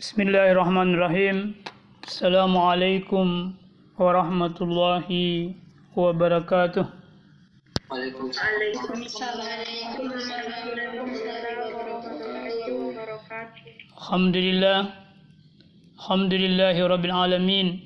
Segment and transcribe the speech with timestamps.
[0.00, 1.60] Bismillahirrahmanirrahim.
[2.08, 3.52] Assalamualaikum
[4.00, 5.52] warahmatullahi
[5.92, 6.88] wabarakatuh.
[13.92, 14.88] Alhamdulillah.
[16.00, 17.84] Alhamdulillahi rabbil alamin.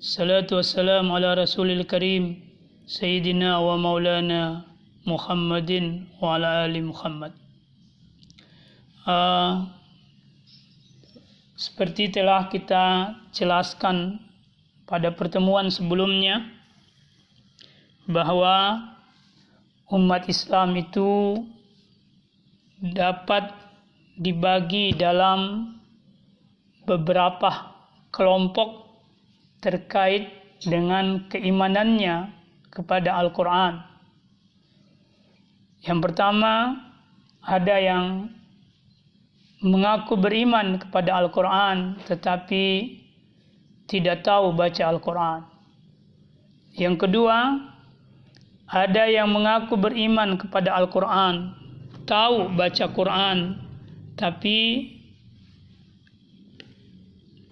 [0.00, 2.40] Salatu wassalamu ala rasulil karim.
[2.88, 4.64] Sayyidina wa maulana
[5.04, 7.36] Muhammadin wa ala ali Muhammad.
[9.04, 9.81] Uh,
[11.62, 14.18] seperti telah kita jelaskan
[14.82, 16.42] pada pertemuan sebelumnya
[18.10, 18.82] bahwa
[19.94, 21.38] umat Islam itu
[22.82, 23.54] dapat
[24.18, 25.70] dibagi dalam
[26.82, 27.78] beberapa
[28.10, 28.98] kelompok
[29.62, 30.34] terkait
[30.66, 32.26] dengan keimanannya
[32.74, 33.78] kepada Al-Quran.
[35.86, 36.74] Yang pertama,
[37.46, 38.34] ada yang
[39.62, 42.98] mengaku beriman kepada Al-Quran tetapi
[43.86, 45.40] tidak tahu baca Al-Quran.
[46.74, 47.60] Yang kedua,
[48.72, 51.52] ada yang mengaku beriman kepada Al-Quran,
[52.08, 53.60] tahu baca Quran,
[54.16, 54.88] tapi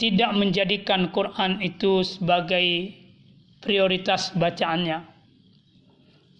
[0.01, 2.97] tidak menjadikan Quran itu sebagai
[3.61, 5.05] prioritas bacaannya.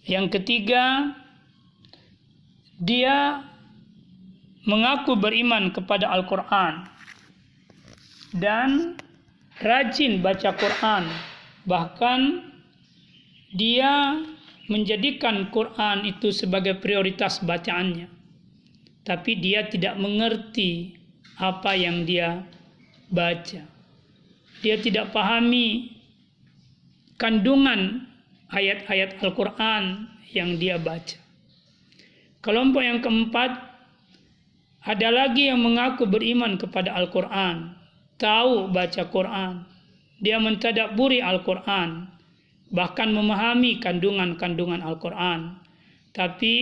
[0.09, 1.13] Yang ketiga,
[2.81, 3.45] dia
[4.65, 6.85] mengaku beriman kepada Al-Quran
[8.37, 8.95] dan
[9.61, 11.03] rajin baca Quran,
[11.65, 12.51] bahkan
[13.51, 14.21] dia
[14.71, 18.07] menjadikan Quran itu sebagai prioritas bacaannya,
[19.03, 20.95] tapi dia tidak mengerti
[21.41, 22.45] apa yang dia
[23.11, 23.67] baca.
[24.61, 25.97] Dia tidak pahami
[27.17, 28.05] kandungan
[28.53, 31.17] ayat-ayat Al-Quran yang dia baca.
[32.45, 33.70] Kelompok yang keempat
[34.81, 37.77] ada lagi yang mengaku beriman kepada Al-Quran,
[38.17, 39.65] tahu baca Quran,
[40.21, 42.09] dia mentadaburi Al-Quran,
[42.73, 45.61] bahkan memahami kandungan-kandungan Al-Quran,
[46.13, 46.57] tapi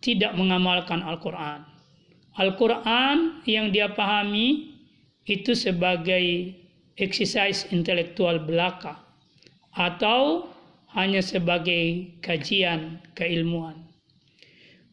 [0.00, 1.62] tidak mengamalkan Al-Quran.
[2.40, 4.72] Al-Quran yang dia pahami
[5.28, 6.56] itu sebagai
[6.96, 8.96] exercise intelektual belaka.
[9.70, 10.50] Atau
[10.96, 13.86] hanya sebagai kajian keilmuan.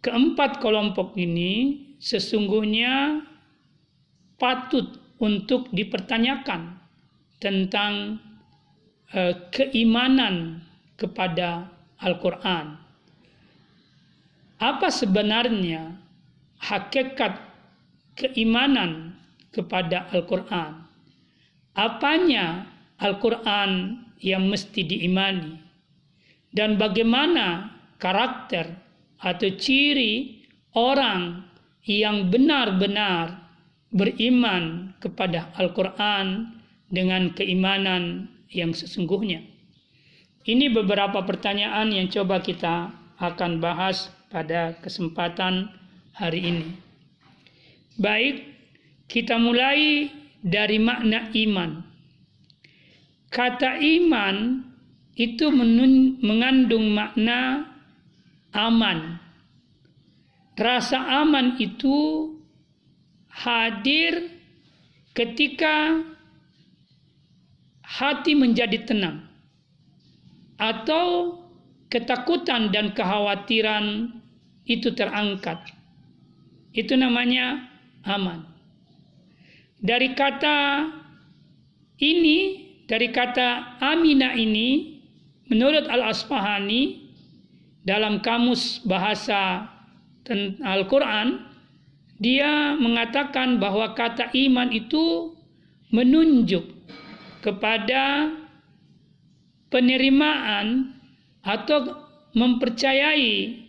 [0.06, 3.26] Keempat kelompok ini sesungguhnya
[4.38, 6.78] patut untuk dipertanyakan
[7.42, 8.22] tentang
[9.14, 10.62] uh, keimanan
[10.98, 11.70] kepada
[12.02, 12.78] Al-Quran.
[14.58, 15.94] Apa sebenarnya
[16.62, 17.38] hakikat
[18.18, 19.14] keimanan
[19.54, 20.82] kepada Al-Quran?
[21.78, 22.66] Apanya
[22.98, 25.62] Al-Quran yang mesti diimani?
[26.50, 27.70] Dan bagaimana
[28.02, 28.74] karakter
[29.22, 30.42] atau ciri
[30.74, 31.47] orang
[31.88, 33.48] yang benar-benar
[33.96, 36.52] beriman kepada Al-Quran
[36.92, 39.40] dengan keimanan yang sesungguhnya.
[40.48, 45.72] Ini beberapa pertanyaan yang coba kita akan bahas pada kesempatan
[46.16, 46.68] hari ini.
[48.00, 48.44] Baik,
[49.08, 50.12] kita mulai
[50.44, 51.84] dari makna iman.
[53.28, 54.64] Kata iman
[55.18, 55.52] itu
[56.24, 57.68] mengandung makna
[58.56, 59.17] aman,
[60.58, 62.34] Rasa aman itu
[63.30, 64.34] hadir
[65.14, 66.02] ketika
[67.86, 69.30] hati menjadi tenang
[70.58, 71.38] atau
[71.94, 74.18] ketakutan dan kekhawatiran
[74.66, 75.62] itu terangkat.
[76.74, 77.70] Itu namanya
[78.04, 78.44] aman.
[79.78, 80.90] Dari kata
[82.02, 82.38] ini,
[82.90, 85.00] dari kata amina ini,
[85.48, 87.08] menurut Al-Asfahani,
[87.88, 89.77] dalam kamus bahasa
[90.62, 91.48] Al-Quran,
[92.18, 95.38] dia mengatakan bahwa kata iman itu
[95.94, 96.66] menunjuk
[97.40, 98.34] kepada
[99.72, 100.98] penerimaan
[101.46, 101.96] atau
[102.36, 103.64] mempercayai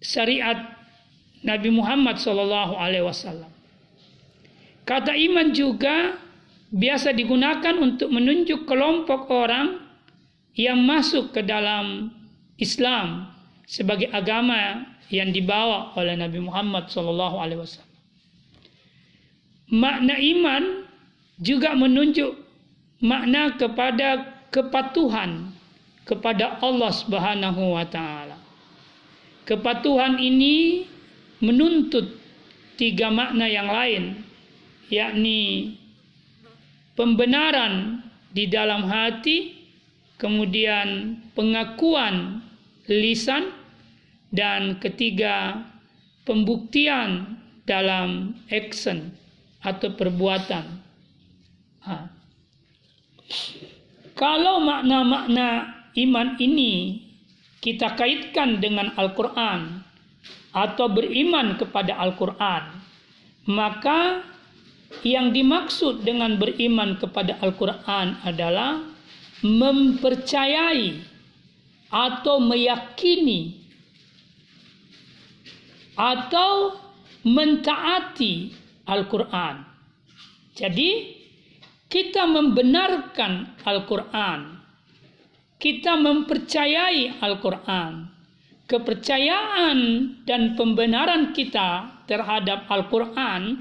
[0.00, 0.72] syariat
[1.42, 3.50] Nabi Muhammad Sallallahu Alaihi Wasallam.
[4.82, 6.16] Kata iman juga
[6.72, 9.78] biasa digunakan untuk menunjuk kelompok orang
[10.56, 12.10] yang masuk ke dalam
[12.56, 13.30] Islam
[13.66, 17.84] sebagai agama yang dibawa oleh Nabi Muhammad SAW.
[19.68, 20.88] Makna iman
[21.36, 22.32] juga menunjuk
[23.04, 25.52] makna kepada kepatuhan
[26.02, 28.36] kepada Allah Subhanahu wa taala.
[29.46, 30.86] Kepatuhan ini
[31.42, 32.18] menuntut
[32.78, 34.22] tiga makna yang lain,
[34.90, 35.74] yakni
[36.94, 39.66] pembenaran di dalam hati,
[40.18, 42.42] kemudian pengakuan
[42.86, 43.50] lisan,
[44.32, 45.60] dan ketiga
[46.24, 47.36] pembuktian
[47.68, 49.12] dalam action
[49.62, 50.64] atau perbuatan.
[51.86, 51.96] Ha.
[54.18, 55.48] Kalau makna-makna
[55.94, 57.04] iman ini
[57.62, 59.86] kita kaitkan dengan Al-Quran
[60.52, 62.62] atau beriman kepada Al-Quran,
[63.46, 64.26] maka
[65.00, 68.84] yang dimaksud dengan beriman kepada Al-Quran adalah
[69.40, 71.00] mempercayai
[71.88, 73.61] atau meyakini
[76.02, 76.74] atau
[77.22, 78.50] mentaati
[78.90, 79.62] Al-Quran.
[80.58, 80.90] Jadi,
[81.86, 84.58] kita membenarkan Al-Quran,
[85.62, 88.10] kita mempercayai Al-Quran.
[88.66, 89.78] Kepercayaan
[90.26, 93.60] dan pembenaran kita terhadap Al-Quran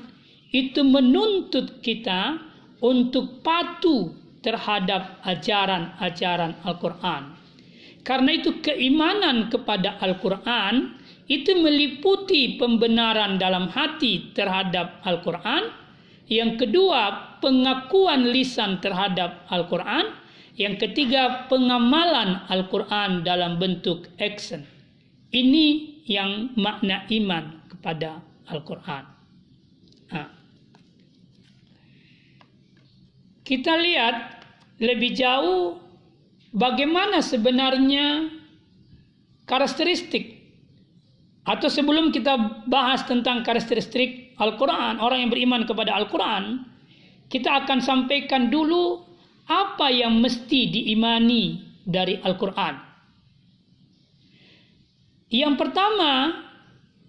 [0.49, 2.39] itu menuntut kita
[2.81, 4.09] untuk patuh
[4.41, 7.37] terhadap ajaran-ajaran Al-Quran.
[8.01, 11.00] Karena itu keimanan kepada Al-Quran
[11.31, 15.72] itu meliputi pembenaran dalam hati terhadap Al-Quran.
[16.28, 20.12] Yang kedua, pengakuan lisan terhadap Al-Quran.
[20.60, 24.68] Yang ketiga, pengamalan Al-Quran dalam bentuk action.
[25.31, 28.19] Ini yang makna iman kepada
[28.51, 29.04] Al-Quran.
[33.48, 34.16] Kita lihat
[34.80, 35.80] lebih jauh
[36.56, 38.31] bagaimana sebenarnya
[39.44, 40.40] karakteristik
[41.41, 46.65] atau sebelum kita bahas tentang karakteristik Al-Quran, orang yang beriman kepada Al-Quran,
[47.33, 49.01] kita akan sampaikan dulu
[49.49, 52.77] apa yang mesti diimani dari Al-Quran.
[55.31, 56.43] Yang pertama,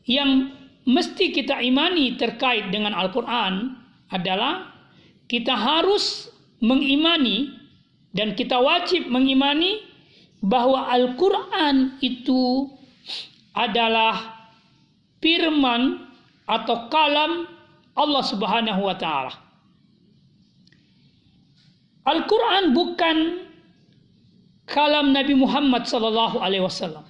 [0.08, 0.54] yang
[0.88, 3.76] mesti kita imani terkait dengan Al-Quran
[4.08, 4.72] adalah
[5.28, 6.32] kita harus
[6.62, 7.52] mengimani
[8.16, 9.82] dan kita wajib mengimani
[10.42, 12.71] bahwa Al-Quran itu
[13.52, 14.48] adalah
[15.20, 16.08] firman
[16.48, 17.46] atau kalam
[17.92, 19.32] Allah Subhanahu wa taala.
[22.02, 23.16] Al-Quran bukan
[24.66, 27.06] kalam Nabi Muhammad sallallahu alaihi wasallam.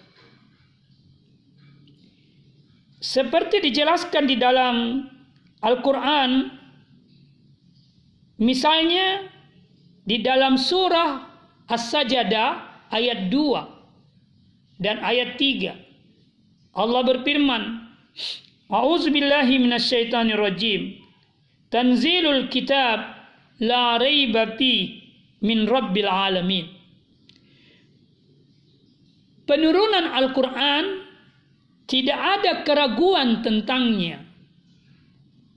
[3.03, 5.07] Seperti dijelaskan di dalam
[5.63, 6.55] Al-Quran,
[8.39, 9.27] misalnya
[10.07, 11.31] di dalam surah
[11.67, 12.51] As-Sajdah
[12.93, 15.92] ayat 2 dan ayat 3.
[16.73, 17.63] Allah berfirman,
[18.73, 20.97] A'udzu billahi minasyaitonir rajim.
[21.69, 23.05] Tanzilul kitab
[23.61, 25.01] la raiba fi
[25.45, 26.67] min rabbil alamin.
[29.45, 30.85] Penurunan Al-Quran
[31.85, 34.25] tidak ada keraguan tentangnya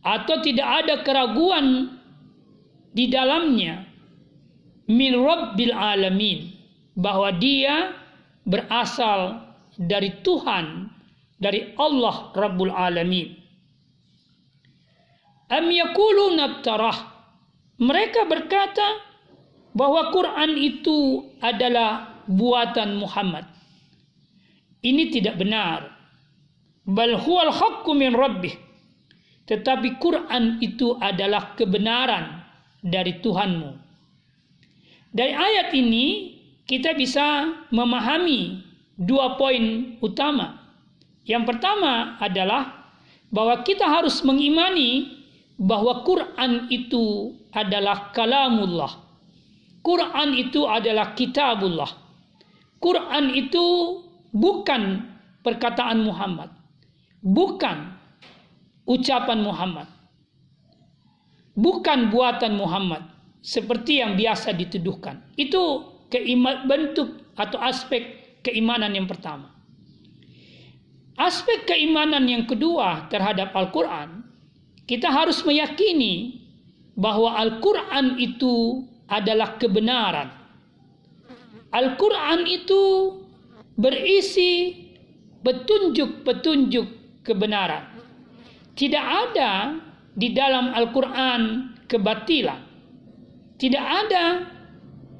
[0.04, 1.96] atau tidak ada keraguan
[2.92, 3.88] di dalamnya
[4.92, 6.52] min rabbil alamin
[7.00, 7.96] bahwa dia
[8.44, 9.48] berasal
[9.80, 10.95] dari Tuhan
[11.46, 13.30] dari Allah Rabbul Alamin.
[15.54, 17.14] Am yakuluna tarah.
[17.78, 18.98] Mereka berkata
[19.78, 23.46] bahwa Quran itu adalah buatan Muhammad.
[24.82, 25.94] Ini tidak benar.
[26.90, 28.58] Bal huwal haqqu min rabbih.
[29.46, 32.42] Tetapi Quran itu adalah kebenaran
[32.82, 33.70] dari Tuhanmu.
[35.14, 36.34] Dari ayat ini
[36.66, 38.66] kita bisa memahami
[38.98, 40.65] dua poin utama
[41.26, 42.94] yang pertama adalah
[43.34, 45.10] bahwa kita harus mengimani
[45.58, 49.02] bahwa Quran itu adalah kalamullah.
[49.82, 51.90] Quran itu adalah kitabullah.
[52.78, 53.66] Quran itu
[54.30, 55.02] bukan
[55.42, 56.54] perkataan Muhammad.
[57.26, 57.96] Bukan
[58.86, 59.88] ucapan Muhammad.
[61.56, 63.02] Bukan buatan Muhammad
[63.42, 65.24] seperti yang biasa dituduhkan.
[65.40, 65.90] Itu
[66.68, 69.55] bentuk atau aspek keimanan yang pertama.
[71.16, 74.20] Aspek keimanan yang kedua terhadap Al-Quran,
[74.84, 76.44] kita harus meyakini
[77.00, 80.28] bahwa Al-Quran itu adalah kebenaran.
[81.72, 82.84] Al-Quran itu
[83.80, 84.76] berisi
[85.40, 86.88] petunjuk-petunjuk
[87.24, 87.96] kebenaran.
[88.76, 89.80] Tidak ada
[90.20, 92.60] di dalam Al-Quran kebatilan.
[93.56, 94.52] Tidak ada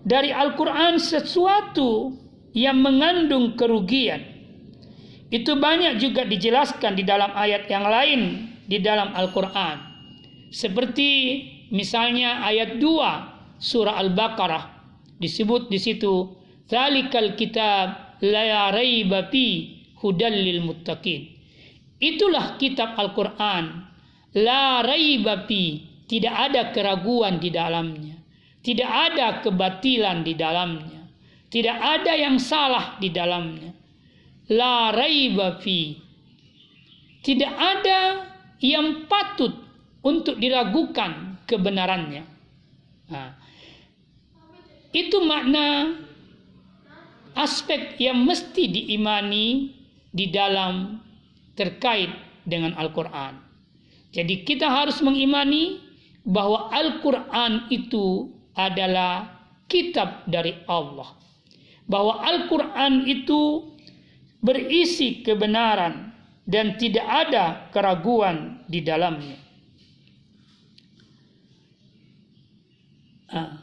[0.04, 2.12] dari Al-Quran sesuatu
[2.52, 4.35] yang mengandung kerugian
[5.34, 8.22] itu banyak juga dijelaskan di dalam ayat yang lain
[8.70, 9.78] di dalam Al-Quran.
[10.54, 11.42] Seperti
[11.74, 14.64] misalnya ayat 2 surah Al-Baqarah
[15.18, 16.30] disebut di situ
[16.66, 21.30] Zalikal kitab la raiba fi hudal muttaqin.
[22.02, 23.86] Itulah kitab Al-Quran.
[24.36, 25.46] La raiba
[26.06, 28.18] tidak ada keraguan di dalamnya.
[28.66, 31.06] Tidak ada kebatilan di dalamnya.
[31.50, 33.85] Tidak ada yang salah di dalamnya
[34.50, 35.98] la raiba fi.
[37.26, 38.00] Tidak ada
[38.62, 39.54] yang patut
[40.06, 42.24] untuk diragukan kebenarannya.
[43.10, 43.34] Nah,
[44.94, 45.98] itu makna
[47.36, 49.74] aspek yang mesti diimani
[50.14, 51.02] di dalam
[51.58, 52.10] terkait
[52.46, 53.42] dengan Al-Quran.
[54.16, 55.84] Jadi kita harus mengimani
[56.24, 61.12] bahwa Al-Quran itu adalah kitab dari Allah.
[61.86, 63.75] Bahwa Al-Quran itu
[64.42, 66.16] berisi kebenaran
[66.46, 69.38] dan tidak ada keraguan di dalamnya.
[73.36, 73.60] Nah,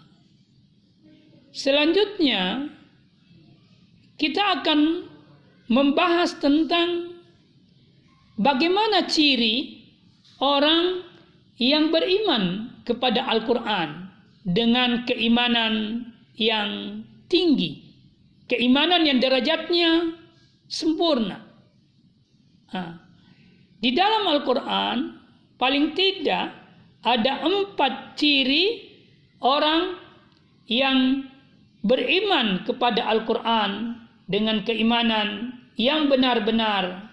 [1.55, 2.69] selanjutnya
[4.21, 5.09] kita akan
[5.73, 7.17] membahas tentang
[8.37, 9.81] bagaimana ciri
[10.43, 11.07] orang
[11.57, 14.11] yang beriman kepada Al-Quran
[14.43, 17.00] dengan keimanan yang
[17.31, 17.81] tinggi,
[18.50, 20.19] keimanan yang derajatnya
[20.73, 21.37] sempurna.
[22.73, 22.97] Nah,
[23.76, 24.97] di dalam Al-Quran
[25.61, 26.49] paling tidak
[27.05, 28.88] ada empat ciri
[29.45, 30.00] orang
[30.64, 31.29] yang
[31.85, 37.12] beriman kepada Al-Quran dengan keimanan yang benar-benar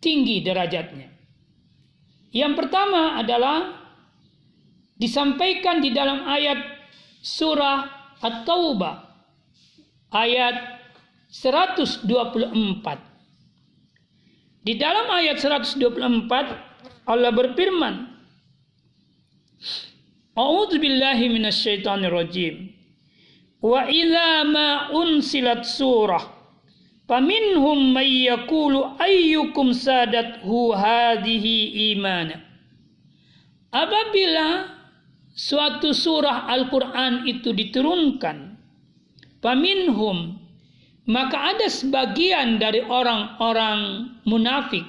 [0.00, 1.12] tinggi derajatnya.
[2.32, 3.76] Yang pertama adalah
[4.96, 6.56] disampaikan di dalam ayat
[7.20, 8.96] surah At-Taubah
[10.14, 10.79] ayat
[11.30, 12.06] 124.
[14.60, 17.94] Di dalam ayat 124 Allah berfirman
[20.34, 22.74] A'udzu billahi minasyaitonir rajim.
[23.62, 26.40] Wa idza ma unsilat surah
[27.10, 32.38] Faminhum may yaqulu ayyukum sadathu hadhihi imana.
[33.74, 34.70] Apabila
[35.34, 38.54] suatu surah Al-Quran itu diturunkan,
[39.42, 40.38] paminhum
[41.08, 44.84] maka ada sebagian dari orang-orang munafik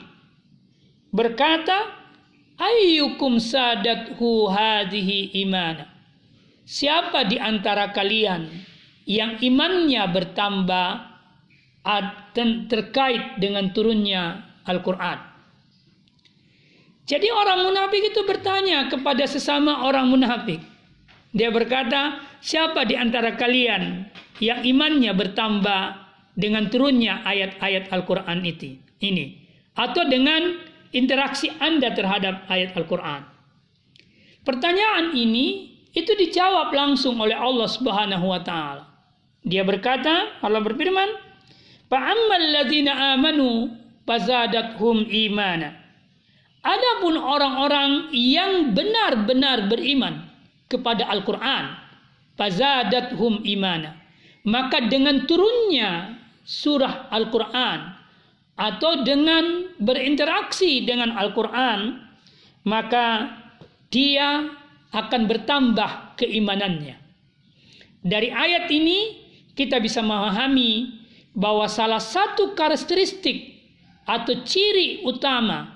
[1.11, 1.91] berkata,
[2.59, 5.87] ayyukum sadathu hadhihi imana.
[6.63, 8.47] Siapa di antara kalian
[9.03, 10.89] yang imannya bertambah
[12.71, 15.19] terkait dengan turunnya Al-Quran.
[17.09, 20.63] Jadi orang munafik itu bertanya kepada sesama orang munafik.
[21.35, 24.07] Dia berkata, siapa di antara kalian
[24.41, 25.81] yang imannya bertambah
[26.33, 28.75] dengan turunnya ayat-ayat Al-Quran itu?
[28.97, 29.37] Ini.
[29.77, 30.57] Atau dengan
[30.91, 33.21] interaksi Anda terhadap ayat Al-Quran.
[34.41, 38.89] Pertanyaan ini itu dijawab langsung oleh Allah Subhanahu wa taala.
[39.45, 41.09] Dia berkata, Allah berfirman,
[41.91, 43.69] Fa'ammal ladina amanu
[44.07, 45.77] fazadathum imana.
[46.61, 50.29] Adapun orang-orang yang benar-benar beriman
[50.71, 51.73] kepada Al-Quran,
[52.39, 54.00] fazadathum imana.
[54.41, 57.79] Maka dengan turunnya surah Al-Quran
[58.57, 61.97] atau dengan berinteraksi dengan Al-Quran,
[62.65, 63.37] maka
[63.93, 64.49] dia
[64.91, 66.97] akan bertambah keimanannya.
[68.01, 68.99] Dari ayat ini
[69.53, 70.99] kita bisa memahami
[71.37, 73.61] bahwa salah satu karakteristik
[74.09, 75.69] atau ciri utama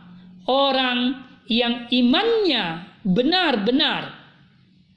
[0.50, 4.10] orang yang imannya benar-benar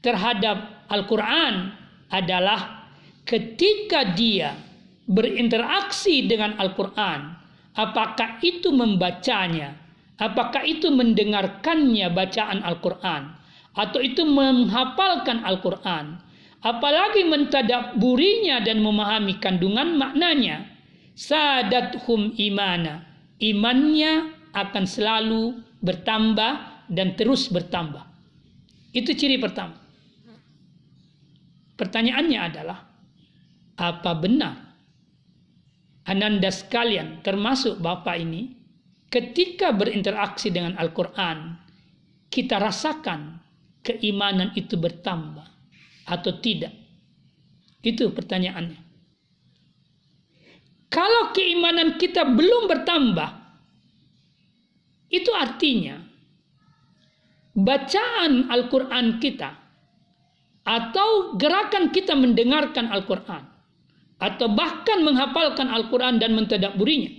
[0.01, 1.77] terhadap Al-Quran
[2.09, 2.78] adalah
[3.29, 4.57] ketika dia
[5.05, 7.37] berinteraksi dengan Al-Quran,
[7.77, 9.77] apakah itu membacanya,
[10.17, 13.37] apakah itu mendengarkannya bacaan Al-Quran,
[13.77, 16.17] atau itu menghafalkan Al-Quran,
[16.65, 20.65] apalagi mentadaburinya dan memahami kandungan maknanya
[21.13, 23.05] sadathum imana
[23.39, 26.53] imannya akan selalu bertambah
[26.91, 28.03] dan terus bertambah.
[28.91, 29.79] Itu ciri pertama.
[31.79, 32.88] Pertanyaannya adalah
[33.79, 34.69] apa benar
[36.09, 38.57] Ananda sekalian termasuk Bapak ini
[39.13, 41.53] ketika berinteraksi dengan Al-Quran
[42.33, 43.41] kita rasakan
[43.85, 45.45] keimanan itu bertambah
[46.09, 46.73] atau tidak?
[47.85, 48.81] Itu pertanyaannya.
[50.89, 53.31] Kalau keimanan kita belum bertambah,
[55.13, 56.01] itu artinya
[57.53, 59.53] bacaan Al-Quran kita
[60.65, 63.58] atau gerakan kita mendengarkan Al-Quran
[64.19, 67.11] atau bahkan menghafalkan Al-Quran dan mentadaburinya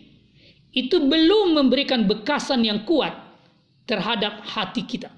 [0.75, 3.15] itu belum memberikan bekasan yang kuat
[3.89, 5.09] terhadap hati kita.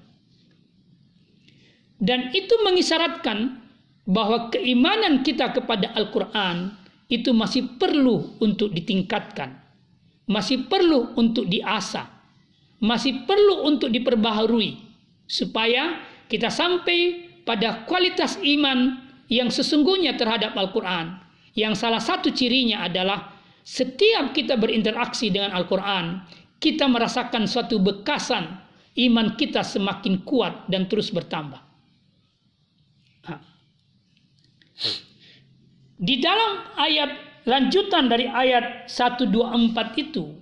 [2.02, 3.62] Dan itu mengisyaratkan
[4.08, 6.74] bahwa keimanan kita kepada Al-Quran
[7.06, 9.54] itu masih perlu untuk ditingkatkan,
[10.26, 12.10] masih perlu untuk diasah,
[12.82, 14.82] masih perlu untuk diperbaharui,
[15.30, 18.98] supaya kita sampai pada kualitas iman
[19.30, 21.21] yang sesungguhnya terhadap Al-Quran.
[21.52, 23.32] Yang salah satu cirinya adalah
[23.62, 26.24] setiap kita berinteraksi dengan Al-Quran,
[26.58, 28.58] kita merasakan suatu bekasan,
[28.96, 31.60] iman kita semakin kuat dan terus bertambah.
[36.02, 37.10] Di dalam ayat
[37.46, 39.30] lanjutan dari ayat 124
[40.02, 40.34] itu,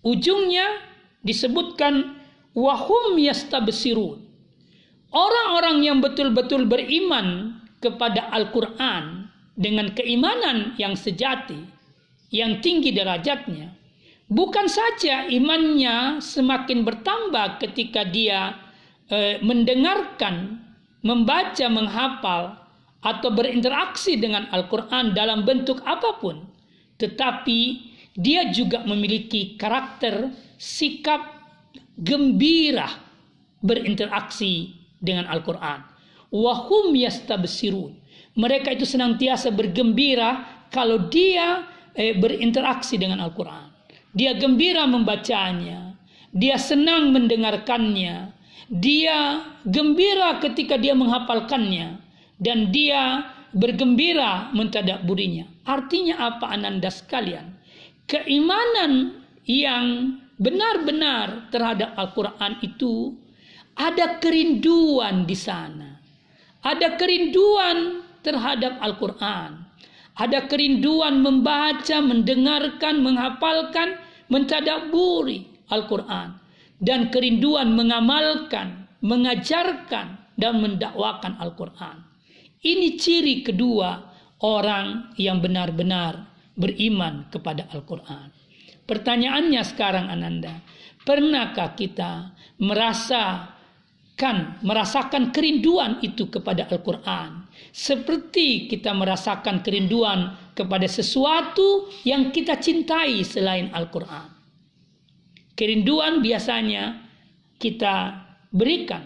[0.00, 0.80] ujungnya
[1.20, 2.16] disebutkan
[2.56, 4.24] wahum yastabsirun.
[5.12, 9.21] Orang-orang yang betul-betul beriman kepada Al-Quran
[9.52, 11.60] dengan keimanan yang sejati,
[12.32, 13.72] yang tinggi derajatnya,
[14.32, 18.56] bukan saja imannya semakin bertambah ketika dia
[19.12, 20.60] eh, mendengarkan,
[21.04, 22.62] membaca, menghafal,
[23.02, 26.46] atau berinteraksi dengan Al-Quran dalam bentuk apa pun,
[27.02, 31.42] tetapi dia juga memiliki karakter sikap
[31.98, 32.86] gembira
[33.58, 34.70] berinteraksi
[35.02, 35.82] dengan Al-Quran.
[36.30, 37.98] Wahum yastabsirun.
[38.32, 43.68] Mereka itu senantiasa bergembira kalau dia eh, berinteraksi dengan Al-Quran.
[44.12, 45.96] Dia gembira membacanya.
[46.32, 48.32] Dia senang mendengarkannya.
[48.72, 52.00] Dia gembira ketika dia menghafalkannya.
[52.40, 55.44] Dan dia bergembira mentadaburinya.
[55.68, 57.52] Artinya apa ananda sekalian?
[58.08, 63.14] Keimanan yang benar-benar terhadap Al-Quran itu
[63.76, 66.00] ada kerinduan di sana.
[66.62, 69.68] Ada kerinduan terhadap Al-Quran.
[70.16, 73.98] Ada kerinduan membaca, mendengarkan, menghafalkan,
[74.30, 76.40] mentadaburi Al-Quran.
[76.82, 82.02] Dan kerinduan mengamalkan, mengajarkan, dan mendakwakan Al-Quran.
[82.62, 83.98] Ini ciri kedua
[84.42, 88.34] orang yang benar-benar beriman kepada Al-Quran.
[88.82, 90.58] Pertanyaannya sekarang Ananda,
[91.06, 93.54] pernahkah kita merasa
[94.16, 97.48] kan merasakan kerinduan itu kepada Al-Quran.
[97.72, 104.28] Seperti kita merasakan kerinduan kepada sesuatu yang kita cintai selain Al-Quran.
[105.56, 107.02] Kerinduan biasanya
[107.56, 109.04] kita berikan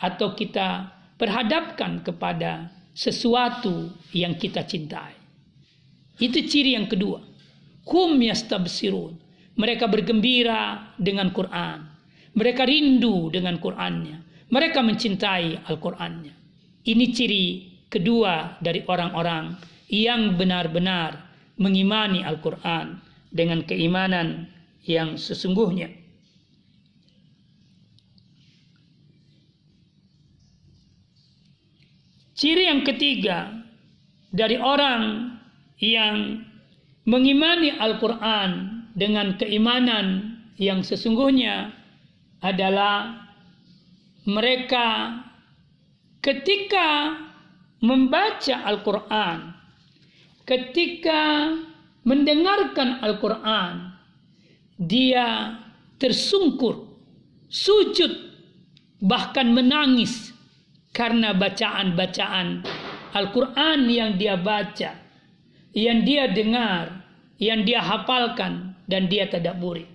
[0.00, 5.16] atau kita perhadapkan kepada sesuatu yang kita cintai.
[6.20, 7.20] Itu ciri yang kedua.
[7.90, 9.18] Hum yastabsirun.
[9.54, 11.78] Mereka bergembira dengan Quran.
[12.34, 14.23] Mereka rindu dengan Qurannya.
[14.54, 16.30] Mereka mencintai Al-Qur'annya.
[16.86, 17.44] Ini ciri
[17.90, 19.58] kedua dari orang-orang
[19.90, 21.18] yang benar-benar
[21.58, 23.02] mengimani Al-Qur'an
[23.34, 24.46] dengan keimanan
[24.86, 25.90] yang sesungguhnya.
[32.34, 33.50] Ciri yang ketiga
[34.34, 35.32] dari orang
[35.80, 36.44] yang
[37.06, 41.72] mengimani Al-Quran dengan keimanan yang sesungguhnya
[42.44, 43.23] adalah
[44.24, 45.20] mereka
[46.24, 47.20] ketika
[47.84, 49.52] membaca Al-Quran,
[50.48, 51.52] ketika
[52.04, 53.92] mendengarkan Al-Quran,
[54.80, 55.60] dia
[56.00, 56.88] tersungkur,
[57.52, 58.12] sujud,
[59.04, 60.32] bahkan menangis
[60.96, 62.64] karena bacaan-bacaan
[63.12, 64.96] Al-Quran yang dia baca,
[65.76, 67.04] yang dia dengar,
[67.36, 69.88] yang dia hafalkan, dan dia tadaburi.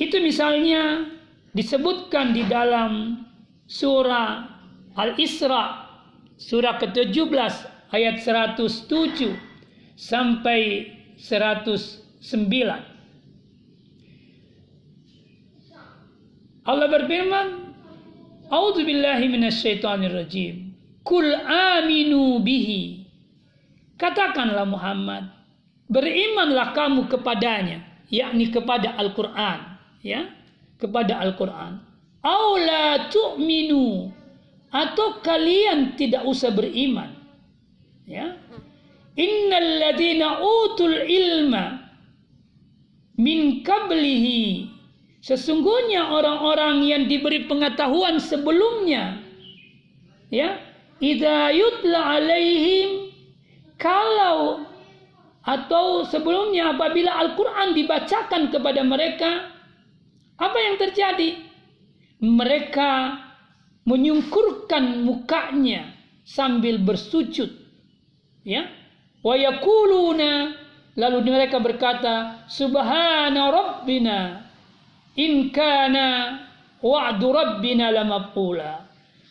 [0.00, 1.13] Itu misalnya
[1.54, 3.24] disebutkan di dalam
[3.64, 4.52] surah
[4.94, 5.86] Al-Isra
[6.34, 7.54] surah ke-17
[7.94, 8.58] ayat 107
[9.94, 12.20] sampai 109
[16.64, 17.46] Allah berfirman
[18.50, 23.04] A'udzu billahi minasyaitonir rajim Kul aminu bihi.
[24.00, 25.28] Katakanlah Muhammad
[25.86, 29.76] berimanlah kamu kepadanya yakni kepada Al-Qur'an.
[30.00, 30.32] Ya
[30.84, 31.80] kepada Al-Quran.
[32.20, 34.12] Aula tu'minu
[34.68, 37.16] atau kalian tidak usah beriman.
[38.04, 38.36] Ya.
[39.16, 41.84] Innal ladina utul ilma
[43.16, 44.66] min qablihi
[45.22, 49.22] sesungguhnya orang-orang yang diberi pengetahuan sebelumnya
[50.34, 50.58] ya
[50.98, 53.14] idza yutla alaihim
[53.78, 54.66] kalau
[55.46, 59.53] atau sebelumnya apabila Al-Quran dibacakan kepada mereka
[60.38, 61.38] apa yang terjadi?
[62.24, 62.92] Mereka
[63.84, 65.92] menyungkurkan mukanya
[66.24, 67.52] sambil bersujud.
[68.42, 68.68] Ya.
[69.24, 69.36] Wa
[70.94, 74.44] lalu mereka berkata, Subhana rabbina
[75.16, 76.40] in kana
[76.80, 78.84] wa'du rabbina lamaqula.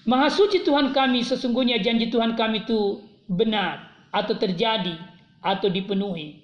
[0.04, 3.00] Maha suci Tuhan kami, sesungguhnya janji Tuhan kami itu
[3.32, 5.00] benar atau terjadi
[5.39, 6.44] atau dipenuhi.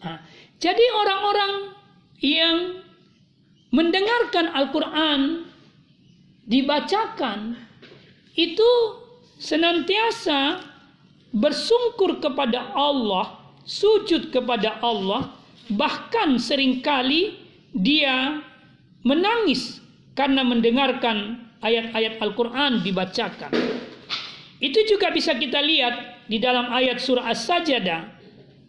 [0.00, 0.22] Nah,
[0.62, 1.52] jadi orang-orang
[2.22, 2.56] yang
[3.70, 5.46] mendengarkan Al-Quran
[6.46, 7.54] dibacakan
[8.34, 8.70] itu
[9.38, 10.60] senantiasa
[11.30, 15.30] bersungkur kepada Allah, sujud kepada Allah,
[15.70, 17.38] bahkan sering kali
[17.70, 18.42] dia
[19.06, 19.78] menangis
[20.18, 23.54] karena mendengarkan ayat-ayat Al-Quran dibacakan.
[24.60, 28.00] Itu juga bisa kita lihat di dalam ayat surah As-Sajdah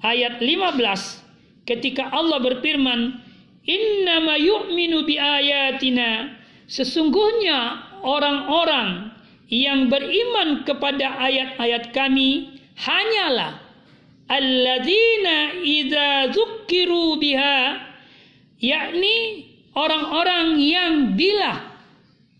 [0.05, 3.30] ayat 15 ketika Allah berfirman
[3.65, 6.37] innama yu'minu bi ayatina.
[6.71, 9.11] Sesungguhnya orang-orang
[9.51, 13.59] yang beriman kepada ayat-ayat kami hanyalah
[14.31, 17.83] alladzina idza dzukkiru biha
[18.63, 19.43] yakni
[19.75, 21.75] orang-orang yang bila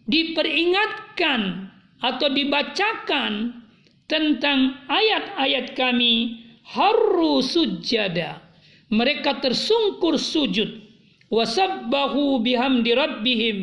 [0.08, 1.68] diperingatkan
[2.00, 3.60] atau dibacakan
[4.08, 8.40] tentang ayat-ayat kami haru sujada
[8.88, 10.91] mereka tersungkur sujud
[11.32, 13.58] wasabbahu bihamdi rabbihim.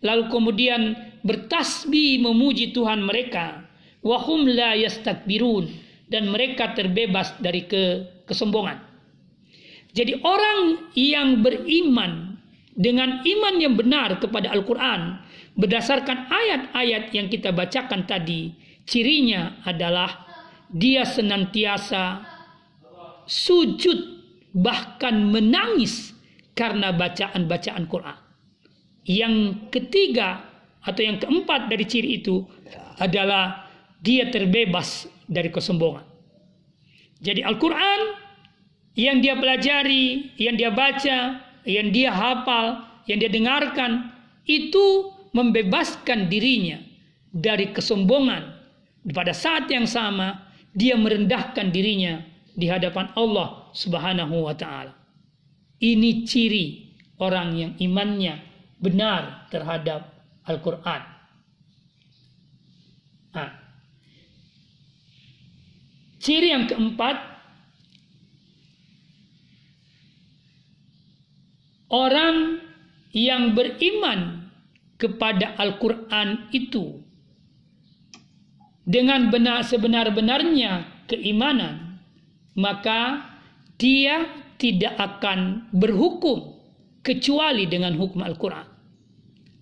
[0.00, 3.68] Lalu kemudian bertasbih memuji Tuhan mereka.
[4.00, 5.68] Wahum la yastakbirun.
[6.10, 8.82] Dan mereka terbebas dari ke kesombongan.
[9.94, 12.34] Jadi orang yang beriman
[12.74, 15.18] dengan iman yang benar kepada Al-Quran
[15.58, 18.54] berdasarkan ayat-ayat yang kita bacakan tadi,
[18.86, 20.26] cirinya adalah
[20.70, 22.22] dia senantiasa
[23.26, 23.98] sujud
[24.54, 26.14] bahkan menangis
[26.60, 28.18] karena bacaan-bacaan Quran.
[29.08, 30.44] Yang ketiga
[30.84, 32.44] atau yang keempat dari ciri itu
[33.00, 33.64] adalah
[34.04, 36.04] dia terbebas dari kesombongan.
[37.24, 38.00] Jadi Al-Quran
[38.92, 44.12] yang dia pelajari, yang dia baca, yang dia hafal, yang dia dengarkan
[44.44, 46.76] itu membebaskan dirinya
[47.32, 48.60] dari kesombongan.
[49.16, 52.20] Pada saat yang sama, dia merendahkan dirinya
[52.52, 54.99] di hadapan Allah Subhanahu wa taala.
[55.80, 56.66] Ini ciri
[57.16, 58.36] orang yang imannya
[58.76, 60.12] benar terhadap
[60.44, 61.02] Al-Qur'an.
[63.32, 63.50] Nah,
[66.20, 67.16] ciri yang keempat
[71.90, 72.62] orang
[73.10, 74.46] yang beriman
[74.96, 77.02] kepada Al-Quran itu
[78.86, 81.98] dengan benar sebenar-benarnya keimanan
[82.54, 83.26] maka
[83.80, 84.28] dia
[84.60, 86.60] tidak akan berhukum
[87.00, 88.68] kecuali dengan hukum Al-Quran.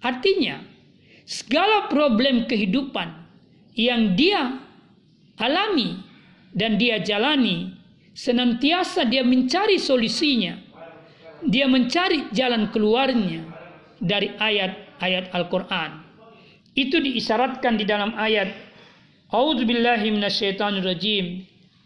[0.02, 0.58] Artinya,
[1.22, 3.08] segala problem kehidupan
[3.78, 4.58] yang dia
[5.38, 6.02] alami
[6.50, 7.70] dan dia jalani,
[8.11, 10.66] senantiasa dia mencari solusinya.
[11.38, 13.46] Dia mencari jalan keluarnya
[14.02, 16.02] dari ayat ayat Al-Quran.
[16.74, 18.50] Itu diisyaratkan di dalam ayat
[19.30, 19.62] A'udzu.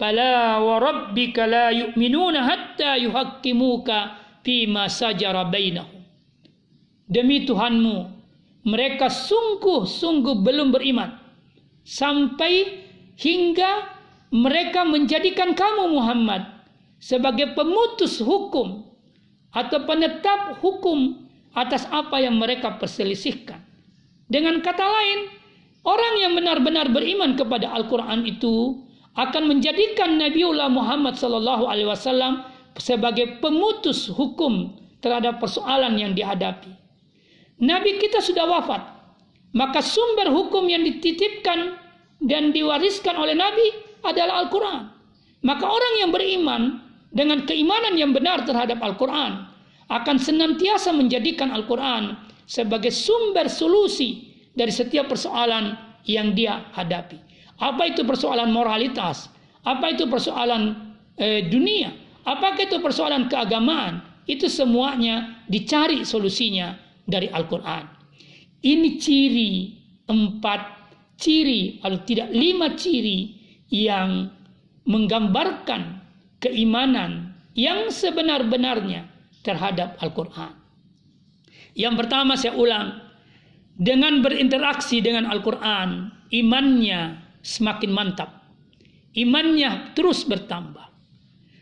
[0.00, 3.96] Fala wa rabbika la yu'minuna hatta yuhaqqimuka
[4.42, 6.02] fima sajara bainahum.
[7.06, 7.96] Demi Tuhanmu,
[8.66, 11.18] mereka sungguh-sungguh belum beriman
[11.84, 12.82] sampai
[13.18, 13.90] hingga
[14.32, 16.46] mereka menjadikan kamu Muhammad
[17.02, 18.86] sebagai pemutus hukum
[19.52, 23.60] atau penetap hukum atas apa yang mereka perselisihkan.
[24.32, 25.28] Dengan kata lain,
[25.84, 28.80] orang yang benar-benar beriman kepada Al-Quran itu
[29.12, 32.48] akan menjadikan Nabiullah Muhammad Sallallahu Alaihi Wasallam
[32.80, 36.72] sebagai pemutus hukum terhadap persoalan yang dihadapi.
[37.60, 38.82] Nabi kita sudah wafat,
[39.52, 41.76] maka sumber hukum yang dititipkan
[42.24, 43.66] dan diwariskan oleh Nabi
[44.02, 44.88] adalah Al-Quran.
[45.42, 46.62] Maka orang yang beriman
[47.12, 49.44] dengan keimanan yang benar terhadap Al-Quran
[49.92, 52.16] akan senantiasa menjadikan Al-Quran
[52.48, 55.76] sebagai sumber solusi dari setiap persoalan
[56.08, 57.31] yang dia hadapi.
[57.62, 59.30] Apa itu persoalan moralitas?
[59.62, 61.94] Apa itu persoalan eh, dunia?
[62.26, 64.02] Apakah itu persoalan keagamaan?
[64.26, 66.74] Itu semuanya dicari solusinya
[67.06, 67.86] dari Al-Quran.
[68.62, 69.54] Ini ciri
[70.10, 70.60] empat
[71.18, 73.38] ciri atau tidak lima ciri
[73.70, 74.26] yang
[74.86, 76.02] menggambarkan
[76.42, 79.06] keimanan yang sebenar-benarnya
[79.46, 80.54] terhadap Al-Quran.
[81.78, 83.00] Yang pertama saya ulang,
[83.78, 88.42] dengan berinteraksi dengan Al-Quran, imannya semakin mantap.
[89.12, 90.88] Imannya terus bertambah.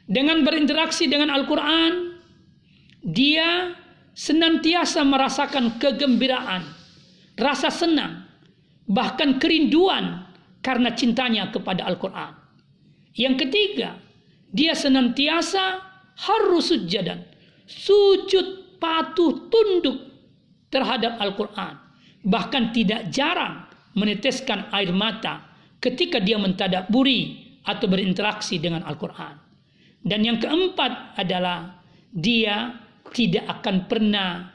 [0.06, 2.14] Dengan berinteraksi dengan Al-Quran,
[3.02, 3.74] dia
[4.14, 6.62] senantiasa merasakan kegembiraan,
[7.38, 8.26] rasa senang,
[8.86, 12.36] bahkan kerinduan karena cintanya kepada Al-Quran.
[13.16, 13.98] Yang ketiga,
[14.50, 15.82] dia senantiasa
[16.26, 17.24] harus sujadan,
[17.66, 19.98] sujud patuh tunduk
[20.70, 21.74] terhadap Al-Quran.
[22.20, 23.66] Bahkan tidak jarang
[23.96, 25.49] meneteskan air mata
[25.80, 29.36] ketika dia mentadaburi atau berinteraksi dengan Al-Quran.
[30.00, 31.80] Dan yang keempat adalah
[32.12, 32.72] dia
[33.12, 34.48] tidak akan pernah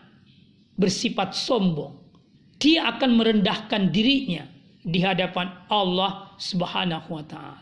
[0.78, 1.94] bersifat sombong.
[2.56, 4.48] Dia akan merendahkan dirinya
[4.82, 7.62] di hadapan Allah Subhanahu wa taala.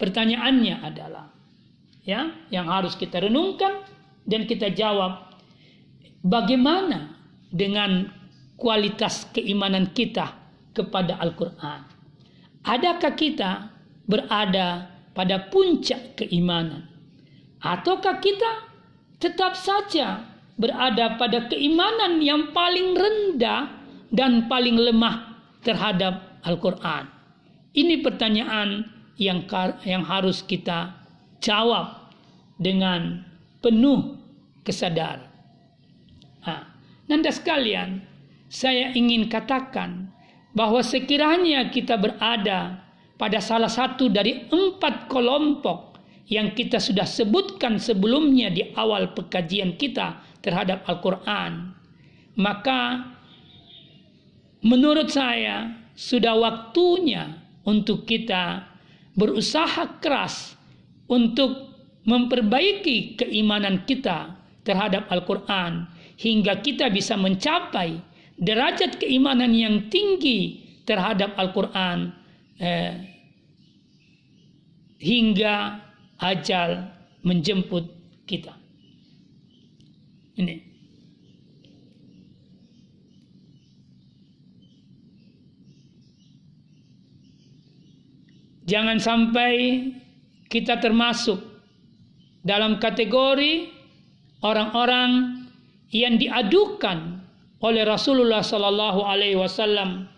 [0.00, 1.28] Pertanyaannya adalah
[2.06, 3.84] ya, yang harus kita renungkan
[4.24, 5.36] dan kita jawab
[6.24, 7.20] bagaimana
[7.52, 8.08] dengan
[8.56, 10.36] kualitas keimanan kita
[10.72, 11.99] kepada Al-Quran.
[12.64, 13.72] Adakah kita
[14.04, 16.88] berada pada puncak keimanan?
[17.60, 18.68] Ataukah kita
[19.20, 20.24] tetap saja
[20.60, 23.68] berada pada keimanan yang paling rendah
[24.12, 27.08] dan paling lemah terhadap Al-Quran?
[27.72, 28.88] Ini pertanyaan
[29.20, 29.44] yang,
[29.84, 30.96] yang harus kita
[31.40, 32.12] jawab
[32.60, 33.24] dengan
[33.64, 34.20] penuh
[34.64, 35.28] kesadaran.
[36.44, 36.64] Nah,
[37.08, 38.04] Nanda sekalian,
[38.52, 40.12] saya ingin katakan
[40.50, 42.82] bahwa sekiranya kita berada
[43.14, 50.22] pada salah satu dari empat kelompok yang kita sudah sebutkan sebelumnya di awal pekajian kita
[50.40, 51.74] terhadap Al-Quran,
[52.38, 53.10] maka
[54.62, 57.34] menurut saya sudah waktunya
[57.66, 58.64] untuk kita
[59.18, 60.54] berusaha keras
[61.10, 61.70] untuk
[62.06, 68.00] memperbaiki keimanan kita terhadap Al-Quran hingga kita bisa mencapai
[68.40, 72.16] derajat keimanan yang tinggi terhadap Al-Quran
[72.56, 72.96] eh,
[74.96, 75.80] hingga
[76.16, 76.88] ajal
[77.20, 77.84] menjemput
[78.24, 78.56] kita.
[80.40, 80.56] Ini.
[88.64, 89.52] Jangan sampai
[90.46, 91.42] kita termasuk
[92.40, 93.68] dalam kategori
[94.40, 95.42] orang-orang
[95.90, 97.19] yang diadukan
[97.60, 100.08] oleh Rasulullah sallallahu alaihi wasallam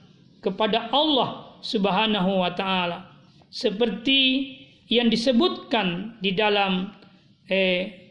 [0.42, 3.06] kepada Allah Subhanahu wa taala.
[3.52, 4.56] Seperti
[4.90, 6.90] yang disebutkan di dalam
[7.46, 8.02] eh,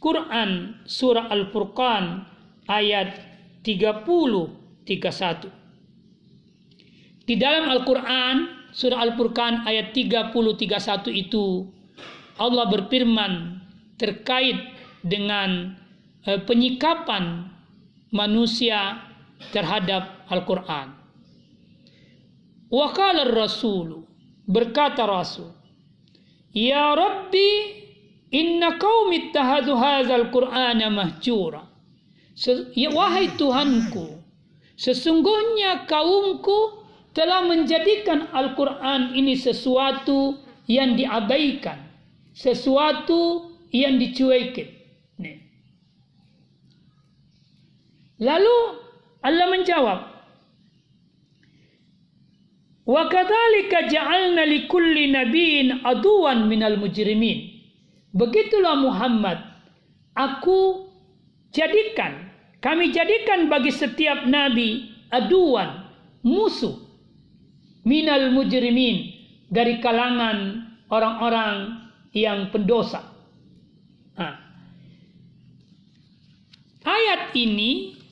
[0.00, 2.24] Quran surah Al-Furqan
[2.68, 3.16] ayat
[3.64, 4.04] 30
[4.84, 5.48] 31
[7.24, 11.64] di dalam Al-Quran surah Al-Furqan ayat 30 31 itu
[12.36, 13.64] Allah berfirman
[13.96, 14.60] terkait
[15.00, 15.72] dengan
[16.28, 17.53] eh, penyikapan
[18.14, 19.02] manusia
[19.50, 20.94] terhadap Al-Quran.
[22.70, 24.06] Wakala Rasul
[24.46, 25.50] berkata Rasul,
[26.54, 27.50] Ya Rabbi,
[28.30, 31.66] inna qaumi ittahadu hadzal Qur'ana mahjura.
[32.74, 34.22] Ya, wahai Tuhanku,
[34.78, 36.82] sesungguhnya kaumku
[37.14, 41.78] telah menjadikan Al-Quran ini sesuatu yang diabaikan,
[42.34, 44.83] sesuatu yang dicuekin.
[48.22, 48.58] Lalu
[49.24, 50.00] Allah menjawab,
[52.84, 57.64] Wa kadzalika ja'alna likulli nabiyyin aduwan minal mujrimin.
[58.12, 59.40] Begitulah Muhammad,
[60.12, 60.92] aku
[61.50, 62.28] jadikan,
[62.60, 65.88] kami jadikan bagi setiap nabi aduan,
[66.20, 66.76] musuh
[67.88, 69.16] minal mujrimin
[69.48, 73.00] dari kalangan orang-orang yang pendosa.
[74.14, 74.36] Nah,
[76.84, 78.03] ayat ini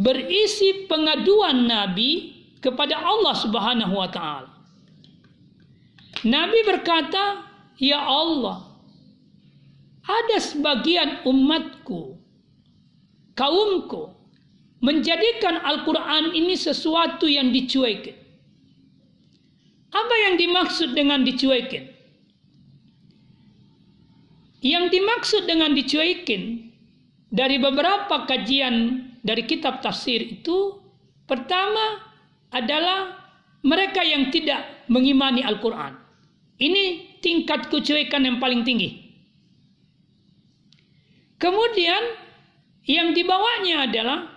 [0.00, 4.52] berisi pengaduan Nabi kepada Allah Subhanahu wa taala.
[6.24, 7.44] Nabi berkata,
[7.80, 8.64] "Ya Allah,
[10.04, 12.16] ada sebagian umatku,
[13.36, 14.12] kaumku
[14.80, 18.16] menjadikan Al-Qur'an ini sesuatu yang dicuekin.
[19.90, 21.84] Apa yang dimaksud dengan dicuekin?
[24.60, 26.72] Yang dimaksud dengan dicuekin
[27.32, 30.80] dari beberapa kajian dari kitab tafsir itu
[31.28, 32.00] pertama
[32.50, 33.20] adalah
[33.60, 35.96] mereka yang tidak mengimani Al-Quran.
[36.60, 39.12] Ini tingkat kecuekan yang paling tinggi.
[41.40, 42.02] Kemudian
[42.84, 44.28] yang dibawanya adalah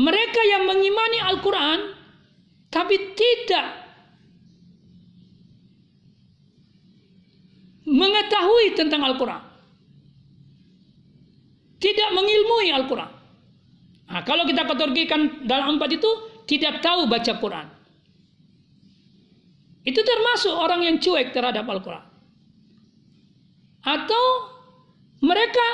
[0.00, 1.78] mereka yang mengimani Al-Quran
[2.72, 3.66] tapi tidak
[7.84, 9.42] mengetahui tentang Al-Quran.
[11.80, 13.19] Tidak mengilmui Al-Quran.
[14.10, 16.10] Nah, kalau kita kategorikan dalam empat itu
[16.50, 17.66] tidak tahu baca Quran.
[19.86, 22.04] Itu termasuk orang yang cuek terhadap Al-Quran.
[23.80, 24.24] Atau
[25.24, 25.68] mereka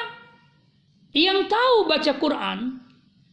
[1.17, 2.59] yang tahu baca Quran,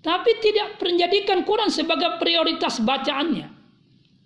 [0.01, 3.51] tapi tidak menjadikan Quran sebagai prioritas bacaannya.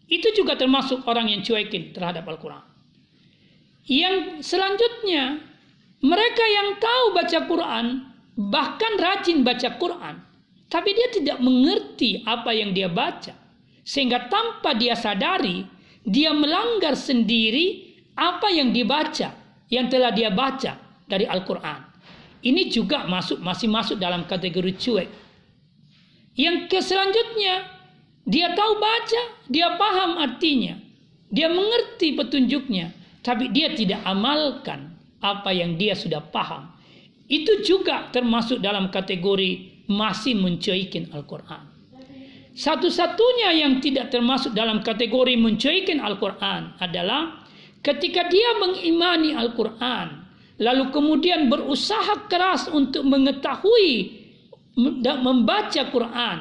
[0.08, 2.64] Itu juga termasuk orang yang cuekin terhadap Al-Quran.
[3.90, 5.42] Yang selanjutnya,
[6.06, 7.86] mereka yang tahu baca Quran,
[8.38, 10.16] bahkan rajin baca Quran,
[10.68, 13.32] tapi dia tidak mengerti apa yang dia baca.
[13.88, 15.64] Sehingga tanpa dia sadari,
[16.04, 19.32] dia melanggar sendiri apa yang dibaca,
[19.72, 20.76] yang telah dia baca
[21.08, 21.88] dari Al-Quran.
[22.44, 25.10] Ini juga masuk masih masuk dalam kategori cuek.
[26.36, 27.66] Yang ke selanjutnya,
[28.28, 30.78] dia tahu baca, dia paham artinya,
[31.32, 32.92] dia mengerti petunjuknya,
[33.24, 36.70] tapi dia tidak amalkan apa yang dia sudah paham.
[37.28, 41.78] Itu juga termasuk dalam kategori masih mencuekin Al-Quran.
[42.58, 47.46] Satu-satunya yang tidak termasuk dalam kategori mencuekin Al-Quran adalah
[47.86, 50.26] ketika dia mengimani Al-Quran,
[50.58, 54.26] lalu kemudian berusaha keras untuk mengetahui
[55.06, 56.38] dan membaca Quran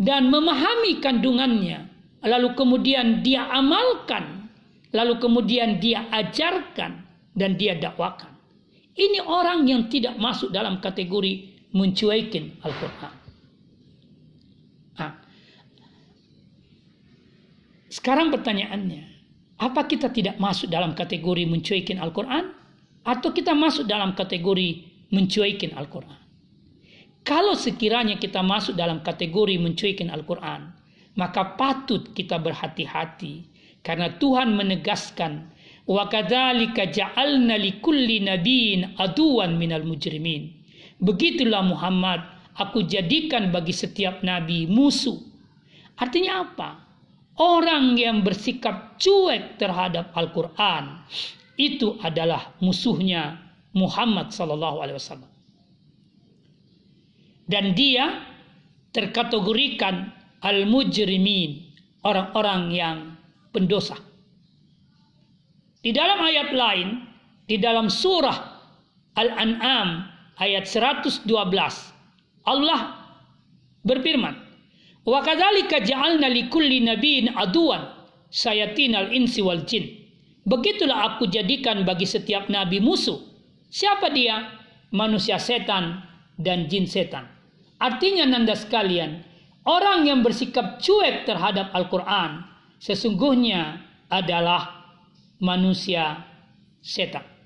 [0.00, 1.92] dan memahami kandungannya,
[2.24, 4.48] lalu kemudian dia amalkan,
[4.96, 7.04] lalu kemudian dia ajarkan
[7.36, 8.32] dan dia dakwakan.
[8.96, 13.14] Ini orang yang tidak masuk dalam kategori mencuekin Al-Quran.
[17.88, 19.04] Sekarang pertanyaannya,
[19.58, 22.52] apa kita tidak masuk dalam kategori mencuekin Al-Quran?
[23.08, 24.68] Atau kita masuk dalam kategori
[25.08, 26.20] mencuekin Al-Quran?
[27.24, 30.72] Kalau sekiranya kita masuk dalam kategori mencuekin Al-Quran,
[31.16, 33.48] maka patut kita berhati-hati
[33.84, 35.52] karena Tuhan menegaskan
[35.88, 40.57] kadzalika ja'alna likulli nabiyyin aduwan minal mujrimin.
[40.98, 42.26] Begitulah Muhammad,
[42.58, 45.18] aku jadikan bagi setiap nabi musuh.
[45.98, 46.88] Artinya apa?
[47.38, 51.06] orang yang bersikap cuek terhadap Al-Quran
[51.58, 53.38] itu adalah musuhnya
[53.74, 55.32] Muhammad Sallallahu Alaihi Wasallam.
[57.48, 58.28] Dan dia
[58.92, 60.12] terkategorikan
[60.44, 61.72] al-mujrimin,
[62.04, 62.96] orang-orang yang
[63.54, 63.96] pendosa.
[65.80, 66.88] Di dalam ayat lain,
[67.48, 68.36] di dalam surah
[69.16, 70.07] Al-An'am
[70.38, 71.26] ayat 112,
[72.46, 72.80] Allah
[73.84, 74.34] berfirman,
[75.08, 77.96] Wa kadzalika ja'alna likulli nabiyyin aduan
[78.28, 79.88] sayatinal insi wal jin.
[80.48, 83.20] Begitulah aku jadikan bagi setiap nabi musuh.
[83.68, 84.56] Siapa dia?
[84.88, 86.00] Manusia setan
[86.40, 87.28] dan jin setan.
[87.76, 89.20] Artinya nanda sekalian,
[89.68, 92.48] orang yang bersikap cuek terhadap Al-Quran
[92.80, 94.88] sesungguhnya adalah
[95.44, 96.24] manusia
[96.80, 97.37] setan.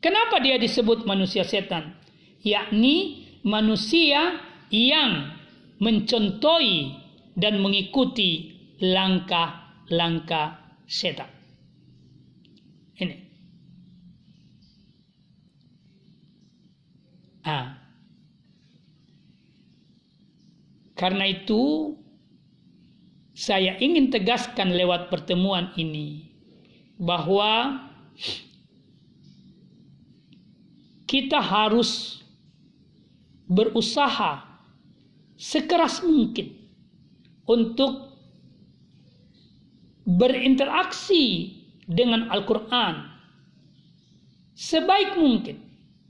[0.00, 1.92] Kenapa dia disebut manusia setan?
[2.40, 4.40] Yakni manusia
[4.72, 5.36] yang
[5.76, 6.96] mencontohi
[7.36, 11.28] dan mengikuti langkah-langkah setan.
[12.96, 13.16] Ini.
[17.44, 17.76] Ah.
[20.96, 21.96] Karena itu
[23.32, 26.28] saya ingin tegaskan lewat pertemuan ini
[27.00, 27.80] bahwa
[31.10, 32.22] kita harus
[33.50, 34.46] berusaha
[35.34, 36.54] sekeras mungkin
[37.50, 38.14] untuk
[40.06, 41.50] berinteraksi
[41.90, 43.10] dengan Al-Quran
[44.54, 45.58] sebaik mungkin,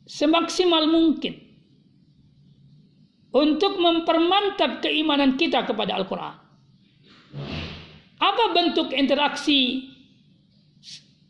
[0.04, 1.38] semaksimal mungkin
[3.32, 6.36] untuk mempermantap keimanan kita kepada Al-Quran.
[8.20, 9.88] Apa bentuk interaksi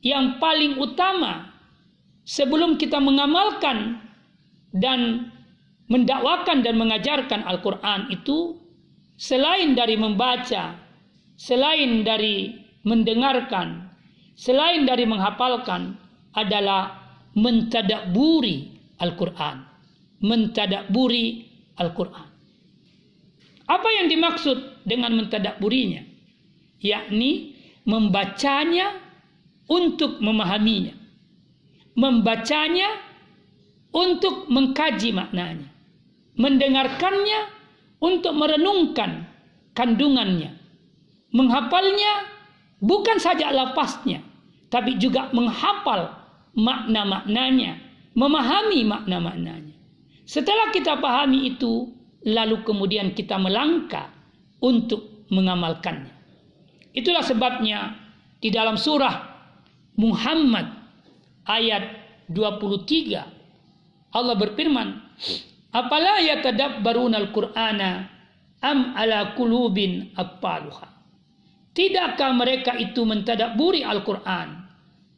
[0.02, 1.49] yang paling utama
[2.30, 3.98] sebelum kita mengamalkan
[4.70, 5.34] dan
[5.90, 8.54] mendakwakan dan mengajarkan Al-Quran itu
[9.18, 10.78] selain dari membaca,
[11.34, 12.54] selain dari
[12.86, 13.90] mendengarkan,
[14.38, 15.98] selain dari menghafalkan
[16.38, 16.94] adalah
[17.34, 19.66] mentadaburi Al-Quran.
[20.22, 21.50] Mentadaburi
[21.82, 22.28] Al-Quran.
[23.66, 26.06] Apa yang dimaksud dengan mentadaburinya?
[26.78, 28.94] Yakni membacanya
[29.66, 30.99] untuk memahaminya.
[31.98, 32.88] Membacanya
[33.90, 35.70] untuk mengkaji maknanya
[36.40, 37.40] mendengarkannya
[38.00, 39.28] untuk merenungkan
[39.76, 40.56] kandungannya,
[41.36, 42.24] menghafalnya
[42.80, 44.24] bukan saja lapasnya,
[44.72, 46.16] tapi juga menghafal
[46.56, 47.76] makna-maknanya,
[48.16, 49.76] memahami makna-maknanya.
[50.24, 51.92] Setelah kita pahami itu,
[52.24, 54.08] lalu kemudian kita melangkah
[54.64, 56.16] untuk mengamalkannya.
[56.96, 57.94] Itulah sebabnya
[58.40, 59.28] di dalam surah
[60.00, 60.79] Muhammad
[61.46, 61.84] ayat
[62.28, 64.88] 23 Allah berfirman
[65.70, 67.90] Apala yatadabbaruna al-Qur'ana
[68.66, 70.90] am ala kulubin akpaluha.
[71.70, 74.66] Tidakkah mereka itu mentadaburi Al-Quran?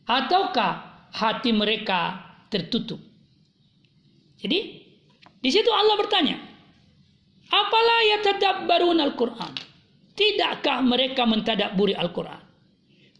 [0.04, 0.72] Ataukah
[1.16, 2.20] hati mereka
[2.52, 3.00] tertutup?
[4.36, 4.58] Jadi,
[5.40, 6.36] di situ Allah bertanya,
[7.48, 9.52] Apalah yatadabbarun Al-Quran?
[10.12, 12.44] Tidakkah mereka mentadaburi Al-Quran?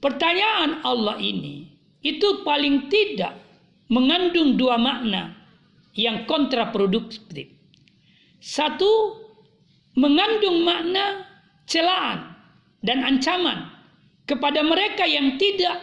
[0.05, 1.72] Pertanyaan Allah ini,
[2.03, 3.39] itu paling tidak
[3.87, 5.35] mengandung dua makna
[5.95, 7.51] yang kontraproduktif.
[8.43, 9.23] Satu,
[9.95, 11.27] mengandung makna
[11.71, 12.35] celaan
[12.83, 13.71] dan ancaman
[14.27, 15.79] kepada mereka yang tidak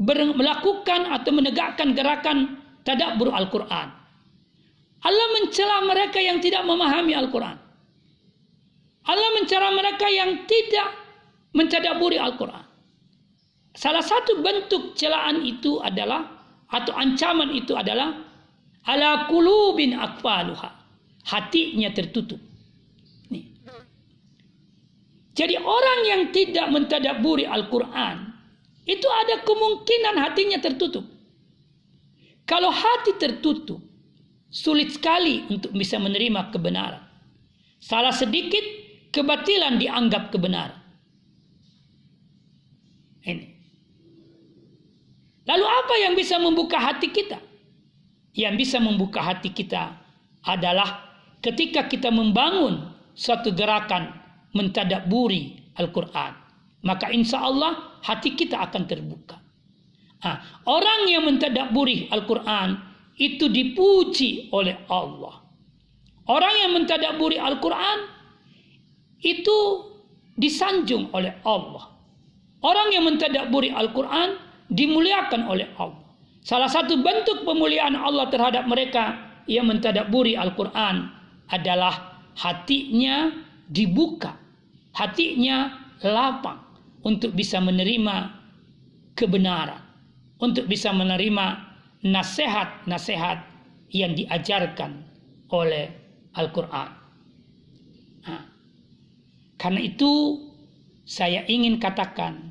[0.00, 3.88] melakukan atau menegakkan gerakan tadabbur Al-Quran.
[5.00, 7.56] Allah mencela mereka yang tidak memahami Al-Quran.
[9.08, 10.88] Allah mencela mereka yang tidak
[11.56, 12.69] mencadaburi Al-Quran.
[13.80, 16.28] Salah satu bentuk celaan itu adalah
[16.68, 18.12] atau ancaman itu adalah
[18.84, 20.68] ala kulubin akfaluha.
[21.24, 22.36] Hatinya tertutup.
[23.32, 23.56] Nih.
[25.32, 28.28] Jadi orang yang tidak mentadaburi Al-Quran
[28.84, 31.08] itu ada kemungkinan hatinya tertutup.
[32.44, 33.80] Kalau hati tertutup,
[34.52, 37.00] sulit sekali untuk bisa menerima kebenaran.
[37.80, 38.64] Salah sedikit,
[39.08, 40.76] kebatilan dianggap kebenaran.
[43.24, 43.49] Ini.
[45.50, 47.42] Lalu apa yang bisa membuka hati kita?
[48.38, 49.98] Yang bisa membuka hati kita
[50.46, 54.14] adalah ketika kita membangun suatu gerakan
[54.54, 56.38] mentadaburi Al-Quran.
[56.86, 59.42] Maka insya Allah hati kita akan terbuka.
[60.22, 60.38] Nah,
[60.70, 62.78] orang yang mentadaburi Al-Quran
[63.18, 65.42] itu dipuji oleh Allah.
[66.30, 67.98] Orang yang mentadaburi Al-Quran
[69.18, 69.58] itu
[70.38, 71.90] disanjung oleh Allah.
[72.62, 76.06] Orang yang mentadaburi Al-Quran dimuliakan oleh Allah.
[76.40, 81.10] Salah satu bentuk pemuliaan Allah terhadap mereka yang mentadaburi Al-Quran
[81.50, 83.34] adalah hatinya
[83.68, 84.38] dibuka,
[84.96, 86.62] hatinya lapang
[87.04, 88.30] untuk bisa menerima
[89.18, 89.82] kebenaran,
[90.40, 91.46] untuk bisa menerima
[92.00, 93.38] nasihat-nasihat
[93.92, 95.04] yang diajarkan
[95.52, 95.92] oleh
[96.38, 96.90] Al-Quran.
[98.24, 98.42] Nah,
[99.60, 100.40] karena itu
[101.04, 102.49] saya ingin katakan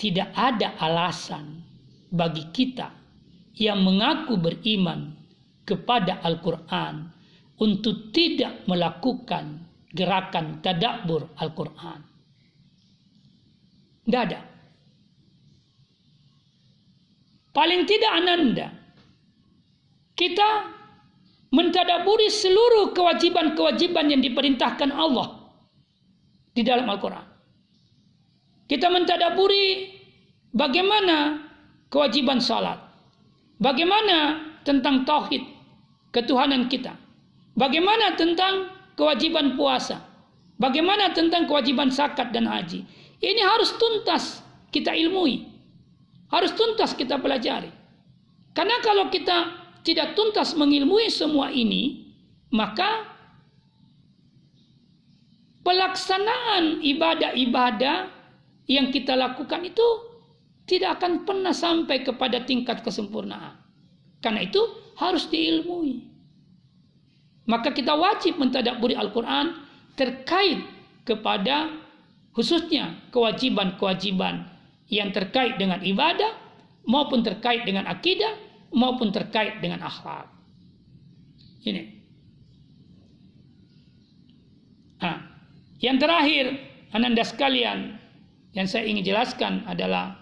[0.00, 1.60] tidak ada alasan
[2.08, 2.88] bagi kita
[3.60, 5.12] yang mengaku beriman
[5.68, 7.12] kepada Al-Quran
[7.60, 9.60] untuk tidak melakukan
[9.92, 12.00] gerakan tadabbur Al-Quran.
[14.08, 14.40] Tidak ada.
[17.52, 18.68] Paling tidak ananda.
[20.16, 20.48] Kita
[21.52, 25.52] mentadaburi seluruh kewajiban-kewajiban yang diperintahkan Allah
[26.56, 27.29] di dalam Al-Quran.
[28.70, 29.90] Kita mentadaburi
[30.54, 31.42] bagaimana
[31.90, 32.78] kewajiban salat.
[33.58, 35.42] Bagaimana tentang tauhid
[36.14, 36.94] ketuhanan kita.
[37.58, 40.06] Bagaimana tentang kewajiban puasa.
[40.62, 42.86] Bagaimana tentang kewajiban zakat dan haji.
[43.18, 44.38] Ini harus tuntas
[44.70, 45.50] kita ilmui.
[46.30, 47.74] Harus tuntas kita pelajari.
[48.54, 49.50] Karena kalau kita
[49.82, 52.06] tidak tuntas mengilmui semua ini,
[52.54, 53.02] maka
[55.66, 58.19] pelaksanaan ibadah-ibadah
[58.70, 59.82] yang kita lakukan itu
[60.70, 63.58] tidak akan pernah sampai kepada tingkat kesempurnaan.
[64.22, 64.62] Karena itu
[64.94, 66.06] harus diilmui.
[67.50, 69.58] Maka kita wajib mentadaburi Al-Quran
[69.98, 70.62] terkait
[71.02, 71.74] kepada
[72.30, 74.46] khususnya kewajiban-kewajiban
[74.86, 76.30] yang terkait dengan ibadah
[76.86, 78.38] maupun terkait dengan akidah
[78.70, 80.30] maupun terkait dengan akhlak.
[81.66, 81.82] Ini.
[85.02, 85.18] Nah,
[85.82, 86.54] yang terakhir,
[86.94, 87.99] ananda sekalian,
[88.50, 90.18] yang saya ingin jelaskan adalah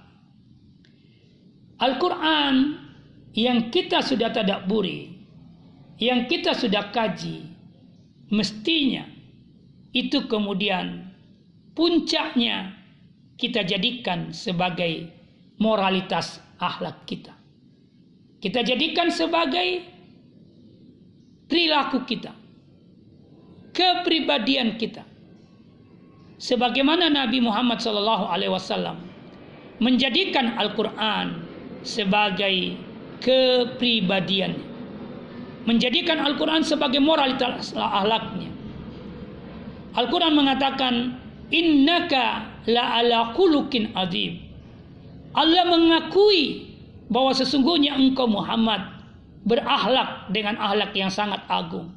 [1.79, 2.55] Al-Quran
[3.33, 5.15] yang kita sudah tadaburi,
[6.03, 7.47] yang kita sudah kaji,
[8.35, 9.07] mestinya
[9.95, 11.09] itu kemudian
[11.73, 12.77] puncaknya
[13.39, 15.09] kita jadikan sebagai
[15.63, 17.33] moralitas akhlak kita.
[18.39, 19.83] Kita jadikan sebagai
[21.49, 22.35] perilaku kita,
[23.73, 25.08] kepribadian kita.
[26.39, 28.95] Sebagaimana Nabi Muhammad SAW
[29.83, 31.43] menjadikan Al-Quran
[31.83, 32.79] sebagai
[33.19, 34.55] kepribadian,
[35.67, 38.55] menjadikan Al-Quran sebagai moralitas akhlaknya.
[39.99, 41.19] Al-Quran mengatakan
[41.51, 44.39] innaka la ala khuluqin azim.
[45.35, 46.71] Allah mengakui
[47.11, 48.87] bahwa sesungguhnya engkau Muhammad
[49.43, 51.91] berakhlak dengan akhlak yang sangat agung.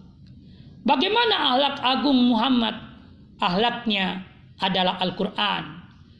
[0.81, 2.73] Bagaimana akhlak agung Muhammad?
[3.41, 4.30] Akhlaknya
[4.61, 5.63] adalah Al-Quran.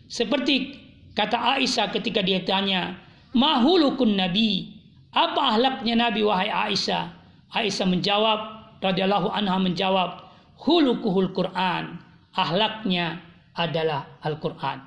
[0.10, 0.76] Seperti
[1.14, 2.98] kata Aisyah ketika dia tanya,
[3.32, 4.76] Mahulukun Nabi,
[5.14, 7.14] apa akhlaknya Nabi wahai Aisyah?
[7.54, 8.40] Aisyah menjawab,
[8.84, 10.28] radhiyallahu anha menjawab,
[10.60, 13.20] hulukuhul Quran Ahlaknya
[13.52, 14.80] adalah Al-Quran.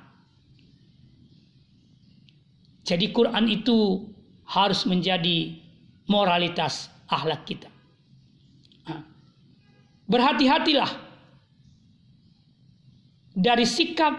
[2.85, 4.01] Jadi Quran itu
[4.45, 5.57] harus menjadi
[6.09, 7.69] moralitas ahlak kita.
[10.05, 10.89] Berhati-hatilah
[13.35, 14.15] dari sikap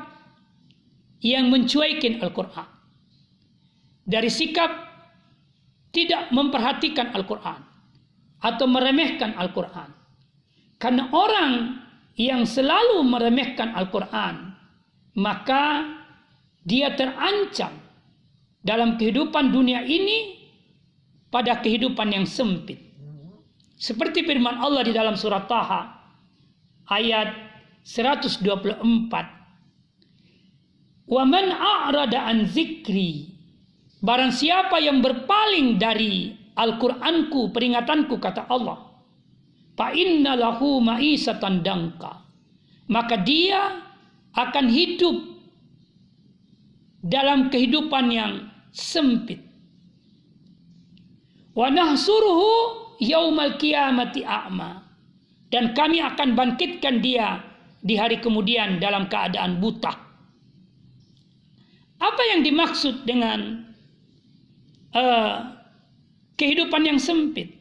[1.25, 2.69] yang mencuekin Al-Quran.
[4.07, 4.71] Dari sikap
[5.91, 7.65] tidak memperhatikan Al-Quran
[8.45, 9.91] atau meremehkan Al-Quran.
[10.77, 11.81] Karena orang
[12.21, 14.53] yang selalu meremehkan Al-Quran,
[15.17, 15.89] maka
[16.69, 17.73] dia terancam
[18.61, 20.37] dalam kehidupan dunia ini
[21.33, 22.77] pada kehidupan yang sempit.
[23.77, 25.83] Seperti firman Allah di dalam surat Taha
[26.93, 27.46] ayat
[27.87, 28.43] 124.
[31.07, 33.37] Wa man a'rada an zikri
[34.07, 38.93] Barang siapa yang berpaling dari Al-Qur'anku, peringatanku kata Allah,
[39.75, 42.23] fa inna lahu ma'isatan dangka.
[42.87, 43.83] Maka dia
[44.37, 45.17] akan hidup
[47.03, 48.33] dalam kehidupan yang
[48.71, 49.43] sempit.
[51.57, 54.85] Wa nahsuruhu yaumal kiamati a'ma.
[55.51, 57.41] Dan kami akan bangkitkan dia
[57.87, 59.95] di hari kemudian dalam keadaan buta.
[62.03, 63.63] Apa yang dimaksud dengan
[64.91, 65.55] uh,
[66.35, 67.55] kehidupan yang sempit?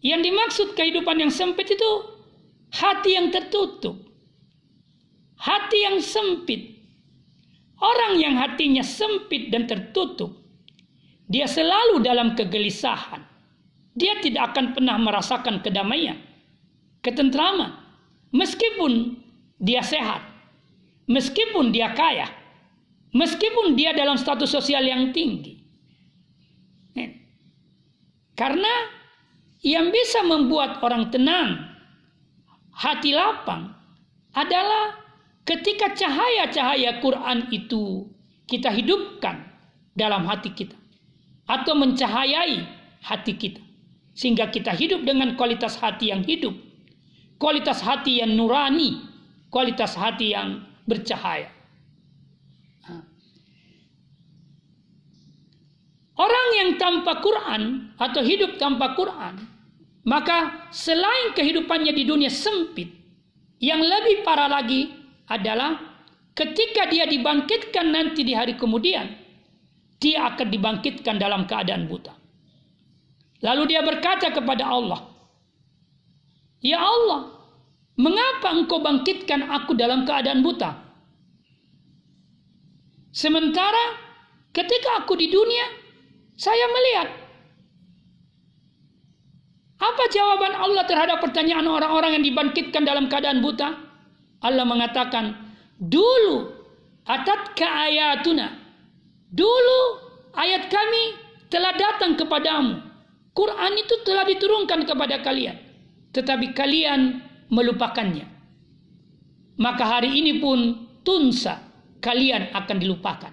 [0.00, 1.90] Yang dimaksud kehidupan yang sempit itu
[2.72, 4.00] hati yang tertutup.
[5.36, 6.80] Hati yang sempit.
[7.80, 10.36] Orang yang hatinya sempit dan tertutup,
[11.24, 13.24] dia selalu dalam kegelisahan.
[13.96, 16.20] Dia tidak akan pernah merasakan kedamaian,
[17.00, 17.79] ketentraman,
[18.30, 19.18] meskipun
[19.60, 20.24] dia sehat,
[21.06, 22.30] meskipun dia kaya,
[23.14, 25.60] meskipun dia dalam status sosial yang tinggi.
[28.40, 28.72] Karena
[29.60, 31.60] yang bisa membuat orang tenang,
[32.72, 33.76] hati lapang
[34.32, 34.96] adalah
[35.44, 38.08] ketika cahaya-cahaya Quran itu
[38.48, 39.44] kita hidupkan
[39.92, 40.72] dalam hati kita
[41.44, 42.64] atau mencahayai
[43.04, 43.60] hati kita
[44.16, 46.56] sehingga kita hidup dengan kualitas hati yang hidup,
[47.40, 49.00] kualitas hati yang nurani,
[49.48, 51.48] kualitas hati yang bercahaya.
[56.20, 59.40] Orang yang tanpa Quran atau hidup tanpa Quran,
[60.04, 62.92] maka selain kehidupannya di dunia sempit,
[63.56, 64.92] yang lebih parah lagi
[65.32, 65.80] adalah
[66.36, 69.16] ketika dia dibangkitkan nanti di hari kemudian,
[69.96, 72.12] dia akan dibangkitkan dalam keadaan buta.
[73.40, 75.09] Lalu dia berkata kepada Allah,
[76.60, 77.32] "Ya Allah,
[77.96, 80.76] mengapa Engkau bangkitkan aku dalam keadaan buta?
[83.10, 83.98] Sementara
[84.54, 85.66] ketika aku di dunia,
[86.36, 87.08] saya melihat
[89.80, 93.72] apa jawaban Allah terhadap pertanyaan orang-orang yang dibangkitkan dalam keadaan buta?
[94.44, 95.36] Allah mengatakan,
[95.80, 96.52] dulu
[97.08, 98.60] atat ayatuna.
[99.30, 99.80] Dulu
[100.36, 101.04] ayat kami
[101.48, 102.82] telah datang kepadamu.
[103.30, 105.69] Quran itu telah diturunkan kepada kalian.
[106.10, 108.26] Tetapi kalian melupakannya.
[109.60, 111.60] Maka hari ini pun tunsa
[112.00, 113.32] kalian akan dilupakan.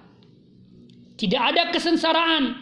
[1.17, 2.53] Tidak ada kesensaraan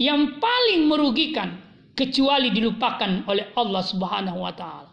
[0.00, 1.60] yang paling merugikan
[1.92, 4.92] kecuali dilupakan oleh Allah Subhanahu wa taala.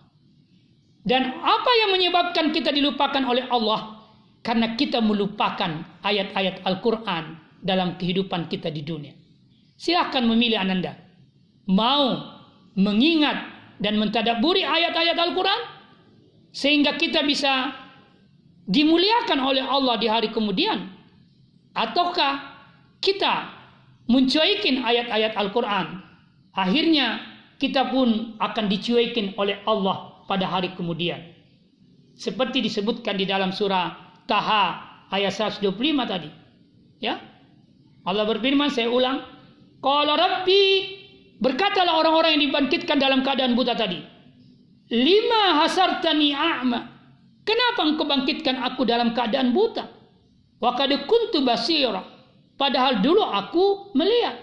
[1.05, 4.09] Dan apa yang menyebabkan kita dilupakan oleh Allah?
[4.41, 9.13] Karena kita melupakan ayat-ayat Al-Quran dalam kehidupan kita di dunia.
[9.77, 10.97] Silahkan memilih Ananda.
[11.69, 12.25] Mau
[12.77, 15.61] mengingat dan mentadaburi ayat-ayat Al-Quran?
[16.55, 17.75] Sehingga kita bisa
[18.65, 20.89] dimuliakan oleh Allah di hari kemudian.
[21.75, 22.39] Ataukah
[23.03, 23.51] kita
[24.07, 25.99] mencuekin ayat-ayat Al-Quran?
[26.55, 27.19] Akhirnya
[27.59, 31.19] kita pun akan dicuekin oleh Allah pada hari kemudian.
[32.15, 33.91] Seperti disebutkan di dalam surah
[34.23, 34.65] Taha
[35.11, 35.75] ayat 125
[36.07, 36.31] tadi.
[37.03, 37.19] Ya.
[38.07, 39.19] Allah berfirman, saya ulang.
[39.83, 40.63] Qala Rabbi,
[41.45, 44.01] berkatalah orang-orang yang dibangkitkan dalam keadaan buta tadi.
[44.89, 46.79] Lima hasartani a'ma.
[47.45, 49.85] Kenapa engkau bangkitkan aku dalam keadaan buta?
[50.57, 50.73] Wa
[51.45, 52.01] basira.
[52.57, 54.41] Padahal dulu aku melihat.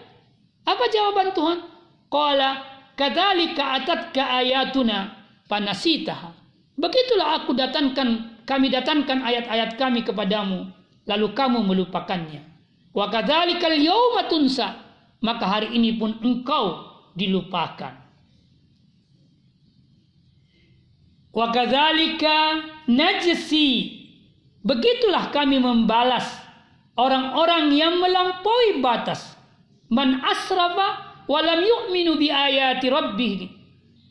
[0.62, 1.59] Apa jawaban Tuhan?
[2.07, 2.62] Qala
[2.94, 5.11] kadzalika atatka ayatuna
[5.50, 6.30] panasitaha.
[6.78, 10.70] Begitulah aku datangkan kami datangkan ayat-ayat kami kepadamu
[11.11, 12.46] lalu kamu melupakannya.
[12.94, 14.78] Wa kadzalikal yauma tunsa
[15.24, 17.94] maka hari ini pun engkau dilupakan.
[21.32, 22.60] Wa kadzalika
[22.92, 23.68] najsi
[24.60, 26.28] begitulah kami membalas
[27.00, 29.32] orang-orang yang melampaui batas.
[29.88, 33.48] Man asrafa walam yu'minu bi ayati rabbih.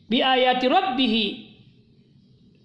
[0.09, 1.13] Bi ayati rabbih.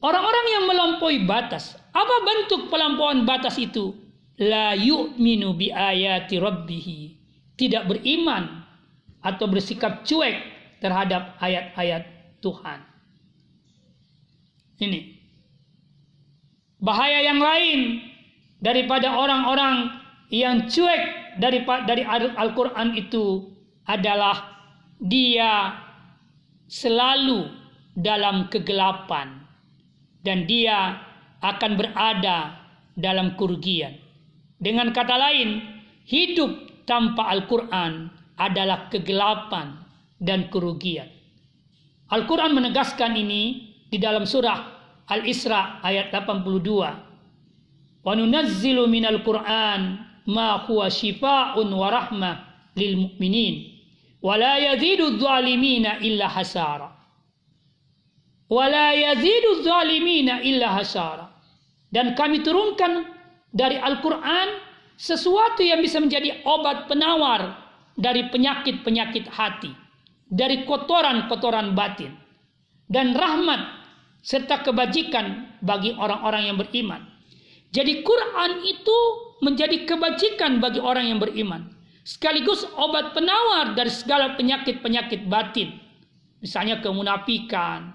[0.00, 1.76] Orang-orang yang melampaui batas.
[1.92, 3.92] Apa bentuk pelampauan batas itu?
[4.40, 6.86] La yu'minu bi ayati rabbih.
[7.56, 8.55] Tidak beriman
[9.26, 10.38] atau bersikap cuek
[10.78, 12.06] terhadap ayat-ayat
[12.38, 12.78] Tuhan
[14.78, 15.18] ini
[16.78, 17.98] bahaya yang lain
[18.62, 19.90] daripada orang-orang
[20.30, 22.02] yang cuek dari dari
[22.34, 23.50] Al-Qur'an itu
[23.86, 24.56] adalah
[24.98, 25.74] dia
[26.66, 27.46] selalu
[27.94, 29.46] dalam kegelapan
[30.26, 30.98] dan dia
[31.40, 32.58] akan berada
[32.98, 33.94] dalam kerugian.
[34.58, 35.62] Dengan kata lain,
[36.08, 39.80] hidup tanpa Al-Quran adalah kegelapan
[40.20, 41.08] dan kerugian.
[42.12, 44.76] Al-Quran menegaskan ini di dalam surah
[45.10, 48.04] Al-Isra ayat 82.
[48.06, 52.34] Wa nunazzilu minal Qur'an ma huwa shifaa'un wa rahmah
[52.78, 53.18] lil
[55.18, 56.88] zalimina illa hasara
[58.46, 61.26] wala yazidu zalimina illa hasara
[61.86, 63.06] Dan kami turunkan
[63.54, 64.48] dari Al-Quran
[64.98, 67.65] sesuatu yang bisa menjadi obat penawar
[67.96, 69.72] dari penyakit-penyakit hati,
[70.28, 72.12] dari kotoran-kotoran batin,
[72.92, 73.60] dan rahmat
[74.20, 77.02] serta kebajikan bagi orang-orang yang beriman.
[77.72, 78.98] Jadi Quran itu
[79.42, 81.72] menjadi kebajikan bagi orang yang beriman.
[82.06, 85.74] Sekaligus obat penawar dari segala penyakit-penyakit batin.
[86.38, 87.90] Misalnya kemunafikan,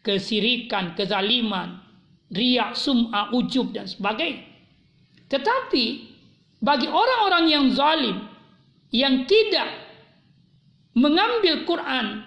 [0.00, 1.84] kesirikan, kezaliman,
[2.32, 4.48] riak, sum'ah, ujub dan sebagainya.
[5.28, 5.84] Tetapi
[6.64, 8.29] bagi orang-orang yang zalim
[8.90, 9.70] yang tidak
[10.94, 12.26] mengambil Quran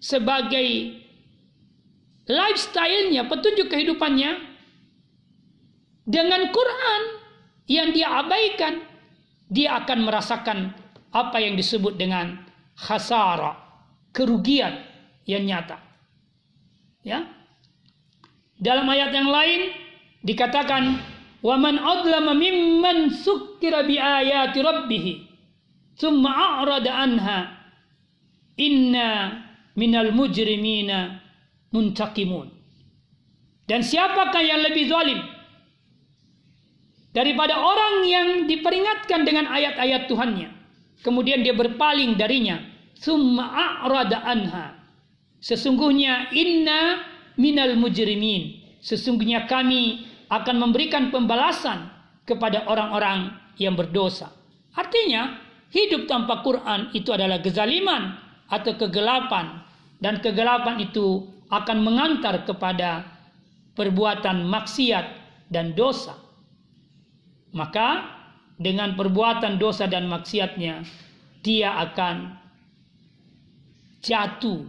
[0.00, 0.96] sebagai
[2.28, 4.30] lifestyle-nya, petunjuk kehidupannya
[6.08, 7.02] dengan Quran
[7.68, 8.80] yang dia abaikan,
[9.52, 10.58] dia akan merasakan
[11.12, 13.56] apa yang disebut dengan khasara,
[14.12, 14.80] kerugian
[15.28, 15.76] yang nyata.
[17.04, 17.28] Ya.
[18.58, 19.70] Dalam ayat yang lain
[20.24, 20.98] dikatakan
[21.44, 24.58] wa man adlama mimman sukkira bi ayati
[25.98, 26.30] thumma
[26.62, 27.38] a'rada anha
[28.56, 29.42] inna
[29.74, 31.20] minal mujrimina
[31.74, 32.48] muntaqimun.
[33.68, 35.20] Dan siapakah yang lebih zalim
[37.12, 40.48] daripada orang yang diperingatkan dengan ayat-ayat Tuhannya.
[41.04, 42.58] Kemudian dia berpaling darinya.
[42.98, 44.74] Summa a'rada anha.
[45.38, 47.06] Sesungguhnya inna
[47.38, 48.74] minal mujrimin.
[48.82, 51.86] Sesungguhnya kami akan memberikan pembalasan
[52.26, 54.34] kepada orang-orang yang berdosa.
[54.74, 58.16] Artinya, hidup tanpa Quran itu adalah kezaliman
[58.48, 59.64] atau kegelapan.
[59.98, 63.02] Dan kegelapan itu akan mengantar kepada
[63.74, 65.06] perbuatan maksiat
[65.50, 66.14] dan dosa.
[67.50, 68.06] Maka
[68.60, 70.86] dengan perbuatan dosa dan maksiatnya
[71.42, 72.36] dia akan
[74.02, 74.66] jatuh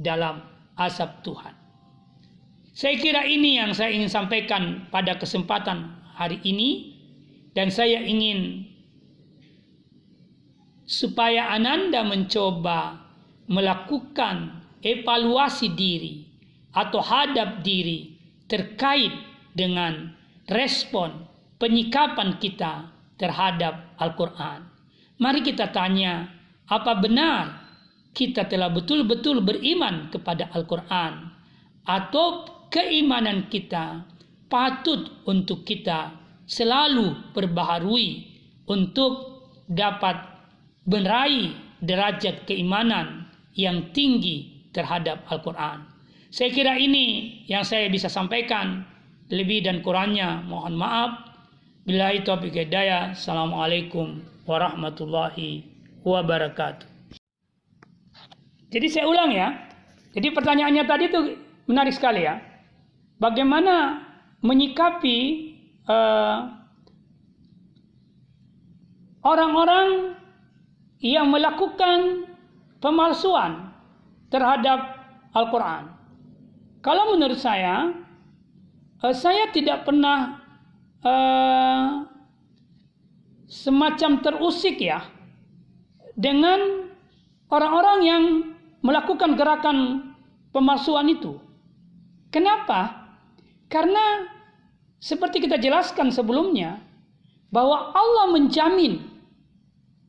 [0.00, 0.40] dalam
[0.80, 1.54] asap Tuhan.
[2.72, 6.96] Saya kira ini yang saya ingin sampaikan pada kesempatan hari ini
[7.52, 8.69] dan saya ingin
[10.90, 12.98] supaya Ananda mencoba
[13.46, 16.26] melakukan evaluasi diri
[16.74, 18.18] atau hadap diri
[18.50, 19.14] terkait
[19.54, 20.10] dengan
[20.50, 21.30] respon
[21.62, 24.66] penyikapan kita terhadap Al-Quran.
[25.22, 26.26] Mari kita tanya,
[26.66, 27.70] apa benar
[28.10, 31.30] kita telah betul-betul beriman kepada Al-Quran?
[31.86, 34.10] Atau keimanan kita
[34.50, 36.18] patut untuk kita
[36.50, 38.26] selalu perbaharui
[38.66, 39.38] untuk
[39.70, 40.29] dapat
[40.90, 45.86] meraih derajat keimanan yang tinggi terhadap Al-Quran.
[46.34, 48.82] Saya kira ini yang saya bisa sampaikan.
[49.30, 51.30] Lebih dan kurangnya mohon maaf.
[51.86, 53.14] Billahi taufiq hidayah.
[53.14, 55.62] Assalamualaikum warahmatullahi
[56.02, 56.90] wabarakatuh.
[58.74, 59.54] Jadi saya ulang ya.
[60.10, 61.20] Jadi pertanyaannya tadi itu
[61.70, 62.42] menarik sekali ya.
[63.22, 64.02] Bagaimana
[64.42, 65.18] menyikapi
[65.86, 66.50] uh,
[69.22, 70.18] orang-orang
[71.00, 72.28] yang melakukan
[72.80, 73.72] pemalsuan
[74.28, 75.00] terhadap
[75.32, 75.90] Al-Quran.
[76.80, 77.92] Kalau menurut saya,
[79.00, 80.40] uh, saya tidak pernah
[81.04, 82.04] uh,
[83.50, 85.02] semacam terusik ya
[86.14, 86.88] dengan
[87.50, 88.22] orang-orang yang
[88.80, 89.76] melakukan gerakan
[90.54, 91.36] pemalsuan itu.
[92.30, 93.10] Kenapa?
[93.66, 94.30] Karena
[95.02, 96.78] seperti kita jelaskan sebelumnya
[97.50, 99.09] bahwa Allah menjamin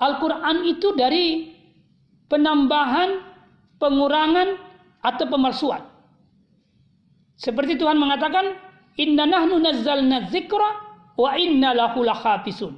[0.01, 1.53] Al-Quran itu dari
[2.25, 3.21] penambahan,
[3.77, 4.57] pengurangan,
[5.01, 5.81] atau pemalsuan.
[7.37, 8.53] Seperti Tuhan mengatakan,
[9.01, 10.69] Inna nahnu nazzalna dzikra
[11.17, 12.77] wa inna lahu lahafisun.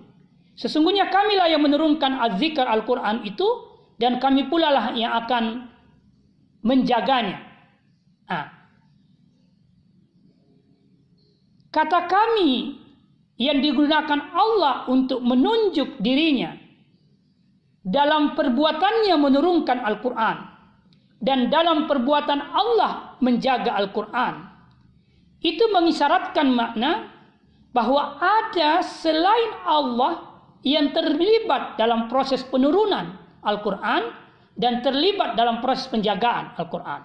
[0.54, 3.48] Sesungguhnya kamilah yang menurunkan az-zikr Al-Quran itu
[3.98, 5.68] dan kami pula lah yang akan
[6.62, 7.42] menjaganya.
[8.30, 8.48] Nah.
[11.74, 12.78] Kata kami
[13.42, 16.62] yang digunakan Allah untuk menunjuk dirinya
[17.84, 20.38] dalam perbuatannya menurunkan Al-Quran
[21.20, 24.48] dan dalam perbuatan Allah menjaga Al-Quran
[25.44, 27.12] itu mengisyaratkan makna
[27.76, 30.32] bahwa ada selain Allah
[30.64, 34.16] yang terlibat dalam proses penurunan Al-Quran
[34.56, 37.02] dan terlibat dalam proses penjagaan Al-Quran.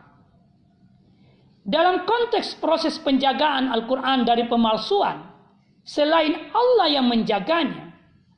[1.68, 5.26] Dalam konteks proses penjagaan Al-Quran dari pemalsuan,
[5.82, 7.92] selain Allah yang menjaganya,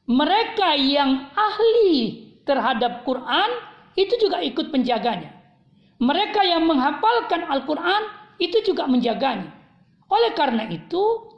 [0.08, 3.50] mereka yang ahli terhadap Quran
[3.94, 5.30] itu juga ikut menjaganya.
[6.02, 8.02] Mereka yang menghafalkan Al-Quran
[8.42, 9.54] itu juga menjaganya.
[10.10, 11.30] Oleh karena itu,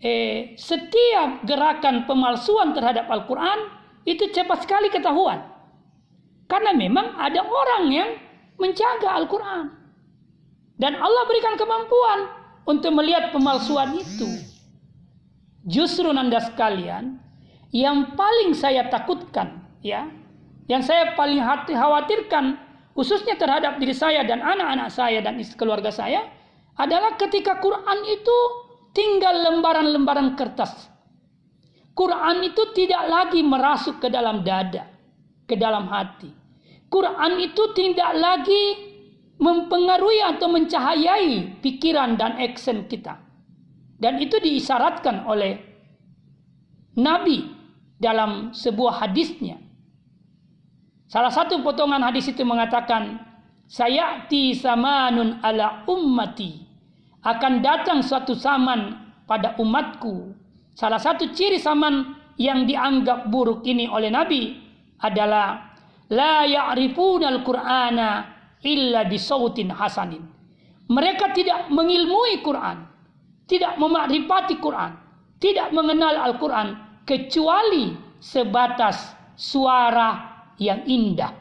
[0.00, 3.68] eh, setiap gerakan pemalsuan terhadap Al-Quran
[4.08, 5.44] itu cepat sekali ketahuan.
[6.48, 8.10] Karena memang ada orang yang
[8.56, 9.76] menjaga Al-Quran.
[10.78, 12.18] Dan Allah berikan kemampuan
[12.64, 14.30] untuk melihat pemalsuan itu.
[15.68, 17.18] Justru nanda sekalian,
[17.74, 20.08] yang paling saya takutkan, ya,
[20.68, 22.60] yang saya paling hati khawatirkan,
[22.92, 26.28] khususnya terhadap diri saya dan anak-anak saya dan keluarga saya,
[26.76, 28.38] adalah ketika Quran itu
[28.92, 30.92] tinggal lembaran-lembaran kertas.
[31.96, 34.86] Quran itu tidak lagi merasuk ke dalam dada,
[35.48, 36.30] ke dalam hati.
[36.86, 38.64] Quran itu tidak lagi
[39.38, 43.18] mempengaruhi atau mencahayai pikiran dan action kita.
[43.98, 45.58] Dan itu diisyaratkan oleh
[46.94, 47.50] Nabi
[47.98, 49.67] dalam sebuah hadisnya.
[51.08, 53.16] Salah satu potongan hadis itu mengatakan,
[53.68, 56.64] Sayati samanun ala ummati.
[57.24, 58.96] Akan datang suatu zaman
[59.28, 60.32] pada umatku.
[60.72, 64.56] Salah satu ciri zaman yang dianggap buruk ini oleh Nabi
[65.02, 65.76] adalah
[66.08, 68.08] la ya'rifunal qur'ana
[68.64, 70.24] illa bisautin hasanin.
[70.88, 72.88] Mereka tidak mengilmui Quran,
[73.44, 74.96] tidak memakrifati Quran,
[75.36, 80.27] tidak mengenal Al-Quran kecuali sebatas suara
[80.58, 81.32] yang indah.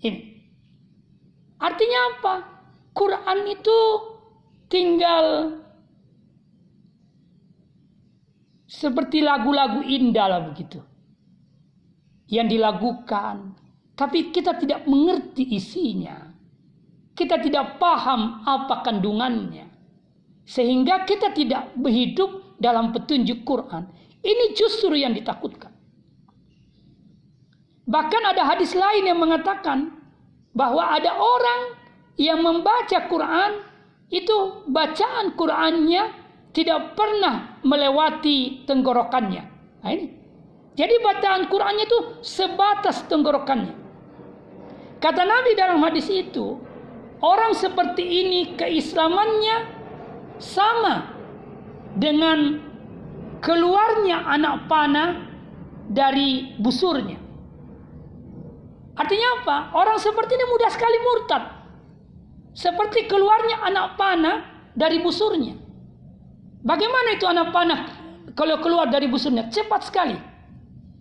[0.00, 0.20] Ini.
[1.60, 2.34] Artinya apa?
[2.92, 3.78] Quran itu
[4.68, 5.56] tinggal
[8.68, 10.80] seperti lagu-lagu indah lah begitu.
[12.28, 13.36] Yang dilakukan.
[13.94, 16.34] Tapi kita tidak mengerti isinya.
[17.14, 19.70] Kita tidak paham apa kandungannya.
[20.42, 23.86] Sehingga kita tidak berhidup dalam petunjuk Quran.
[24.24, 25.73] Ini justru yang ditakutkan.
[27.84, 29.92] Bahkan ada hadis lain yang mengatakan
[30.56, 31.76] bahwa ada orang
[32.16, 33.60] yang membaca Quran
[34.08, 36.04] itu bacaan Qurannya
[36.54, 39.42] tidak pernah melewati tenggorokannya.
[39.82, 40.06] Nah ini.
[40.74, 43.74] Jadi bacaan Qurannya itu sebatas tenggorokannya.
[44.98, 46.58] Kata Nabi dalam hadis itu,
[47.22, 49.70] orang seperti ini keislamannya
[50.40, 51.14] sama
[51.94, 52.58] dengan
[53.38, 55.10] keluarnya anak panah
[55.86, 57.23] dari busurnya.
[58.94, 59.56] Artinya apa?
[59.74, 61.44] Orang seperti ini mudah sekali murtad.
[62.54, 65.58] Seperti keluarnya anak panah dari busurnya.
[66.62, 67.80] Bagaimana itu anak panah
[68.38, 69.50] kalau keluar dari busurnya?
[69.50, 70.14] Cepat sekali.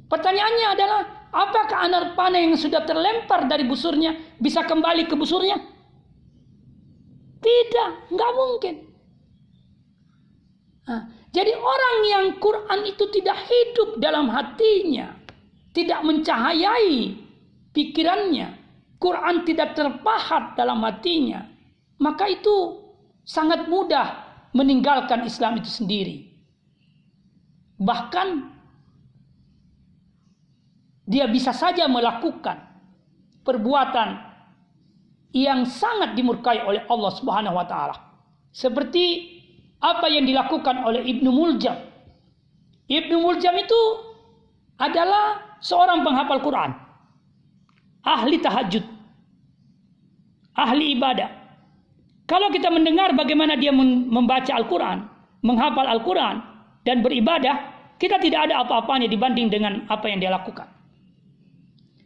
[0.09, 5.61] Pertanyaannya adalah, apakah anak panah yang sudah terlempar dari busurnya bisa kembali ke busurnya?
[7.39, 8.75] Tidak, nggak mungkin.
[10.83, 15.15] Nah, jadi orang yang Quran itu tidak hidup dalam hatinya,
[15.71, 17.22] tidak mencahayai
[17.73, 18.55] pikirannya,
[19.01, 21.43] Quran tidak terpahat dalam hatinya,
[21.99, 22.79] maka itu
[23.25, 26.29] sangat mudah meninggalkan Islam itu sendiri.
[27.81, 28.27] Bahkan
[31.03, 32.63] dia bisa saja melakukan
[33.43, 34.09] perbuatan
[35.35, 37.95] yang sangat dimurkai oleh Allah Subhanahu wa taala.
[38.53, 39.33] Seperti
[39.83, 41.75] apa yang dilakukan oleh Ibnu Muljam.
[42.87, 43.81] Ibnu Muljam itu
[44.79, 46.71] adalah seorang penghafal Quran.
[48.03, 48.83] Ahli tahajud.
[50.53, 51.29] Ahli ibadah.
[52.27, 55.07] Kalau kita mendengar bagaimana dia membaca Al-Quran,
[55.43, 56.39] menghafal Al-Quran,
[56.87, 60.67] dan beribadah, kita tidak ada apa-apanya dibanding dengan apa yang dia lakukan.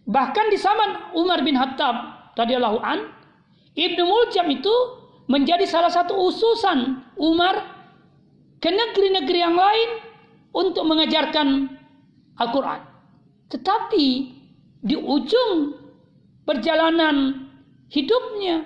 [0.07, 1.95] Bahkan di zaman Umar bin Khattab
[2.37, 3.11] radhiyallahu an,
[3.77, 4.73] Ibnu Muljam itu
[5.29, 7.61] menjadi salah satu ususan Umar
[8.57, 9.89] ke negeri-negeri yang lain
[10.55, 11.69] untuk mengajarkan
[12.41, 12.81] Al-Quran.
[13.53, 14.05] Tetapi
[14.81, 15.76] di ujung
[16.47, 17.45] perjalanan
[17.91, 18.63] hidupnya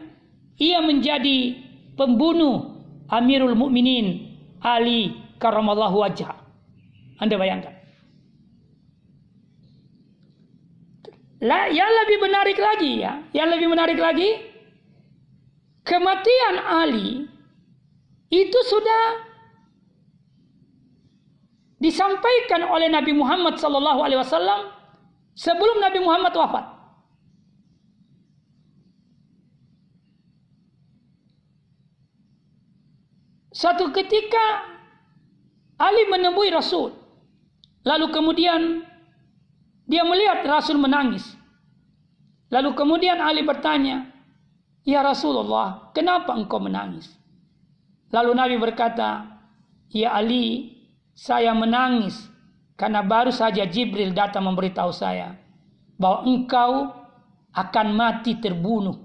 [0.62, 1.58] ia menjadi
[1.98, 2.78] pembunuh
[3.10, 6.38] Amirul Mukminin Ali karamallahu wajah.
[7.18, 7.82] Anda bayangkan.
[11.74, 14.30] yang lebih menarik lagi ya, yang lebih menarik lagi
[15.82, 17.26] kematian Ali
[18.30, 19.26] itu sudah
[21.82, 24.70] disampaikan oleh Nabi Muhammad sallallahu alaihi wasallam
[25.34, 26.81] sebelum Nabi Muhammad wafat.
[33.62, 34.66] Satu ketika
[35.78, 36.98] Ali menemui Rasul.
[37.86, 38.82] Lalu kemudian
[39.86, 41.38] dia melihat Rasul menangis.
[42.50, 44.10] Lalu kemudian Ali bertanya,
[44.82, 47.14] Ya Rasulullah, kenapa engkau menangis?
[48.10, 49.30] Lalu Nabi berkata,
[49.94, 50.74] Ya Ali,
[51.14, 52.18] saya menangis
[52.74, 55.38] karena baru saja Jibril datang memberitahu saya
[56.02, 56.72] bahwa engkau
[57.54, 58.98] akan mati terbunuh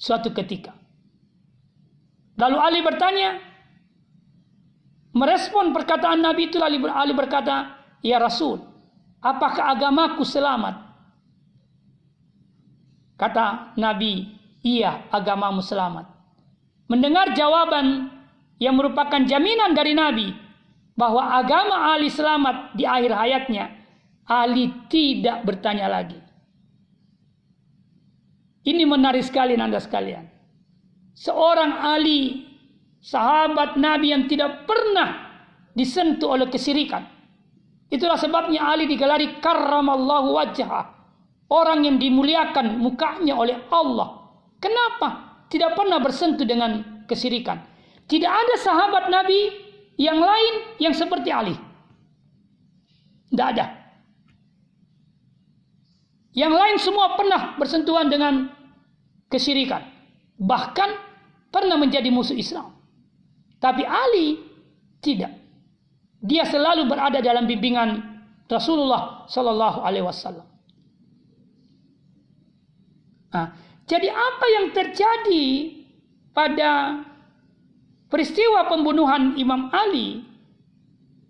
[0.00, 0.77] suatu ketika.
[2.38, 3.42] Lalu Ali bertanya,
[5.10, 8.62] merespon perkataan Nabi itu Ali berkata, Ya Rasul,
[9.18, 10.86] apakah agamaku selamat?
[13.18, 14.30] Kata Nabi,
[14.62, 16.06] iya agamamu selamat.
[16.86, 18.14] Mendengar jawaban
[18.62, 20.30] yang merupakan jaminan dari Nabi
[20.94, 23.74] bahwa agama Ali selamat di akhir hayatnya,
[24.30, 26.22] Ali tidak bertanya lagi.
[28.62, 30.27] Ini menarik sekali nanda sekalian.
[31.18, 32.46] Seorang Ali,
[33.02, 35.34] sahabat Nabi yang tidak pernah
[35.74, 37.02] disentuh oleh kesirikan.
[37.90, 40.94] Itulah sebabnya Ali digelari karramallahu wajah.
[41.50, 44.30] Orang yang dimuliakan mukanya oleh Allah.
[44.62, 45.42] Kenapa?
[45.50, 47.66] Tidak pernah bersentuh dengan kesirikan.
[48.06, 49.50] Tidak ada sahabat Nabi
[49.98, 51.56] yang lain yang seperti Ali.
[53.32, 53.74] Tidak ada.
[56.36, 58.54] Yang lain semua pernah bersentuhan dengan
[59.32, 59.82] kesirikan.
[60.38, 61.07] Bahkan
[61.48, 62.74] pernah menjadi musuh Islam.
[63.58, 64.38] Tapi Ali
[65.02, 65.34] tidak.
[66.18, 68.02] Dia selalu berada dalam bimbingan
[68.50, 70.46] Rasulullah Sallallahu Alaihi Wasallam.
[73.28, 73.48] Nah,
[73.84, 75.46] jadi apa yang terjadi
[76.32, 77.02] pada
[78.08, 80.24] peristiwa pembunuhan Imam Ali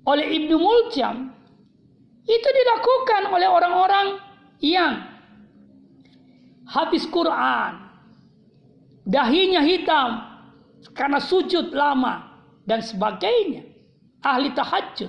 [0.07, 1.35] oleh Ibnu Muljam
[2.29, 4.07] itu dilakukan oleh orang-orang
[4.61, 5.05] yang
[6.69, 7.88] habis Quran,
[9.09, 10.21] dahinya hitam
[10.93, 12.29] karena sujud lama
[12.69, 13.65] dan sebagainya,
[14.21, 15.09] ahli tahajud.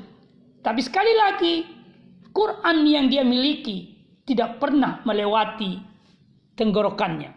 [0.64, 1.56] Tapi sekali lagi,
[2.32, 5.82] Quran yang dia miliki tidak pernah melewati
[6.56, 7.36] tenggorokannya.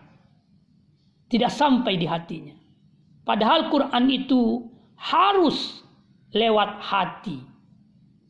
[1.26, 2.52] Tidak sampai di hatinya.
[3.24, 4.68] Padahal Quran itu
[5.00, 5.80] harus
[6.36, 7.40] lewat hati.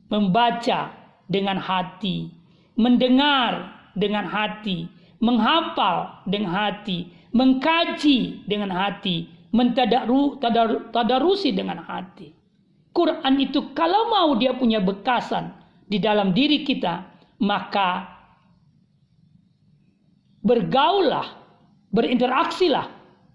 [0.06, 0.92] Membaca
[1.26, 2.30] dengan hati.
[2.78, 4.86] Mendengar dengan hati.
[5.18, 7.10] Menghafal dengan hati.
[7.32, 9.28] Mengkaji dengan hati.
[9.52, 12.32] Mentadarusi dengan hati.
[12.92, 15.52] Quran itu kalau mau dia punya bekasan
[15.88, 17.04] di dalam diri kita,
[17.40, 18.08] maka
[20.44, 21.24] bergaullah,
[21.92, 22.86] berinteraksilah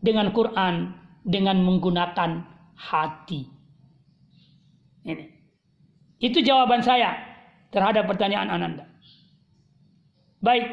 [0.02, 0.94] dengan Quran
[1.26, 2.42] dengan menggunakan
[2.78, 3.42] hati.
[5.08, 5.26] Ini.
[6.18, 7.14] Itu jawaban saya
[7.70, 8.86] terhadap pertanyaan Ananda.
[10.42, 10.66] Baik,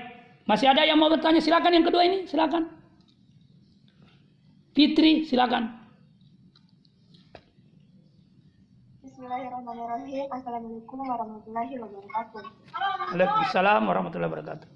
[0.49, 1.41] masih ada yang mau bertanya?
[1.41, 2.69] Silakan yang kedua ini, silakan.
[4.75, 5.71] Fitri, silakan.
[9.07, 10.27] Bismillahirrahmanirrahim.
[10.35, 12.43] Assalamualaikum warahmatullahi wabarakatuh.
[13.15, 14.67] Waalaikumsalam warahmatullahi wabarakatuh.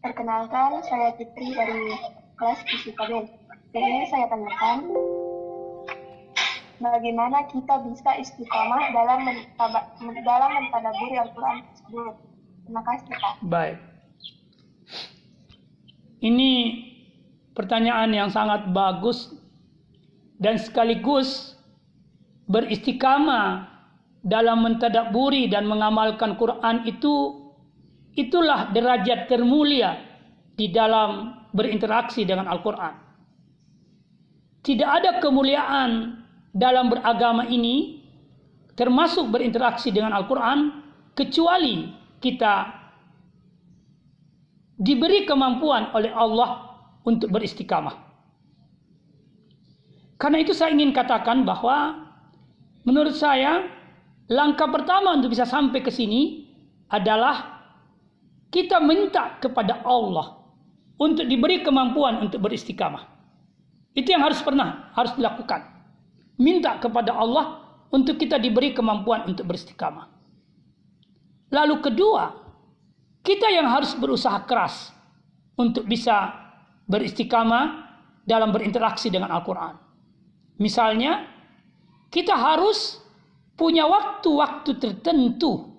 [0.00, 1.92] Perkenalkan, saya Fitri dari
[2.40, 3.28] kelas FISIKB.
[3.76, 4.88] Dan ini saya tanyakan,
[6.80, 12.16] bagaimana kita bisa istiqomah dalam mentaba, dalam mentadaburi Al-Quran tersebut.
[12.64, 13.34] Terima kasih, Pak.
[13.44, 13.76] Baik.
[16.24, 16.52] Ini
[17.52, 19.32] pertanyaan yang sangat bagus
[20.40, 21.54] dan sekaligus
[22.48, 23.68] beristiqamah
[24.22, 27.42] dalam mentadaburi dan mengamalkan Quran itu
[28.12, 29.96] Itulah derajat termulia
[30.52, 32.92] di dalam berinteraksi dengan Al-Quran.
[34.60, 36.20] Tidak ada kemuliaan
[36.52, 38.04] dalam beragama ini,
[38.76, 40.84] termasuk berinteraksi dengan Al-Quran,
[41.16, 41.88] kecuali
[42.20, 42.68] kita
[44.76, 46.71] diberi kemampuan oleh Allah
[47.02, 47.94] untuk beristiqamah.
[50.18, 52.06] Karena itu saya ingin katakan bahwa
[52.86, 53.66] menurut saya
[54.30, 56.46] langkah pertama untuk bisa sampai ke sini
[56.86, 57.62] adalah
[58.54, 60.38] kita minta kepada Allah
[61.00, 63.02] untuk diberi kemampuan untuk beristiqamah.
[63.98, 65.66] Itu yang harus pernah harus dilakukan.
[66.38, 70.08] Minta kepada Allah untuk kita diberi kemampuan untuk beristiqamah.
[71.52, 72.32] Lalu kedua,
[73.20, 74.90] kita yang harus berusaha keras
[75.54, 76.41] untuk bisa
[76.86, 79.74] beristiqamah dalam berinteraksi dengan Al-Quran.
[80.62, 81.26] Misalnya,
[82.12, 83.02] kita harus
[83.58, 85.70] punya waktu-waktu tertentu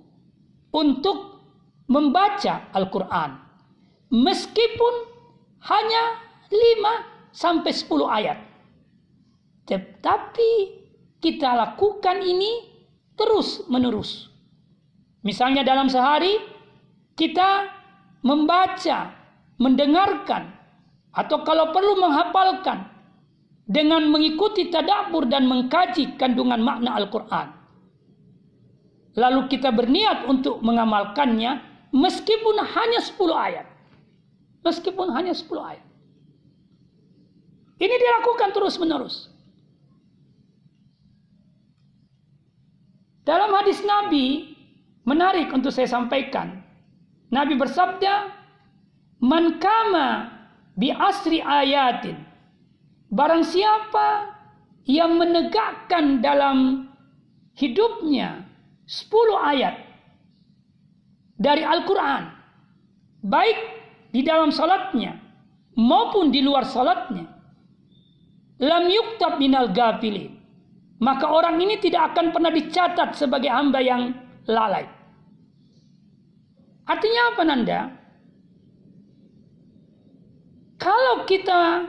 [0.73, 1.43] untuk
[1.87, 3.37] membaca Al-Quran.
[4.13, 4.93] Meskipun
[5.65, 6.03] hanya
[6.49, 8.39] 5 sampai 10 ayat.
[9.65, 10.51] Tetapi
[11.23, 12.69] kita lakukan ini
[13.17, 14.29] terus menerus.
[15.23, 16.35] Misalnya dalam sehari
[17.15, 17.71] kita
[18.21, 19.13] membaca,
[19.57, 20.52] mendengarkan,
[21.13, 22.89] atau kalau perlu menghafalkan
[23.69, 27.47] dengan mengikuti tadabbur dan mengkaji kandungan makna Al-Quran.
[29.13, 33.69] Lalu kita berniat untuk mengamalkannya Meskipun hanya 10 ayat.
[34.65, 35.85] Meskipun hanya 10 ayat.
[37.77, 39.29] Ini dilakukan terus menerus.
[43.21, 44.57] Dalam hadis Nabi,
[45.05, 46.65] menarik untuk saya sampaikan.
[47.29, 48.33] Nabi bersabda,
[49.21, 50.32] Man kama
[50.77, 52.17] bi asri ayatin.
[53.13, 54.33] Barang siapa
[54.89, 56.89] yang menegakkan dalam
[57.53, 58.43] hidupnya
[58.89, 59.75] 10 ayat
[61.37, 62.23] dari Al-Quran.
[63.23, 63.57] Baik
[64.11, 65.15] di dalam salatnya
[65.77, 67.29] maupun di luar salatnya.
[68.63, 70.39] lam yuktab minal gafilin.
[71.03, 74.15] Maka orang ini tidak akan pernah dicatat sebagai hamba yang
[74.47, 74.87] lalai.
[76.87, 77.79] Artinya apa Nanda?
[80.83, 81.87] Kalau kita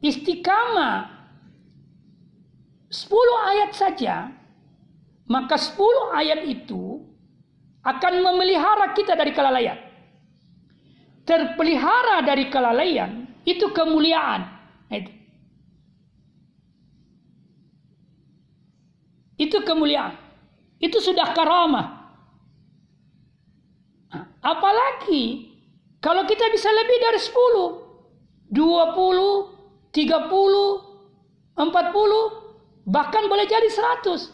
[0.00, 1.12] istiqamah
[2.88, 4.32] 10 ayat saja,
[5.28, 5.76] maka 10
[6.16, 7.04] ayat itu
[7.84, 9.76] akan memelihara kita dari kelalaian.
[11.28, 14.48] Terpelihara dari kelalaian itu kemuliaan.
[14.88, 15.22] Itu.
[19.42, 20.14] itu kemuliaan.
[20.78, 22.14] Itu sudah karamah.
[24.42, 25.50] Apalagi
[26.02, 27.81] kalau kita bisa lebih dari 10,
[28.52, 34.28] 20, 30, 40, bahkan boleh jadi 100.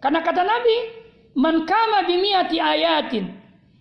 [0.00, 3.34] Karena kata Nabi, Man kama bimiati ayatin.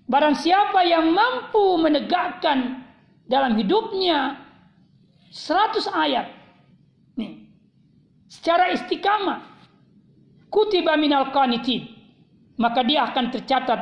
[0.09, 2.81] Barang siapa yang mampu menegakkan
[3.29, 4.41] dalam hidupnya
[5.29, 6.27] 100 ayat.
[7.15, 7.45] Nih.
[8.25, 9.53] Secara istiqamah.
[10.49, 11.93] Kutiba minal qanitin.
[12.57, 13.81] Maka dia akan tercatat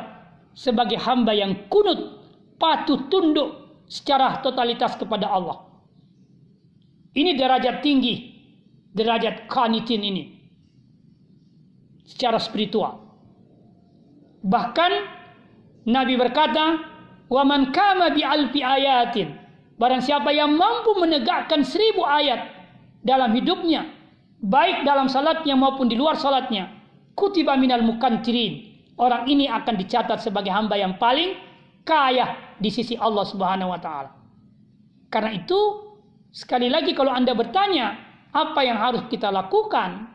[0.56, 2.20] sebagai hamba yang kunut,
[2.56, 5.71] patuh tunduk secara totalitas kepada Allah.
[7.12, 8.14] Ini derajat tinggi,
[8.96, 10.24] derajat kanitin ini.
[12.08, 13.00] Secara spiritual.
[14.42, 14.92] Bahkan
[15.88, 16.80] Nabi berkata,
[17.28, 19.38] "Wa man kama bi alfi ayatin."
[19.76, 22.48] Barang siapa yang mampu menegakkan seribu ayat
[23.02, 23.88] dalam hidupnya,
[24.44, 26.70] baik dalam salatnya maupun di luar salatnya,
[27.18, 31.34] kutiba minal mukantirin orang ini akan dicatat sebagai hamba yang paling
[31.82, 34.10] kaya di sisi Allah Subhanahu wa taala.
[35.10, 35.58] Karena itu,
[36.32, 38.00] sekali lagi kalau Anda bertanya,
[38.32, 40.08] apa yang harus kita lakukan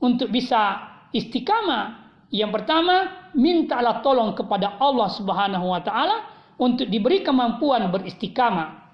[0.00, 0.80] untuk bisa
[1.12, 2.08] istiqamah?
[2.32, 6.24] Yang pertama, mintalah tolong kepada Allah Subhanahu wa taala
[6.56, 8.88] untuk diberi kemampuan beristiqamah.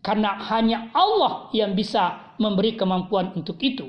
[0.00, 3.84] Karena hanya Allah yang bisa memberi kemampuan untuk itu.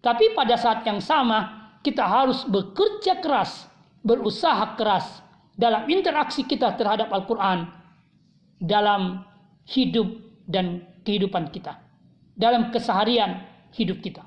[0.00, 3.68] Tapi pada saat yang sama, kita harus bekerja keras
[4.02, 5.22] berusaha keras
[5.54, 7.70] dalam interaksi kita terhadap Al-Quran
[8.58, 9.22] dalam
[9.66, 10.10] hidup
[10.46, 11.78] dan kehidupan kita.
[12.32, 13.44] Dalam keseharian
[13.76, 14.24] hidup kita.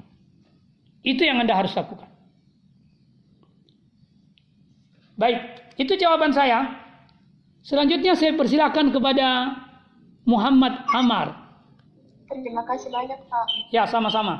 [1.06, 2.10] Itu yang Anda harus lakukan.
[5.16, 5.40] Baik,
[5.80, 6.86] itu jawaban saya.
[7.66, 9.58] Selanjutnya saya persilakan kepada
[10.28, 11.46] Muhammad Amar.
[12.30, 13.46] Terima kasih banyak Pak.
[13.72, 14.38] Ya, sama-sama.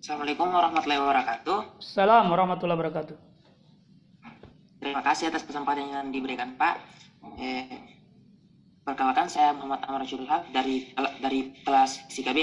[0.00, 1.58] Assalamualaikum warahmatullahi wabarakatuh.
[1.82, 3.16] Assalamualaikum warahmatullahi wabarakatuh.
[4.78, 6.78] Terima kasih atas kesempatan yang diberikan Pak.
[7.42, 7.95] Eh,
[8.86, 12.38] perkenalkan saya Muhammad Amar Syurhab dari dari kelas CKB.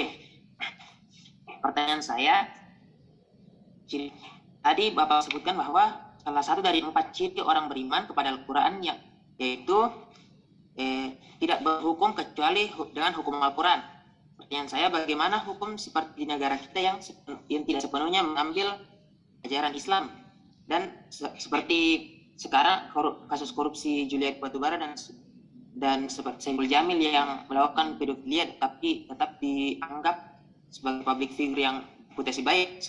[1.64, 2.52] Pertanyaan saya,
[3.88, 4.12] ciri,
[4.60, 9.00] tadi Bapak sebutkan bahwa salah satu dari empat ciri orang beriman kepada Al-Quran yang
[9.40, 9.88] yaitu
[10.76, 13.94] eh, tidak berhukum kecuali dengan hukum Al-Quran
[14.44, 16.98] Pertanyaan saya bagaimana hukum seperti negara kita yang
[17.48, 18.76] yang tidak sepenuhnya mengambil
[19.48, 20.12] ajaran Islam
[20.68, 22.92] dan se seperti sekarang
[23.32, 25.00] kasus korupsi Juliet Batubara dan
[25.74, 31.78] dan seperti Saiful Jamil yang melakukan pedofilia tapi tetap dianggap sebagai public figure yang
[32.14, 32.82] putih baik.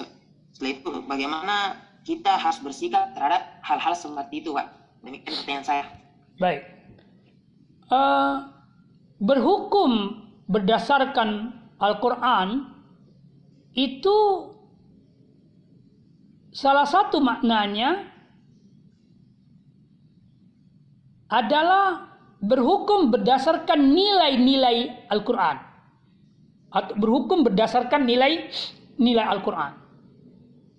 [0.52, 1.56] Setelah itu bagaimana
[2.04, 4.68] kita harus bersikap terhadap hal-hal seperti itu, Pak?
[5.00, 5.84] Demikian pertanyaan saya.
[6.36, 6.60] Baik.
[7.88, 8.48] Uh,
[9.20, 12.68] berhukum berdasarkan Al-Quran
[13.74, 14.16] itu
[16.54, 18.14] salah satu maknanya
[21.26, 22.13] adalah
[22.44, 25.56] berhukum berdasarkan nilai-nilai Al-Quran
[26.74, 28.50] atau berhukum berdasarkan nilai
[28.98, 29.72] nilai Al-Quran.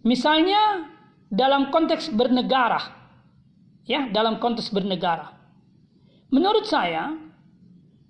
[0.06, 0.92] Misalnya
[1.32, 2.80] dalam konteks bernegara,
[3.88, 5.34] ya dalam konteks bernegara.
[6.30, 7.16] Menurut saya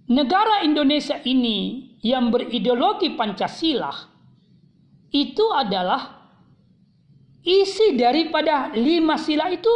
[0.09, 3.93] negara Indonesia ini yang berideologi Pancasila
[5.13, 6.25] itu adalah
[7.45, 9.71] isi daripada lima sila itu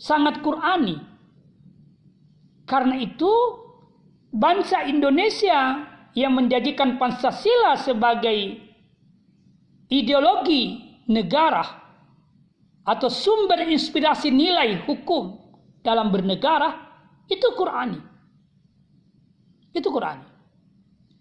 [0.00, 1.09] sangat Qurani.
[2.70, 3.26] Karena itu
[4.30, 8.62] bangsa Indonesia yang menjadikan Pancasila sebagai
[9.90, 10.78] ideologi
[11.10, 11.66] negara
[12.86, 15.34] atau sumber inspirasi nilai hukum
[15.82, 16.78] dalam bernegara
[17.26, 17.98] itu Qurani.
[19.74, 20.22] Itu Quran.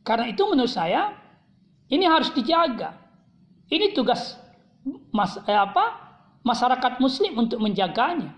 [0.02, 1.14] Karena itu menurut saya
[1.90, 2.98] ini harus dijaga.
[3.70, 4.38] Ini tugas
[5.14, 5.98] mas, eh, apa,
[6.42, 8.34] masyarakat muslim untuk menjaganya.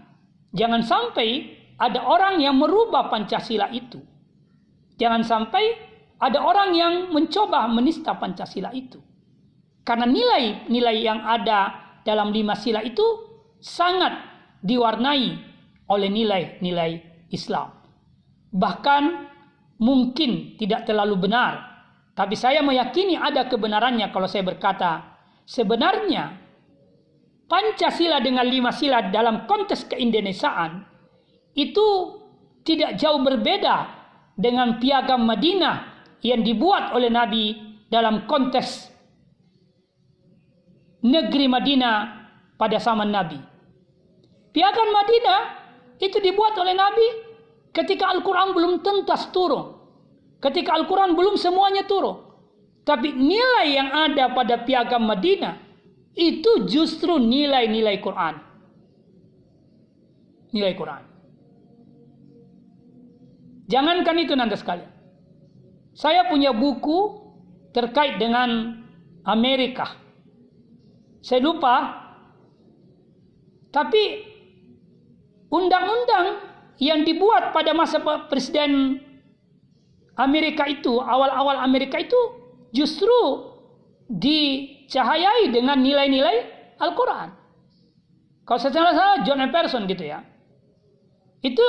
[0.52, 3.98] Jangan sampai ada orang yang merubah Pancasila itu.
[5.02, 5.66] Jangan sampai
[6.22, 9.02] ada orang yang mencoba menista Pancasila itu.
[9.82, 11.74] Karena nilai-nilai yang ada
[12.06, 13.02] dalam lima sila itu
[13.58, 14.14] sangat
[14.62, 15.26] diwarnai
[15.90, 17.74] oleh nilai-nilai Islam.
[18.54, 19.04] Bahkan
[19.82, 21.72] mungkin tidak terlalu benar
[22.14, 26.38] tapi saya meyakini ada kebenarannya kalau saya berkata sebenarnya
[27.50, 30.91] Pancasila dengan lima sila dalam konteks keindonesiaan
[31.58, 31.88] itu
[32.64, 33.90] tidak jauh berbeda
[34.38, 37.58] dengan piagam Madinah yang dibuat oleh Nabi
[37.90, 38.92] dalam konteks
[41.02, 41.96] negeri Madinah
[42.56, 43.42] pada zaman Nabi.
[44.54, 45.42] Piagam Madinah
[45.98, 47.08] itu dibuat oleh Nabi
[47.74, 49.82] ketika Al-Quran belum tuntas turun.
[50.42, 52.30] Ketika Al-Quran belum semuanya turun.
[52.82, 55.58] Tapi nilai yang ada pada piagam Madinah
[56.18, 58.36] itu justru nilai-nilai Quran.
[60.52, 61.11] Nilai Quran.
[63.72, 64.84] Jangankan itu nanti sekali.
[65.96, 67.24] Saya punya buku
[67.72, 68.84] terkait dengan
[69.24, 69.96] Amerika.
[71.24, 72.04] Saya lupa.
[73.72, 74.04] Tapi
[75.48, 76.44] undang-undang
[76.84, 79.00] yang dibuat pada masa Presiden
[80.20, 82.20] Amerika itu, awal-awal Amerika itu
[82.76, 83.48] justru
[84.12, 86.44] dicahayai dengan nilai-nilai
[86.84, 87.32] Al-Quran.
[88.44, 90.20] Kalau secara salah John Emerson gitu ya.
[91.40, 91.64] Itu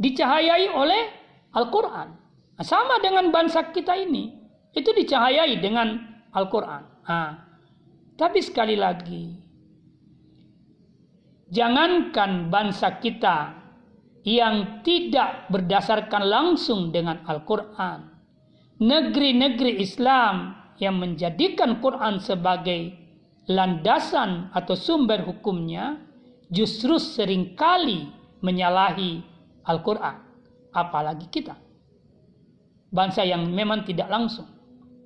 [0.00, 1.23] dicahayai oleh
[1.54, 2.08] Al-Quran.
[2.54, 4.34] Nah, sama dengan bangsa kita ini.
[4.74, 6.02] Itu dicahayai dengan
[6.34, 6.82] Al-Quran.
[7.06, 7.30] Nah,
[8.18, 9.38] tapi sekali lagi.
[11.54, 13.54] Jangankan bangsa kita
[14.26, 18.10] yang tidak berdasarkan langsung dengan Al-Quran.
[18.82, 22.98] Negeri-negeri Islam yang menjadikan Quran sebagai
[23.46, 26.00] landasan atau sumber hukumnya
[26.48, 28.08] justru sering kali
[28.40, 29.20] menyalahi
[29.68, 30.23] Al-Quran.
[30.74, 31.54] Apalagi kita.
[32.90, 34.50] Bangsa yang memang tidak langsung.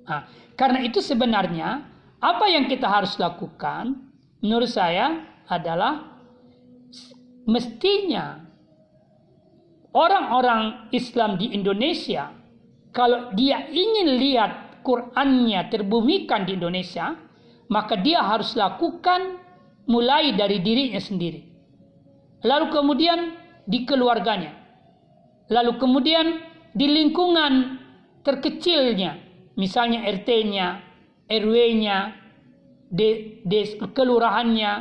[0.09, 0.25] Nah,
[0.57, 1.85] karena itu sebenarnya
[2.19, 3.95] apa yang kita harus lakukan
[4.41, 6.19] menurut saya adalah
[7.45, 8.43] mestinya
[9.93, 12.33] orang-orang Islam di Indonesia
[12.89, 17.13] kalau dia ingin lihat Qur'annya terbumikan di Indonesia,
[17.69, 19.37] maka dia harus lakukan
[19.85, 21.45] mulai dari dirinya sendiri.
[22.43, 23.19] Lalu kemudian
[23.69, 24.58] di keluarganya.
[25.49, 26.45] Lalu kemudian
[26.77, 27.81] di lingkungan
[28.21, 29.17] terkecilnya,
[29.57, 30.67] misalnya RT-nya,
[31.25, 31.97] RW-nya,
[32.93, 34.71] des kelurahannya,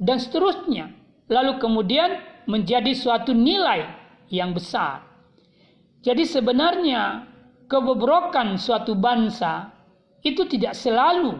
[0.00, 0.92] dan seterusnya.
[1.28, 3.88] Lalu kemudian menjadi suatu nilai
[4.28, 5.04] yang besar.
[6.04, 7.24] Jadi sebenarnya
[7.68, 9.72] kebobrokan suatu bangsa
[10.20, 11.36] itu tidak selalu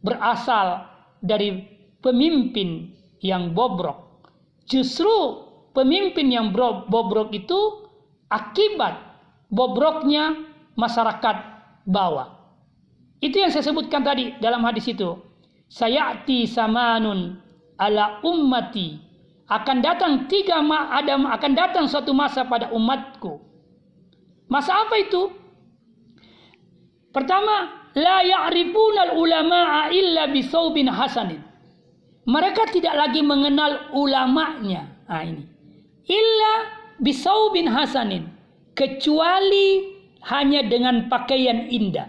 [0.00, 0.84] berasal
[1.20, 1.64] dari
[2.00, 4.24] pemimpin yang bobrok.
[4.68, 5.44] Justru
[5.76, 6.52] pemimpin yang
[6.88, 7.87] bobrok itu
[8.28, 8.94] akibat
[9.48, 10.36] bobroknya
[10.76, 11.36] masyarakat
[11.88, 12.38] bawah.
[13.18, 15.18] Itu yang saya sebutkan tadi dalam hadis itu.
[15.68, 17.36] Sayati samanun
[17.76, 18.96] ala ummati
[19.48, 23.40] akan datang tiga ma adam akan datang suatu masa pada umatku.
[24.48, 25.28] Masa apa itu?
[27.12, 31.40] Pertama, la ya'rifuna ulama'a illa bisaubin hasanin.
[32.28, 34.88] Mereka tidak lagi mengenal ulamanya.
[35.08, 35.44] Nah ini.
[36.08, 38.30] Illa bisaubin hasanin.
[38.78, 42.06] Kecuali hanya dengan pakaian indah.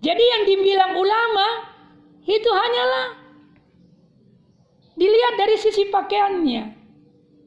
[0.00, 1.48] Jadi yang dibilang ulama
[2.24, 3.06] itu hanyalah
[4.96, 6.64] dilihat dari sisi pakaiannya.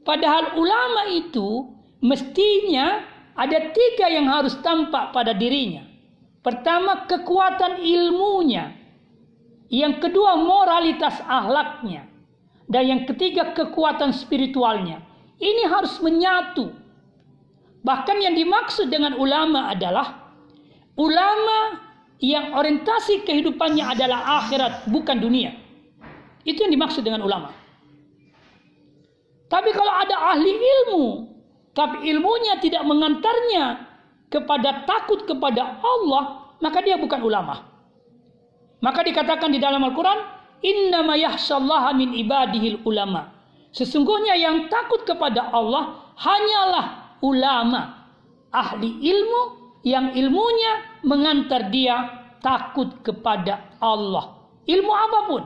[0.05, 1.69] Padahal ulama itu
[2.01, 3.05] mestinya
[3.37, 5.85] ada tiga yang harus tampak pada dirinya.
[6.39, 8.73] Pertama kekuatan ilmunya.
[9.69, 12.09] Yang kedua moralitas ahlaknya.
[12.69, 15.08] Dan yang ketiga kekuatan spiritualnya.
[15.39, 16.75] Ini harus menyatu.
[17.79, 20.35] Bahkan yang dimaksud dengan ulama adalah
[20.99, 21.79] ulama
[22.19, 25.55] yang orientasi kehidupannya adalah akhirat bukan dunia.
[26.43, 27.55] Itu yang dimaksud dengan ulama.
[29.47, 31.05] Tapi kalau ada ahli ilmu,
[31.71, 33.87] tapi ilmunya tidak mengantarnya
[34.27, 37.65] kepada takut kepada Allah, maka dia bukan ulama.
[38.83, 43.31] Maka dikatakan di dalam Al-Quran, Innama yahshallaha min ibadihil ulama.
[43.69, 48.09] Sesungguhnya yang takut kepada Allah hanyalah ulama.
[48.49, 49.41] Ahli ilmu
[49.85, 54.41] yang ilmunya mengantar dia takut kepada Allah.
[54.65, 55.43] Ilmu apa pun.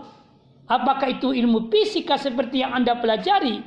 [0.72, 3.60] Apakah itu ilmu fisika seperti yang Anda pelajari?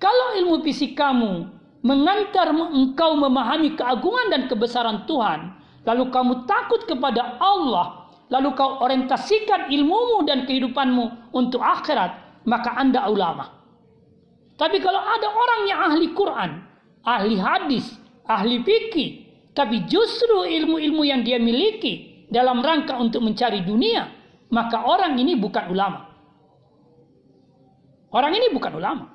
[0.00, 1.44] Kalau ilmu fisik kamu
[1.84, 5.52] mengantar engkau memahami keagungan dan kebesaran Tuhan,
[5.84, 13.04] lalu kamu takut kepada Allah, lalu kau orientasikan ilmumu dan kehidupanmu untuk akhirat, maka Anda
[13.04, 13.57] ulama.
[14.58, 16.50] Tapi kalau ada orang yang ahli Quran,
[17.06, 17.94] ahli hadis,
[18.26, 19.10] ahli fikih,
[19.54, 24.10] tapi justru ilmu-ilmu yang dia miliki dalam rangka untuk mencari dunia,
[24.50, 26.10] maka orang ini bukan ulama.
[28.10, 29.06] Orang ini bukan ulama.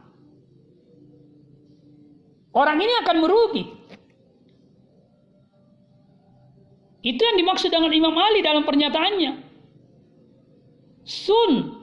[2.54, 3.64] Orang ini akan merugi.
[7.04, 9.32] Itu yang dimaksud dengan Imam Ali dalam pernyataannya.
[11.04, 11.83] Sun,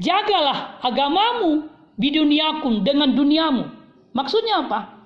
[0.00, 3.64] jagalah agamamu biduniakum dengan duniamu.
[4.12, 4.96] Maksudnya apa?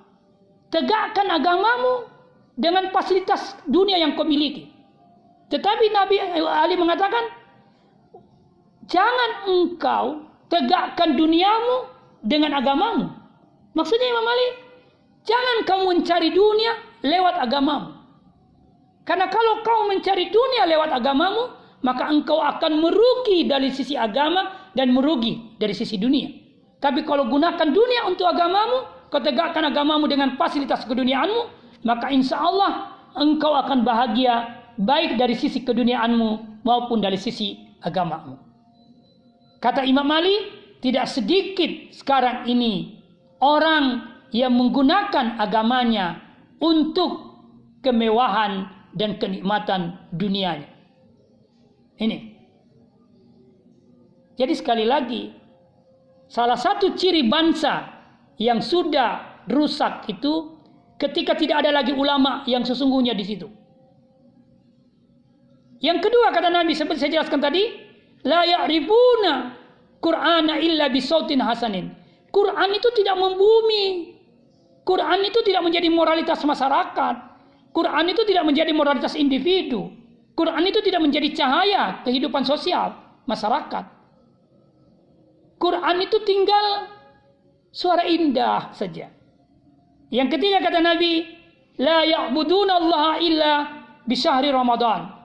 [0.71, 2.07] Tegakkan agamamu
[2.55, 4.71] dengan fasilitas dunia yang kau miliki.
[5.51, 6.15] Tetapi Nabi
[6.47, 7.27] Ali mengatakan,
[8.87, 11.91] jangan engkau tegakkan duniamu
[12.23, 13.11] dengan agamamu.
[13.75, 14.47] Maksudnya Imam Ali,
[15.27, 16.73] jangan kamu mencari dunia
[17.03, 17.99] lewat agamamu.
[19.03, 21.51] Karena kalau kau mencari dunia lewat agamamu,
[21.83, 26.29] maka engkau akan merugi dari sisi agama dan merugi dari sisi dunia.
[26.81, 31.41] Tapi kalau gunakan dunia untuk agamamu, kau tegakkan agamamu dengan fasilitas keduniaanmu,
[31.85, 38.39] maka insya Allah engkau akan bahagia baik dari sisi keduniaanmu maupun dari sisi agamamu.
[39.61, 40.49] Kata Imam Ali,
[40.81, 42.97] tidak sedikit sekarang ini
[43.37, 46.17] orang yang menggunakan agamanya
[46.57, 47.29] untuk
[47.85, 48.65] kemewahan
[48.97, 50.69] dan kenikmatan dunianya.
[52.01, 52.30] Ini.
[54.41, 55.29] Jadi sekali lagi,
[56.25, 57.85] salah satu ciri bangsa
[58.41, 60.57] yang sudah rusak itu
[60.97, 63.45] ketika tidak ada lagi ulama yang sesungguhnya di situ.
[65.77, 67.69] Yang kedua kata Nabi seperti saya jelaskan tadi,
[68.25, 69.61] la ya'rifuna
[70.01, 71.93] Qur'ana illa bisautin hasanin.
[72.33, 74.17] Quran itu tidak membumi.
[74.81, 77.15] Quran itu tidak menjadi moralitas masyarakat.
[77.69, 79.93] Quran itu tidak menjadi moralitas individu.
[80.33, 82.97] Quran itu tidak menjadi cahaya kehidupan sosial
[83.29, 84.00] masyarakat.
[85.61, 86.89] Quran itu tinggal
[87.69, 89.13] suara indah saja.
[90.09, 91.23] Yang ketiga kata Nabi,
[91.77, 93.53] la ya'buduna Allah illa
[94.09, 95.21] bisyahri Ramadan.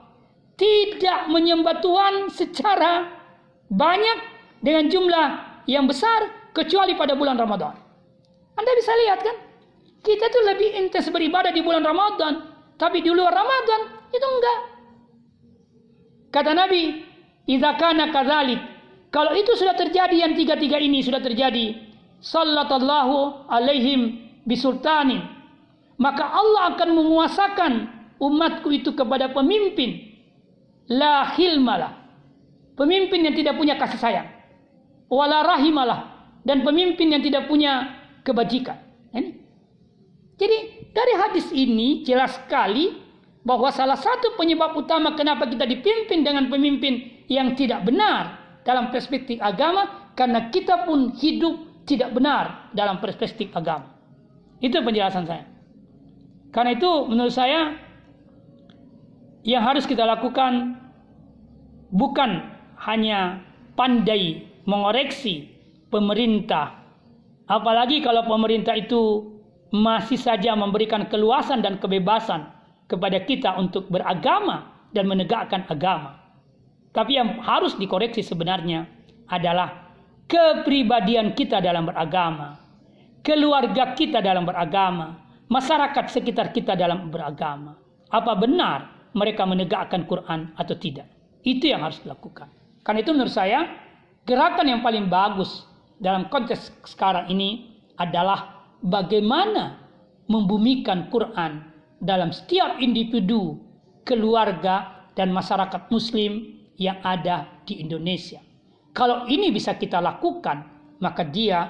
[0.53, 3.09] Tidak menyembah Tuhan secara
[3.67, 4.17] banyak
[4.61, 5.27] dengan jumlah
[5.65, 7.73] yang besar kecuali pada bulan Ramadan.
[8.57, 9.37] Anda bisa lihat kan?
[10.01, 12.47] Kita tuh lebih intens beribadah di bulan Ramadan,
[12.77, 13.81] tapi di luar Ramadan
[14.13, 14.59] itu enggak.
[16.31, 17.05] Kata Nabi,
[17.49, 18.76] "Idza kana kadzalik."
[19.07, 21.79] Kalau itu sudah terjadi yang tiga-tiga ini sudah terjadi,
[22.19, 25.23] sallallahu alaihim bisultanin.
[25.97, 27.71] Maka Allah akan menguasakan
[28.21, 30.13] umatku itu kepada pemimpin
[30.91, 32.05] la hilmalah.
[32.77, 34.27] Pemimpin yang tidak punya kasih sayang.
[35.09, 36.13] Wala rahimalah
[36.45, 38.77] dan pemimpin yang tidak punya kebajikan.
[39.15, 39.33] Ini.
[40.37, 40.57] Jadi
[40.93, 42.93] dari hadis ini jelas sekali
[43.41, 48.36] bahwa salah satu penyebab utama kenapa kita dipimpin dengan pemimpin yang tidak benar
[48.67, 53.95] dalam perspektif agama karena kita pun hidup tidak benar dalam perspektif agama.
[54.59, 55.47] Itu penjelasan saya.
[56.51, 57.79] Karena itu menurut saya
[59.47, 60.75] yang harus kita lakukan
[61.95, 62.43] bukan
[62.83, 63.39] hanya
[63.79, 65.47] pandai mengoreksi
[65.87, 66.83] pemerintah,
[67.47, 69.31] apalagi kalau pemerintah itu
[69.71, 72.51] masih saja memberikan keluasan dan kebebasan
[72.91, 76.16] kepada kita untuk beragama dan menegakkan agama.
[76.97, 78.89] Tapi yang harus dikoreksi sebenarnya
[79.29, 79.93] adalah
[80.25, 82.67] kepribadian kita dalam beragama
[83.27, 85.19] keluarga kita dalam beragama,
[85.51, 87.75] masyarakat sekitar kita dalam beragama.
[88.07, 91.11] Apa benar mereka menegakkan Quran atau tidak?
[91.43, 92.47] Itu yang harus dilakukan.
[92.87, 93.67] Karena itu menurut saya
[94.23, 95.67] gerakan yang paling bagus
[95.99, 99.83] dalam konteks sekarang ini adalah bagaimana
[100.31, 101.67] membumikan Quran
[101.99, 103.59] dalam setiap individu,
[104.07, 108.39] keluarga, dan masyarakat Muslim yang ada di Indonesia.
[108.93, 110.57] Kalau ini bisa kita lakukan,
[111.01, 111.69] maka dia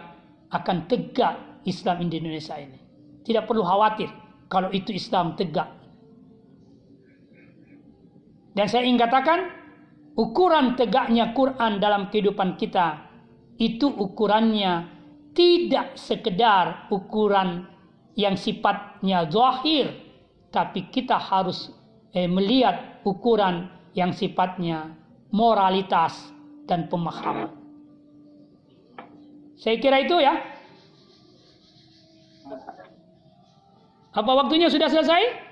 [0.52, 2.80] akan tegak Islam Indonesia ini.
[3.24, 4.08] Tidak perlu khawatir
[4.48, 5.68] kalau itu Islam tegak.
[8.56, 9.40] Dan saya ingin katakan,
[10.16, 13.06] ukuran tegaknya Quran dalam kehidupan kita
[13.60, 14.88] itu ukurannya
[15.38, 17.70] tidak sekedar ukuran
[18.18, 19.94] yang sifatnya zahir,
[20.50, 21.70] tapi kita harus
[22.18, 24.94] eh, melihat ukuran yang sifatnya
[25.34, 26.14] moralitas
[26.70, 27.50] dan pemahaman.
[29.58, 30.38] Saya kira itu ya.
[34.14, 35.50] Apa waktunya sudah selesai?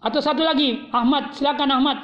[0.00, 1.98] Atau satu lagi, Ahmad, silakan Ahmad.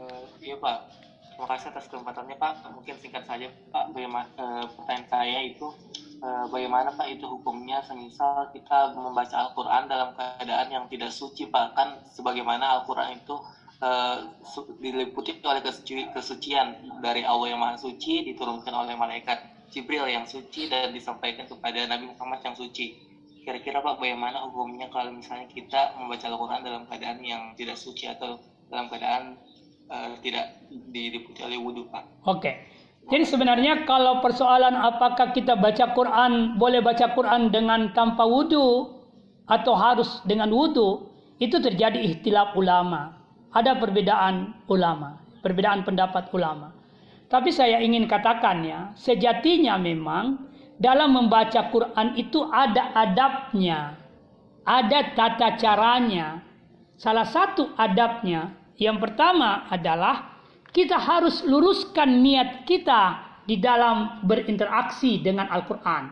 [0.00, 0.88] Uh, iya Pak,
[1.32, 2.52] terima kasih atas kesempatannya Pak.
[2.72, 5.68] Mungkin singkat saja Pak, bagaimana uh, pertanyaan saya itu
[6.22, 11.74] uh, bagaimana Pak itu hukumnya semisal kita membaca Al-Quran dalam keadaan yang tidak suci Pak
[11.74, 13.34] kan sebagaimana Al-Quran itu
[13.82, 14.16] uh,
[14.78, 19.42] diliputi oleh kesuci, kesucian dari Allah yang Maha Suci diturunkan oleh malaikat
[19.74, 22.94] Jibril yang suci dan disampaikan kepada Nabi Muhammad yang suci.
[23.42, 28.38] Kira-kira Pak bagaimana hukumnya kalau misalnya kita membaca Al-Quran dalam keadaan yang tidak suci atau
[28.70, 29.34] dalam keadaan
[29.90, 32.22] uh, tidak diliputi oleh wudhu Pak?
[32.30, 32.81] Oke.
[33.10, 38.94] Jadi sebenarnya kalau persoalan apakah kita baca Quran boleh baca Quran dengan tanpa wudhu
[39.50, 41.10] atau harus dengan wudhu
[41.42, 43.18] itu terjadi ikhtilaf ulama.
[43.52, 46.72] Ada perbedaan ulama, perbedaan pendapat ulama.
[47.28, 50.48] Tapi saya ingin katakan ya, sejatinya memang
[50.80, 53.98] dalam membaca Quran itu ada adabnya,
[54.64, 56.40] ada tata caranya.
[56.96, 60.31] Salah satu adabnya yang pertama adalah
[60.72, 66.08] kita harus luruskan niat kita di dalam berinteraksi dengan Al-Quran.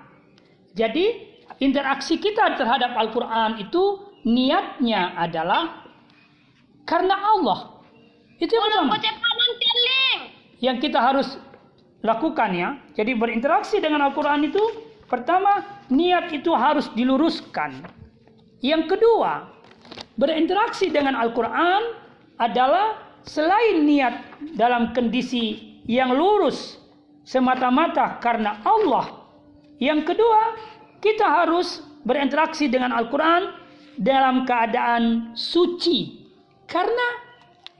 [0.77, 1.33] Jadi
[1.65, 5.89] interaksi kita terhadap Al-Quran itu niatnya adalah
[6.85, 7.81] karena Allah.
[8.41, 8.97] Itu yang pertama.
[10.61, 11.29] Yang kita harus
[12.05, 12.77] lakukan ya.
[12.97, 14.61] Jadi berinteraksi dengan Al-Quran itu
[15.09, 17.85] pertama niat itu harus diluruskan.
[18.61, 19.49] Yang kedua
[20.21, 21.97] berinteraksi dengan Al-Quran
[22.37, 24.15] adalah selain niat
[24.57, 26.79] dalam kondisi yang lurus
[27.25, 29.27] semata-mata karena Allah.
[29.81, 30.41] Yang kedua,
[31.01, 33.53] kita harus berinteraksi dengan Al-Quran
[33.97, 36.29] dalam keadaan suci.
[36.69, 37.09] Karena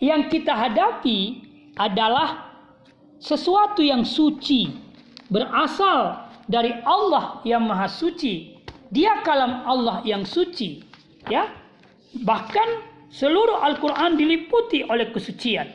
[0.01, 1.45] yang kita hadapi
[1.77, 2.57] adalah
[3.21, 4.73] sesuatu yang suci.
[5.31, 8.59] Berasal dari Allah yang maha suci.
[8.91, 10.83] Dia kalam Allah yang suci.
[11.31, 11.47] Ya,
[12.11, 15.67] Bahkan Seluruh Al-Quran diliputi oleh kesucian.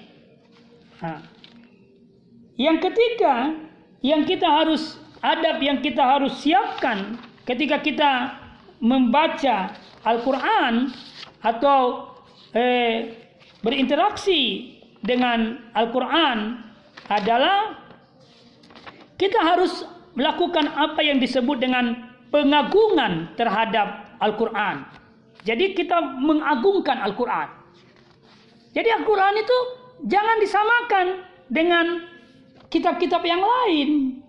[2.56, 3.52] Yang ketiga,
[4.00, 8.40] yang kita harus adab yang kita harus siapkan ketika kita
[8.80, 9.76] membaca
[10.08, 10.94] Al-Quran
[11.44, 12.14] atau
[12.56, 13.12] eh,
[13.66, 14.72] berinteraksi
[15.02, 16.62] dengan Al-Quran
[17.10, 17.82] adalah
[19.20, 19.84] kita harus
[20.16, 24.86] melakukan apa yang disebut dengan pengagungan terhadap Al-Quran.
[25.46, 27.48] Jadi kita mengagungkan Al-Quran.
[28.74, 29.58] Jadi Al-Quran itu
[30.10, 31.06] jangan disamakan
[31.54, 31.86] dengan
[32.74, 34.20] kitab-kitab yang lain.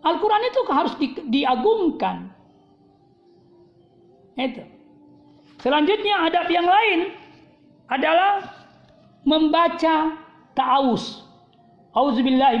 [0.00, 2.32] Al-Quran itu harus di, diagungkan.
[4.40, 4.64] Itu.
[5.60, 7.12] Selanjutnya adab yang lain
[7.92, 8.64] adalah
[9.28, 10.16] membaca
[10.56, 11.24] ta'awus.
[11.94, 12.58] Auzubillahi.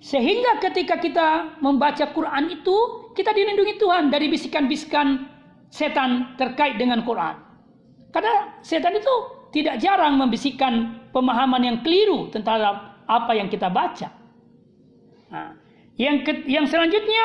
[0.00, 2.76] Sehingga ketika kita membaca Quran itu,
[3.12, 5.28] kita dilindungi Tuhan dari bisikan-bisikan
[5.70, 7.38] setan terkait dengan Quran.
[8.10, 9.14] Karena setan itu
[9.54, 12.62] tidak jarang membisikkan pemahaman yang keliru tentang
[13.06, 14.10] apa yang kita baca.
[15.30, 15.54] Nah,
[15.94, 17.24] yang ke, yang selanjutnya,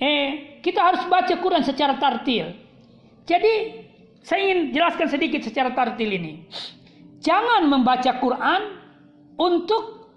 [0.00, 2.56] eh, kita harus baca Quran secara tartil.
[3.28, 3.84] Jadi
[4.24, 6.48] saya ingin jelaskan sedikit secara tartil ini.
[7.20, 8.62] Jangan membaca Quran
[9.36, 10.08] untuk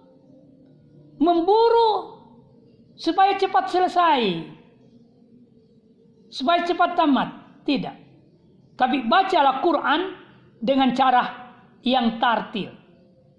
[1.19, 2.22] memburu
[2.95, 4.22] supaya cepat selesai,
[6.30, 7.41] supaya cepat tamat.
[7.62, 7.96] Tidak.
[8.76, 10.02] Tapi bacalah Quran
[10.58, 11.24] dengan cara
[11.86, 12.74] yang tartil.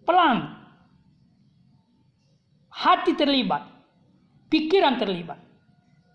[0.07, 0.39] Pelan.
[2.73, 3.63] Hati terlibat.
[4.51, 5.39] Pikiran terlibat.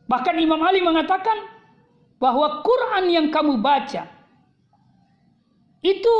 [0.07, 1.35] Bahkan Imam Ali mengatakan
[2.17, 4.07] bahwa Quran yang kamu baca
[5.83, 6.15] itu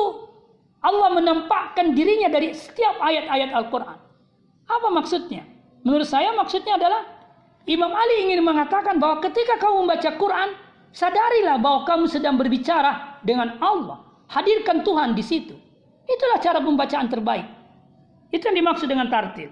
[0.83, 3.97] Allah menampakkan dirinya dari setiap ayat-ayat Al-Quran.
[4.67, 5.43] Apa maksudnya?
[5.81, 7.01] Menurut saya maksudnya adalah
[7.67, 10.49] Imam Ali ingin mengatakan bahwa ketika kamu membaca Quran,
[10.95, 14.03] Sadarilah bahwa kamu sedang berbicara dengan Allah.
[14.27, 15.55] Hadirkan Tuhan di situ.
[16.07, 17.47] Itulah cara pembacaan terbaik.
[18.31, 19.51] Itu yang dimaksud dengan tartil.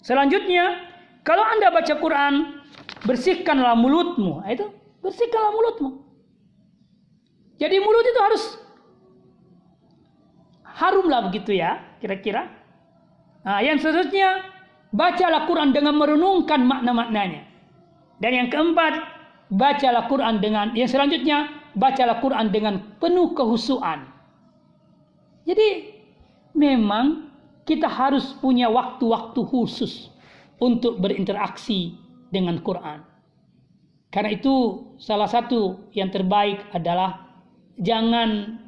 [0.00, 0.76] Selanjutnya,
[1.24, 2.64] kalau Anda baca Quran,
[3.04, 4.40] bersihkanlah mulutmu.
[4.44, 4.68] Nah, itu,
[5.04, 5.90] bersihkanlah mulutmu.
[7.60, 8.42] Jadi mulut itu harus
[10.64, 12.48] harumlah begitu ya, kira-kira.
[13.44, 14.48] Nah, yang seterusnya,
[14.96, 17.44] bacalah Quran dengan merenungkan makna-maknanya.
[18.20, 19.19] Dan yang keempat,
[19.50, 24.06] bacalah Quran dengan yang selanjutnya bacalah Quran dengan penuh kehusuan.
[25.44, 25.98] Jadi
[26.54, 27.30] memang
[27.66, 30.10] kita harus punya waktu-waktu khusus
[30.62, 31.98] untuk berinteraksi
[32.30, 33.02] dengan Quran.
[34.10, 37.30] Karena itu salah satu yang terbaik adalah
[37.78, 38.58] jangan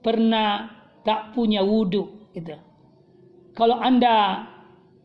[0.00, 0.72] pernah
[1.04, 2.56] tak punya wudhu gitu.
[3.52, 4.48] Kalau anda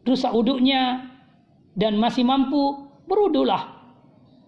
[0.07, 1.11] rusak wudhunya
[1.75, 3.76] dan masih mampu berudulah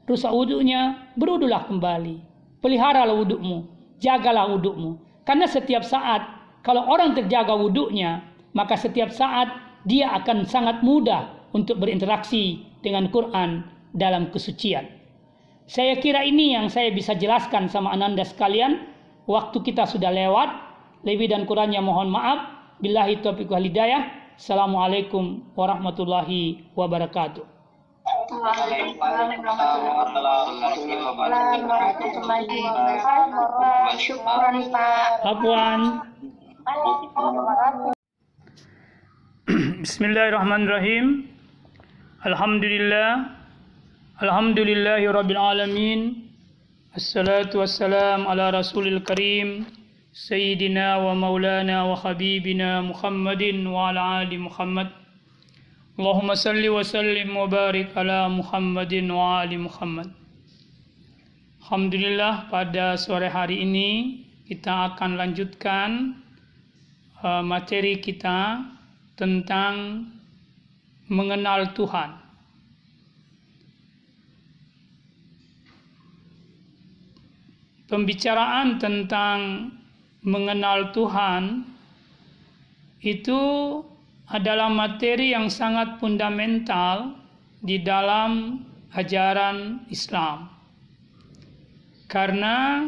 [0.09, 2.17] rusak wudhunya, berudulah kembali.
[2.59, 3.69] Peliharalah wudhumu,
[4.01, 4.97] jagalah wudhumu.
[5.23, 6.25] Karena setiap saat,
[6.65, 8.25] kalau orang terjaga wudhunya,
[8.57, 9.53] maka setiap saat
[9.85, 13.63] dia akan sangat mudah untuk berinteraksi dengan Quran
[13.93, 14.89] dalam kesucian.
[15.69, 18.89] Saya kira ini yang saya bisa jelaskan sama ananda sekalian.
[19.29, 20.49] Waktu kita sudah lewat.
[21.05, 22.49] Lebih dan kurangnya mohon maaf.
[22.81, 24.33] Billahi taufiq wal hidayah.
[24.33, 27.58] Assalamualaikum warahmatullahi wabarakatuh.
[39.81, 41.25] Bismillahirrahmanirrahim.
[42.21, 43.09] Alhamdulillah.
[44.21, 46.29] Alhamdulillahi Rabbil Alamin.
[46.93, 49.65] Assalatu wassalam ala Rasulil Karim
[50.13, 54.98] Sayyidina wa maulana wa habibina Muhammadin wa ala ali Muhammad
[55.99, 60.07] Sallim wa barik ala Muhammadin wa ali Muhammad
[61.59, 66.15] Alhamdulillah pada sore hari ini kita akan lanjutkan
[67.19, 68.63] uh, materi kita
[69.19, 70.07] tentang
[71.11, 72.15] mengenal Tuhan.
[77.91, 79.67] Pembicaraan tentang
[80.23, 81.67] mengenal Tuhan
[83.03, 83.41] itu
[84.29, 87.17] adalah materi yang sangat fundamental
[87.59, 88.61] di dalam
[88.93, 90.49] ajaran Islam.
[92.05, 92.85] Karena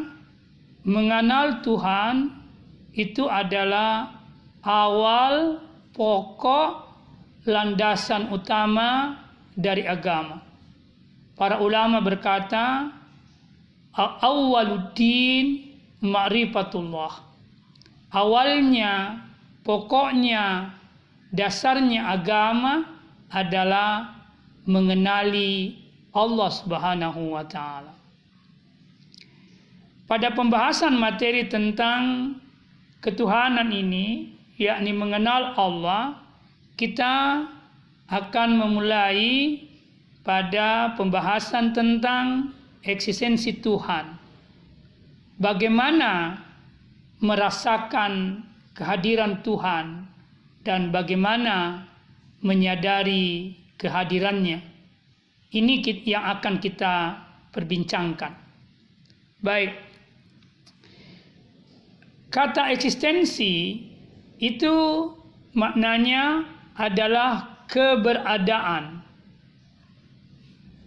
[0.86, 2.30] mengenal Tuhan
[2.94, 4.10] itu adalah
[4.62, 5.58] awal
[5.94, 6.70] pokok
[7.46, 9.18] landasan utama
[9.54, 10.42] dari agama.
[11.34, 12.90] Para ulama berkata,
[13.98, 17.12] awaluddin ma'rifatullah.
[18.12, 19.24] Awalnya,
[19.64, 20.76] pokoknya,
[21.32, 22.84] dasarnya agama
[23.32, 24.20] adalah
[24.68, 25.80] mengenali
[26.12, 27.96] Allah Subhanahu wa taala.
[30.04, 32.36] Pada pembahasan materi tentang
[33.00, 36.20] ketuhanan ini, yakni mengenal Allah,
[36.76, 37.48] kita
[38.12, 39.56] akan memulai
[40.20, 42.52] pada pembahasan tentang
[42.84, 44.20] eksistensi Tuhan.
[45.40, 46.44] Bagaimana
[47.24, 48.44] merasakan
[48.76, 50.11] kehadiran Tuhan
[50.62, 51.86] dan bagaimana
[52.42, 54.62] menyadari kehadirannya.
[55.52, 55.74] Ini
[56.08, 57.18] yang akan kita
[57.52, 58.32] perbincangkan.
[59.44, 59.74] Baik.
[62.32, 63.84] Kata eksistensi
[64.40, 64.74] itu
[65.52, 66.48] maknanya
[66.78, 69.04] adalah keberadaan.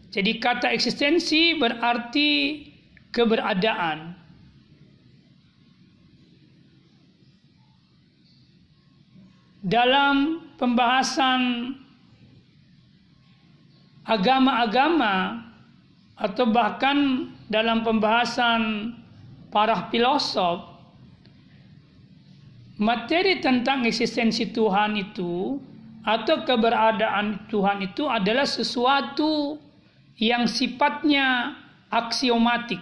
[0.09, 2.63] Jadi kata eksistensi berarti
[3.11, 4.14] keberadaan.
[9.65, 11.73] Dalam pembahasan
[14.05, 15.41] agama-agama
[16.13, 18.93] atau bahkan dalam pembahasan
[19.49, 20.75] para filosof
[22.77, 25.57] materi tentang eksistensi Tuhan itu
[26.05, 29.57] atau keberadaan Tuhan itu adalah sesuatu
[30.21, 31.57] yang sifatnya
[31.89, 32.79] aksiomatik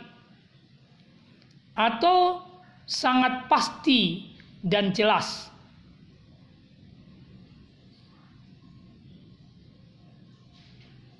[1.74, 2.44] atau
[2.86, 4.30] sangat pasti
[4.62, 5.53] dan jelas.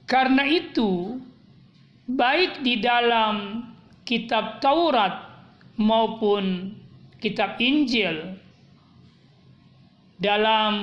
[0.04, 1.18] Karena itu,
[2.08, 3.68] baik di dalam
[4.04, 5.32] kitab Taurat
[5.80, 6.76] maupun
[7.24, 8.36] kitab Injil
[10.20, 10.76] dalam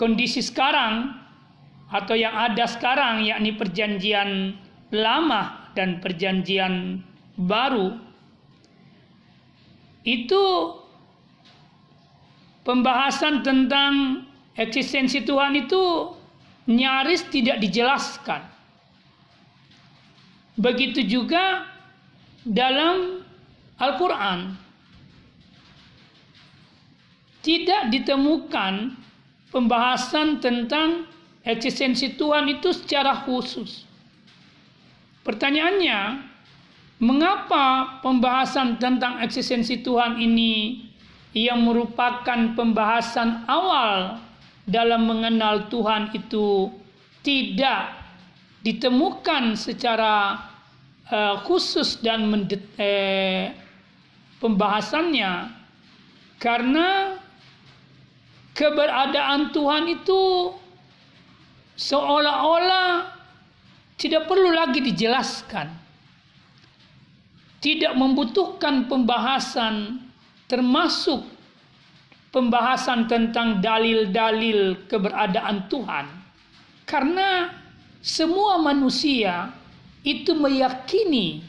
[0.00, 1.14] kondisi sekarang
[1.92, 4.56] atau yang ada sekarang yakni perjanjian
[4.90, 7.04] lama dan perjanjian
[7.38, 7.94] baru
[10.04, 10.44] itu
[12.66, 14.24] pembahasan tentang
[14.56, 16.12] eksistensi Tuhan itu
[16.68, 18.42] nyaris tidak dijelaskan.
[20.54, 21.66] Begitu juga
[22.46, 23.26] dalam
[23.74, 24.54] Al-Quran
[27.44, 28.94] tidak ditemukan
[29.50, 31.04] pembahasan tentang
[31.44, 33.84] eksistensi Tuhan itu secara khusus.
[35.26, 36.24] Pertanyaannya,
[37.02, 40.86] mengapa pembahasan tentang eksistensi Tuhan ini
[41.34, 44.22] yang merupakan pembahasan awal
[44.64, 46.72] dalam mengenal Tuhan itu
[47.20, 48.00] tidak
[48.64, 50.40] ditemukan secara
[51.12, 53.52] uh, khusus dan mendet, eh,
[54.40, 55.52] pembahasannya
[56.40, 57.20] karena
[58.56, 60.52] keberadaan Tuhan itu
[61.76, 63.14] seolah-olah
[63.96, 65.68] tidak perlu lagi dijelaskan.
[67.64, 70.04] Tidak membutuhkan pembahasan
[70.44, 71.24] termasuk
[72.34, 76.06] pembahasan tentang dalil-dalil keberadaan Tuhan.
[76.82, 77.54] Karena
[78.02, 79.54] semua manusia
[80.02, 81.46] itu meyakini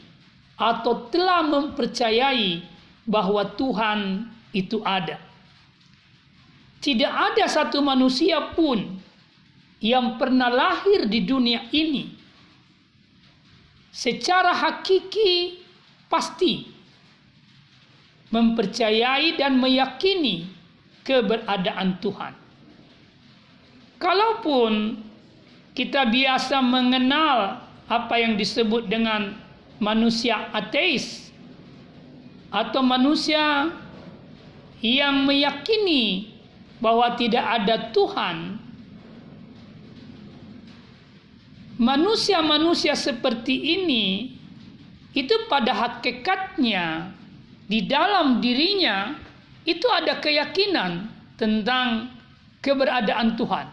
[0.54, 2.62] atau telah mempercayai
[3.02, 5.18] bahwa Tuhan itu ada.
[6.78, 8.78] Tidak ada satu manusia pun
[9.82, 12.14] yang pernah lahir di dunia ini
[13.92, 15.60] secara hakiki
[16.08, 16.68] pasti
[18.32, 20.55] mempercayai dan meyakini
[21.06, 22.34] keberadaan Tuhan.
[24.02, 24.98] Kalaupun
[25.72, 29.38] kita biasa mengenal apa yang disebut dengan
[29.78, 31.30] manusia ateis
[32.50, 33.70] atau manusia
[34.82, 36.34] yang meyakini
[36.82, 38.60] bahwa tidak ada Tuhan,
[41.80, 44.36] manusia-manusia seperti ini
[45.16, 47.16] itu pada hakikatnya
[47.64, 49.25] di dalam dirinya
[49.66, 52.14] itu ada keyakinan tentang
[52.62, 53.66] keberadaan Tuhan.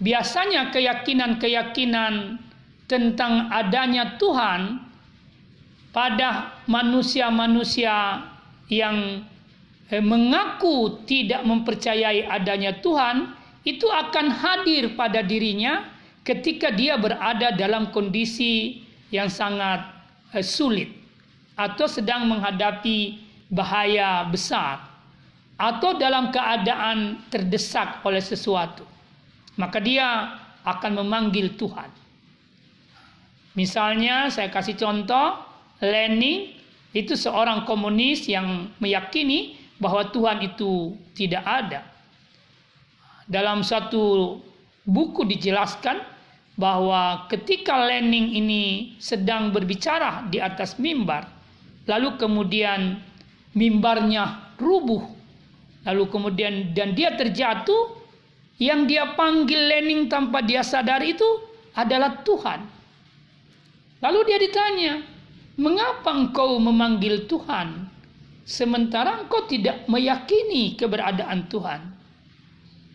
[0.00, 2.40] Biasanya keyakinan-keyakinan
[2.88, 4.80] tentang adanya Tuhan
[5.92, 8.24] pada manusia-manusia
[8.72, 9.22] yang
[9.92, 13.36] eh, mengaku tidak mempercayai adanya Tuhan
[13.68, 15.84] itu akan hadir pada dirinya
[16.24, 18.80] ketika dia berada dalam kondisi
[19.12, 19.84] yang sangat
[20.32, 20.88] eh, sulit
[21.60, 24.86] atau sedang menghadapi bahaya besar
[25.60, 28.86] atau dalam keadaan terdesak oleh sesuatu
[29.60, 31.92] maka dia akan memanggil Tuhan.
[33.52, 35.36] Misalnya saya kasih contoh
[35.84, 36.56] Lenin
[36.96, 41.84] itu seorang komunis yang meyakini bahwa Tuhan itu tidak ada.
[43.28, 44.38] Dalam satu
[44.88, 46.02] buku dijelaskan
[46.56, 48.64] bahwa ketika Lenin ini
[48.96, 51.28] sedang berbicara di atas mimbar,
[51.86, 53.00] lalu kemudian
[53.56, 55.02] mimbarnya rubuh,
[55.86, 57.98] lalu kemudian dan dia terjatuh,
[58.60, 61.24] yang dia panggil Lenin tanpa dia sadar itu
[61.72, 62.60] adalah Tuhan.
[64.00, 64.92] Lalu dia ditanya,
[65.56, 67.88] mengapa engkau memanggil Tuhan
[68.44, 71.80] sementara engkau tidak meyakini keberadaan Tuhan?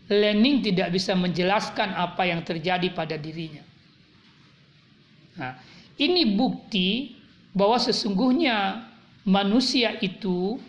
[0.05, 3.65] Lenin tidak bisa menjelaskan apa yang terjadi pada dirinya.
[5.41, 5.57] Nah,
[5.97, 7.17] ini bukti
[7.57, 8.84] bahwa sesungguhnya
[9.25, 10.61] manusia itu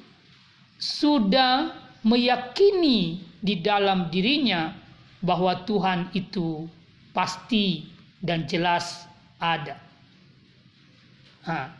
[0.80, 1.72] sudah
[2.02, 4.72] meyakini di dalam dirinya
[5.20, 6.66] bahwa Tuhan itu
[7.12, 7.88] pasti
[8.24, 9.06] dan jelas
[9.38, 9.76] ada.
[11.46, 11.70] Nah,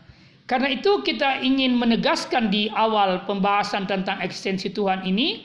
[0.47, 5.43] karena itu kita ingin menegaskan di awal pembahasan tentang eksistensi Tuhan ini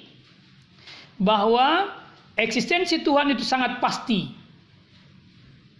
[1.18, 2.02] bahwa
[2.32, 4.32] Eksistensi Tuhan itu sangat pasti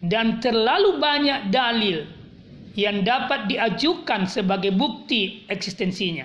[0.04, 2.04] dan terlalu banyak dalil
[2.72, 6.24] yang dapat diajukan sebagai bukti eksistensinya.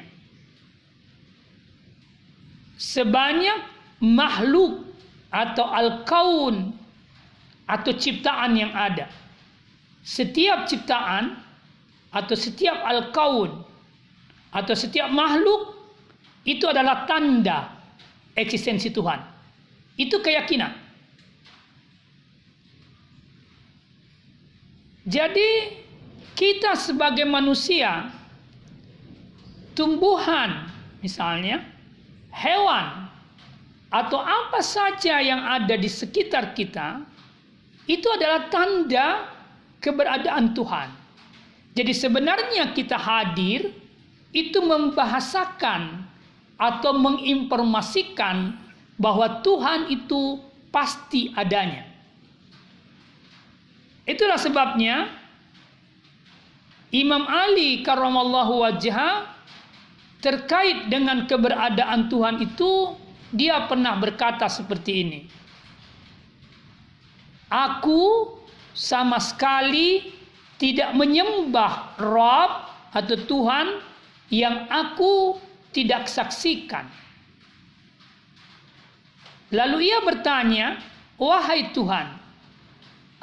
[2.78, 3.60] Sebanyak
[3.99, 4.86] makhluk
[5.34, 6.72] atau al-kaun
[7.68, 9.11] atau ciptaan yang ada.
[10.07, 11.36] Setiap ciptaan
[12.15, 13.68] atau setiap al-kaun
[14.56, 15.76] atau setiap makhluk
[16.48, 17.76] itu adalah tanda
[18.40, 19.19] eksistensi Tuhan.
[19.99, 20.72] Itu keyakinan.
[25.07, 25.86] Jadi
[26.38, 28.14] kita sebagai manusia,
[29.73, 30.69] tumbuhan
[31.01, 31.65] misalnya,
[32.30, 33.09] hewan,
[33.89, 37.01] atau apa saja yang ada di sekitar kita,
[37.89, 39.34] itu adalah tanda
[39.81, 40.93] keberadaan Tuhan.
[41.73, 43.73] Jadi sebenarnya kita hadir
[44.30, 46.05] itu membahasakan
[46.61, 48.53] atau menginformasikan
[49.01, 51.85] bahwa Tuhan itu pasti adanya.
[54.05, 55.27] Itulah sebabnya
[56.91, 59.27] Imam Ali karramallahu wajah
[60.23, 62.95] terkait dengan keberadaan Tuhan itu
[63.35, 65.22] dia pernah berkata seperti ini.
[67.51, 68.35] Aku
[68.72, 70.15] sama sekali
[70.59, 72.51] tidak menyembah Rob
[72.95, 73.84] atau Tuhan
[74.31, 75.39] yang aku
[75.72, 76.88] tidak saksikan.
[79.51, 80.80] Lalu ia bertanya,
[81.15, 82.07] "Wahai Tuhan,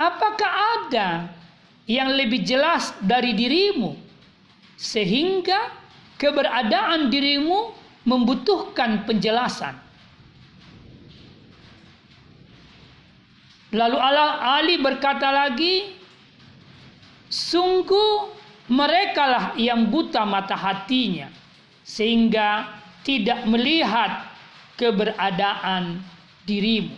[0.00, 1.28] apakah ada
[1.84, 3.96] yang lebih jelas dari dirimu
[4.74, 5.72] sehingga
[6.16, 7.72] keberadaan dirimu
[8.04, 9.76] membutuhkan penjelasan?"
[13.74, 15.98] Lalu Allah Ali berkata lagi,
[17.26, 18.30] "Sungguh
[18.70, 21.28] merekalah yang buta mata hatinya
[21.84, 24.24] sehingga tidak melihat
[24.80, 26.00] keberadaan
[26.48, 26.96] dirimu.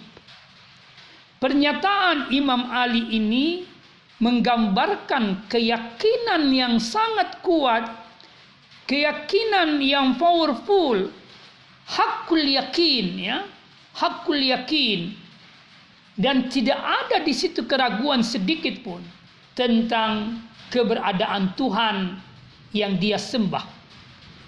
[1.43, 3.67] Pernyataan Imam Ali ini
[4.23, 7.85] menggambarkan keyakinan yang sangat kuat,
[8.89, 11.13] keyakinan yang powerful,
[11.85, 13.39] hakul yakin ya,
[13.93, 15.27] hakul yakin
[16.17, 19.05] dan tidak ada di situ keraguan sedikit pun
[19.53, 20.41] tentang
[20.73, 22.17] keberadaan Tuhan
[22.73, 23.65] yang dia sembah.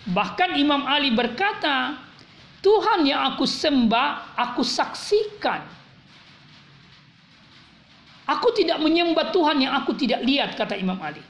[0.09, 2.01] Bahkan Imam Ali berkata,
[2.65, 5.78] Tuhan yang aku sembah, aku saksikan.
[8.29, 11.25] Aku tidak menyembah Tuhan yang aku tidak lihat, kata Imam Ali.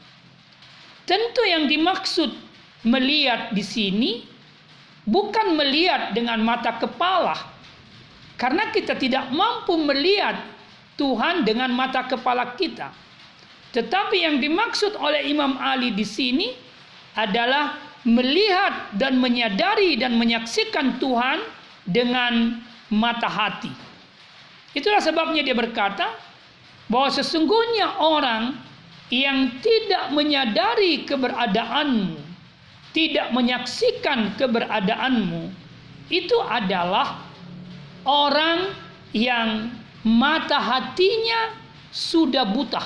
[1.06, 2.34] Tentu yang dimaksud
[2.82, 4.10] melihat di sini
[5.06, 7.38] bukan melihat dengan mata kepala.
[8.34, 10.42] Karena kita tidak mampu melihat
[10.98, 12.90] Tuhan dengan mata kepala kita.
[13.70, 16.50] Tetapi yang dimaksud oleh Imam Ali di sini
[17.14, 21.42] adalah melihat dan menyadari dan menyaksikan Tuhan
[21.86, 23.70] dengan mata hati.
[24.76, 26.27] Itulah sebabnya dia berkata,
[26.88, 28.56] bahwa sesungguhnya orang
[29.12, 32.16] yang tidak menyadari keberadaanmu,
[32.96, 35.52] tidak menyaksikan keberadaanmu,
[36.08, 37.20] itu adalah
[38.08, 38.72] orang
[39.12, 39.72] yang
[40.04, 41.52] mata hatinya
[41.92, 42.84] sudah buta.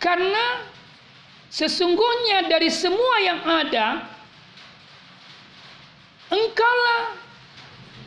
[0.00, 0.64] Karena
[1.52, 3.86] sesungguhnya dari semua yang ada,
[6.32, 7.20] engkaulah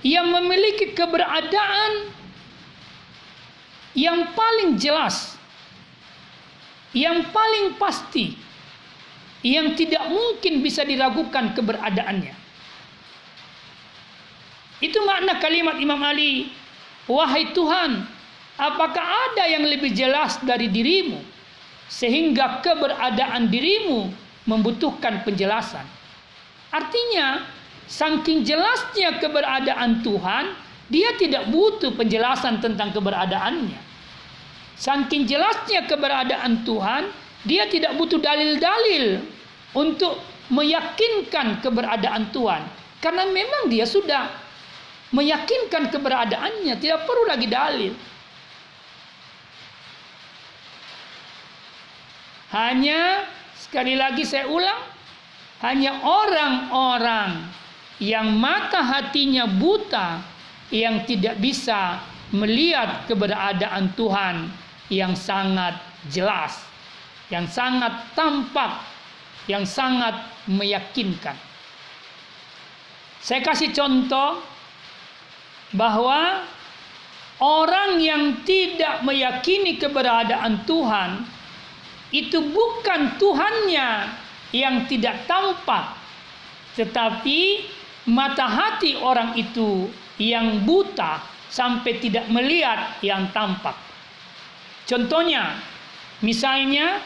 [0.03, 2.11] yang memiliki keberadaan
[3.95, 5.39] yang paling jelas,
[6.91, 8.35] yang paling pasti,
[9.45, 12.35] yang tidak mungkin bisa diragukan keberadaannya.
[14.83, 16.51] Itu makna kalimat Imam Ali,
[17.07, 18.03] "Wahai Tuhan,
[18.59, 21.23] apakah ada yang lebih jelas dari dirimu
[21.87, 24.11] sehingga keberadaan dirimu
[24.43, 25.87] membutuhkan penjelasan?"
[26.73, 27.45] Artinya,
[27.87, 30.55] Saking jelasnya keberadaan Tuhan,
[30.87, 33.79] dia tidak butuh penjelasan tentang keberadaannya.
[34.79, 37.11] Saking jelasnya keberadaan Tuhan,
[37.43, 39.21] dia tidak butuh dalil-dalil
[39.75, 40.19] untuk
[40.51, 42.61] meyakinkan keberadaan Tuhan.
[43.03, 44.31] Karena memang dia sudah
[45.11, 47.93] meyakinkan keberadaannya, tidak perlu lagi dalil.
[52.53, 53.25] Hanya
[53.57, 54.81] sekali lagi saya ulang,
[55.65, 57.49] hanya orang-orang
[58.01, 60.21] yang mata hatinya buta,
[60.73, 62.01] yang tidak bisa
[62.33, 64.49] melihat keberadaan Tuhan
[64.89, 65.77] yang sangat
[66.09, 66.65] jelas,
[67.29, 68.81] yang sangat tampak,
[69.45, 70.17] yang sangat
[70.49, 71.37] meyakinkan.
[73.23, 74.43] Saya kasih contoh
[75.71, 76.43] bahwa
[77.39, 81.23] orang yang tidak meyakini keberadaan Tuhan
[82.13, 83.89] itu bukan Tuhannya
[84.53, 85.97] yang tidak tampak,
[86.77, 87.65] tetapi
[88.09, 89.87] mata hati orang itu
[90.19, 93.77] yang buta sampai tidak melihat yang tampak.
[94.89, 95.57] Contohnya,
[96.19, 96.99] misalnya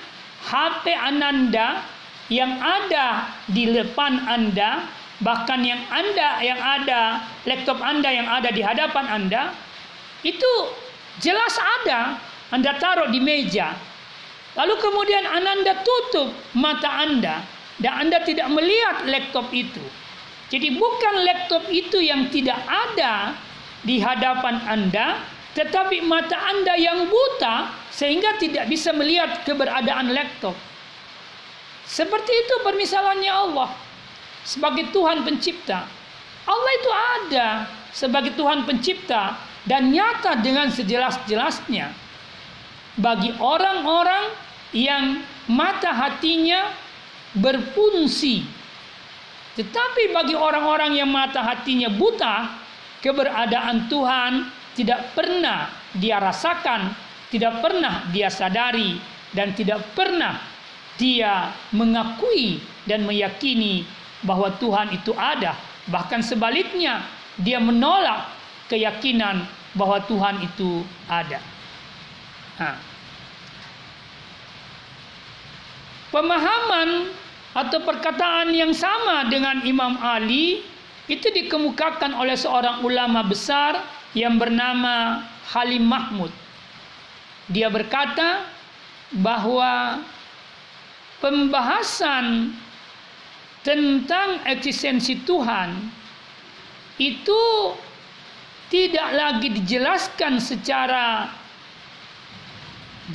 [0.48, 1.84] HP Ananda
[2.32, 4.88] yang ada di depan Anda,
[5.22, 9.54] bahkan yang Anda yang ada laptop Anda yang ada di hadapan Anda,
[10.26, 10.52] itu
[11.22, 12.18] jelas ada.
[12.48, 13.76] Anda taruh di meja.
[14.56, 17.44] Lalu kemudian Ananda tutup mata Anda
[17.78, 19.84] dan Anda tidak melihat laptop itu.
[20.48, 23.36] Jadi bukan laptop itu yang tidak ada
[23.84, 25.20] di hadapan Anda,
[25.52, 30.56] tetapi mata Anda yang buta sehingga tidak bisa melihat keberadaan laptop.
[31.88, 33.70] Seperti itu permisalannya Allah
[34.48, 35.88] sebagai Tuhan pencipta.
[36.48, 37.48] Allah itu ada
[37.92, 39.36] sebagai Tuhan pencipta
[39.68, 41.92] dan nyata dengan sejelas-jelasnya
[42.96, 44.32] bagi orang-orang
[44.72, 45.20] yang
[45.52, 46.72] mata hatinya
[47.36, 48.57] berfungsi
[49.58, 52.62] tetapi bagi orang-orang yang mata hatinya buta,
[53.02, 54.46] keberadaan Tuhan
[54.78, 56.94] tidak pernah dia rasakan,
[57.34, 59.02] tidak pernah dia sadari,
[59.34, 60.38] dan tidak pernah
[61.02, 63.82] dia mengakui dan meyakini
[64.22, 65.58] bahwa Tuhan itu ada.
[65.90, 67.02] Bahkan sebaliknya,
[67.42, 68.30] dia menolak
[68.70, 69.42] keyakinan
[69.74, 71.42] bahwa Tuhan itu ada.
[72.62, 72.78] Nah.
[76.14, 77.10] Pemahaman
[77.58, 80.62] atau perkataan yang sama dengan Imam Ali
[81.10, 83.82] itu dikemukakan oleh seorang ulama besar
[84.14, 86.30] yang bernama Halim Mahmud.
[87.50, 88.46] Dia berkata
[89.18, 90.06] bahwa
[91.18, 92.54] pembahasan
[93.66, 95.74] tentang eksistensi Tuhan
[97.02, 97.42] itu
[98.70, 101.32] tidak lagi dijelaskan secara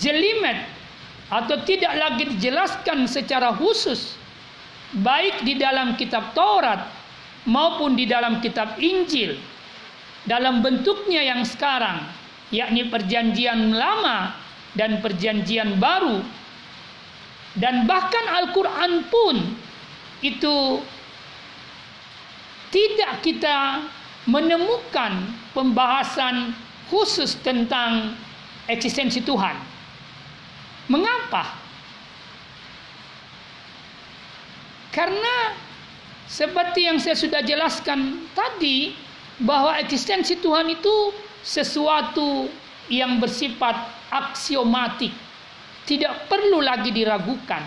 [0.00, 0.66] jelimet
[1.28, 4.21] atau tidak lagi dijelaskan secara khusus
[5.00, 6.84] baik di dalam kitab Taurat
[7.48, 9.40] maupun di dalam kitab Injil
[10.28, 12.04] dalam bentuknya yang sekarang
[12.52, 14.36] yakni perjanjian lama
[14.76, 16.20] dan perjanjian baru
[17.56, 19.36] dan bahkan Al-Qur'an pun
[20.24, 20.80] itu
[22.72, 23.84] tidak kita
[24.24, 26.56] menemukan pembahasan
[26.88, 28.16] khusus tentang
[28.70, 29.56] eksistensi Tuhan.
[30.88, 31.61] Mengapa?
[34.92, 35.56] Karena
[36.28, 38.92] seperti yang saya sudah jelaskan tadi
[39.40, 42.46] bahwa eksistensi Tuhan itu sesuatu
[42.92, 43.74] yang bersifat
[44.12, 45.10] aksiomatik,
[45.88, 47.64] tidak perlu lagi diragukan,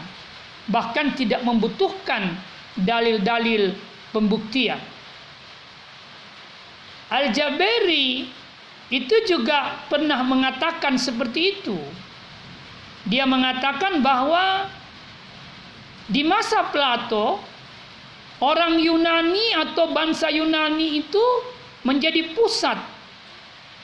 [0.69, 2.37] bahkan tidak membutuhkan
[2.77, 3.73] dalil-dalil
[4.13, 4.79] pembuktian.
[7.09, 8.29] Al-Jaberi
[8.93, 11.77] itu juga pernah mengatakan seperti itu.
[13.05, 14.69] Dia mengatakan bahwa
[16.05, 17.41] di masa Plato,
[18.45, 21.25] orang Yunani atau bangsa Yunani itu
[21.81, 22.77] menjadi pusat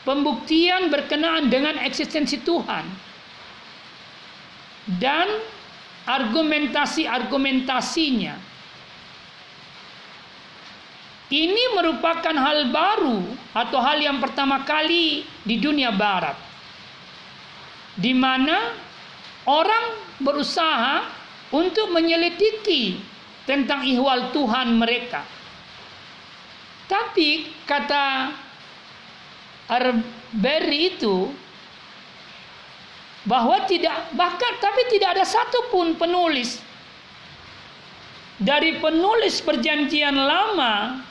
[0.05, 2.85] pembuktian berkenaan dengan eksistensi Tuhan
[5.01, 5.27] dan
[6.05, 8.49] argumentasi-argumentasinya.
[11.31, 13.23] Ini merupakan hal baru
[13.55, 16.35] atau hal yang pertama kali di dunia barat.
[17.95, 18.75] Di mana
[19.47, 21.20] orang berusaha
[21.51, 22.99] untuk menyelidiki
[23.43, 25.23] tentang ihwal Tuhan mereka.
[26.87, 28.35] Tapi kata
[29.71, 31.31] Arbery itu
[33.23, 36.59] bahwa tidak bahkan tapi tidak ada satupun penulis
[38.41, 41.05] dari penulis perjanjian lama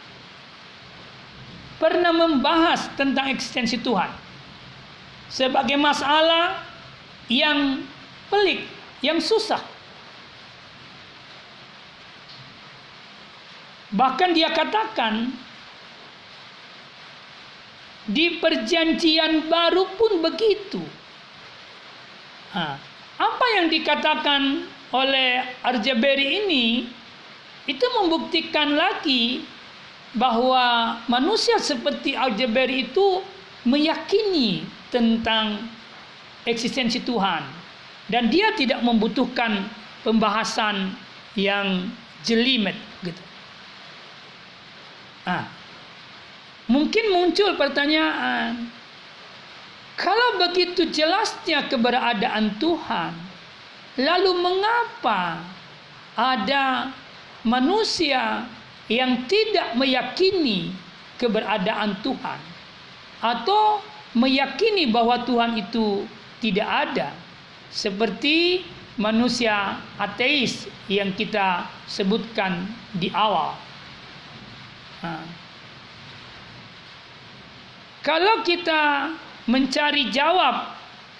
[1.79, 4.11] pernah membahas tentang eksistensi Tuhan
[5.31, 6.67] sebagai masalah
[7.31, 7.87] yang
[8.27, 8.67] pelik,
[8.99, 9.63] yang susah.
[13.91, 15.35] Bahkan dia katakan
[18.07, 20.83] di perjanjian baru pun begitu.
[22.55, 22.79] Nah,
[23.19, 26.67] apa yang dikatakan oleh Arjaberi ini
[27.71, 29.47] itu membuktikan lagi
[30.19, 33.23] bahwa manusia seperti Arjaberi itu
[33.63, 35.71] meyakini tentang
[36.43, 37.47] eksistensi Tuhan
[38.11, 39.71] dan dia tidak membutuhkan
[40.03, 40.99] pembahasan
[41.39, 41.87] yang
[42.27, 42.75] jelimet
[43.07, 43.30] gitu.
[45.29, 45.45] Ah,
[46.71, 48.71] mungkin muncul pertanyaan,
[50.01, 53.13] kalau begitu jelasnya keberadaan Tuhan,
[54.01, 55.45] lalu mengapa
[56.17, 56.89] ada
[57.45, 58.49] manusia
[58.89, 60.73] yang tidak meyakini
[61.21, 62.41] keberadaan Tuhan
[63.21, 63.85] atau
[64.17, 66.09] meyakini bahwa Tuhan itu
[66.41, 67.13] tidak ada
[67.69, 68.67] seperti
[68.99, 72.67] manusia ateis yang kita sebutkan
[72.97, 73.55] di awal.
[78.01, 79.13] Kalau kita
[79.49, 80.73] mencari jawab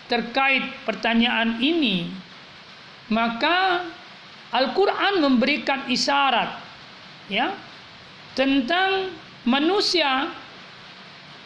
[0.09, 2.09] terkait pertanyaan ini,
[3.13, 3.85] maka
[4.51, 6.59] Al-Quran memberikan isyarat
[7.31, 7.55] ya
[8.35, 9.15] tentang
[9.47, 10.33] manusia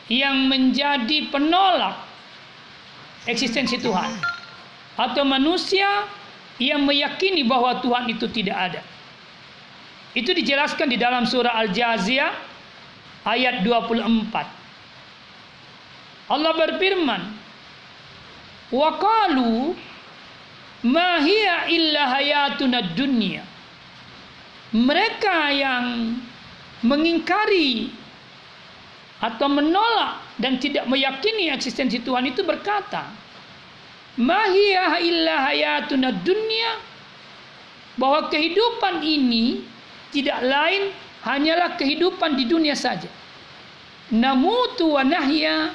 [0.09, 2.01] yang menjadi penolak
[3.29, 4.21] eksistensi Tuhan
[4.97, 6.09] atau manusia
[6.61, 8.83] yang meyakini bahwa Tuhan itu tidak ada.
[10.15, 12.33] Itu dijelaskan di dalam surah Al-Jaziyah
[13.27, 14.47] ayat 24.
[16.31, 17.23] Allah berfirman,
[18.71, 19.75] "Wa qalu
[20.87, 23.43] ma hiya illa hayatuna dunya."
[24.75, 26.15] Mereka yang
[26.87, 27.91] mengingkari
[29.19, 33.11] atau menolak dan tidak meyakini eksistensi Tuhan itu berkata,
[34.23, 36.95] "Ma hiya illa hayatuna dunya."
[37.95, 39.74] Bahwa kehidupan ini
[40.15, 40.95] tidak lain
[41.27, 43.11] hanyalah kehidupan di dunia saja.
[44.15, 45.75] Namutu wa nahya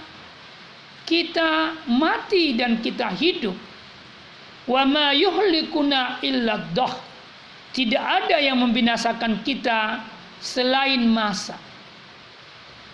[1.03, 3.57] kita mati dan kita hidup.
[4.63, 6.71] Wa ma yuhlikuna illa.
[7.75, 10.07] Tidak ada yang membinasakan kita
[10.39, 11.59] selain masa.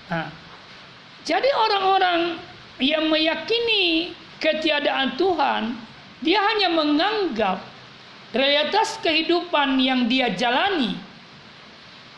[0.10, 0.34] Nah,
[1.22, 2.42] jadi orang-orang
[2.82, 5.78] yang meyakini ketiadaan Tuhan,
[6.26, 7.60] dia hanya menganggap
[8.36, 11.05] realitas kehidupan yang dia jalani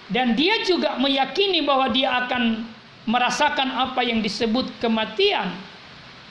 [0.07, 2.63] dan dia juga meyakini bahwa dia akan
[3.07, 5.51] merasakan apa yang disebut kematian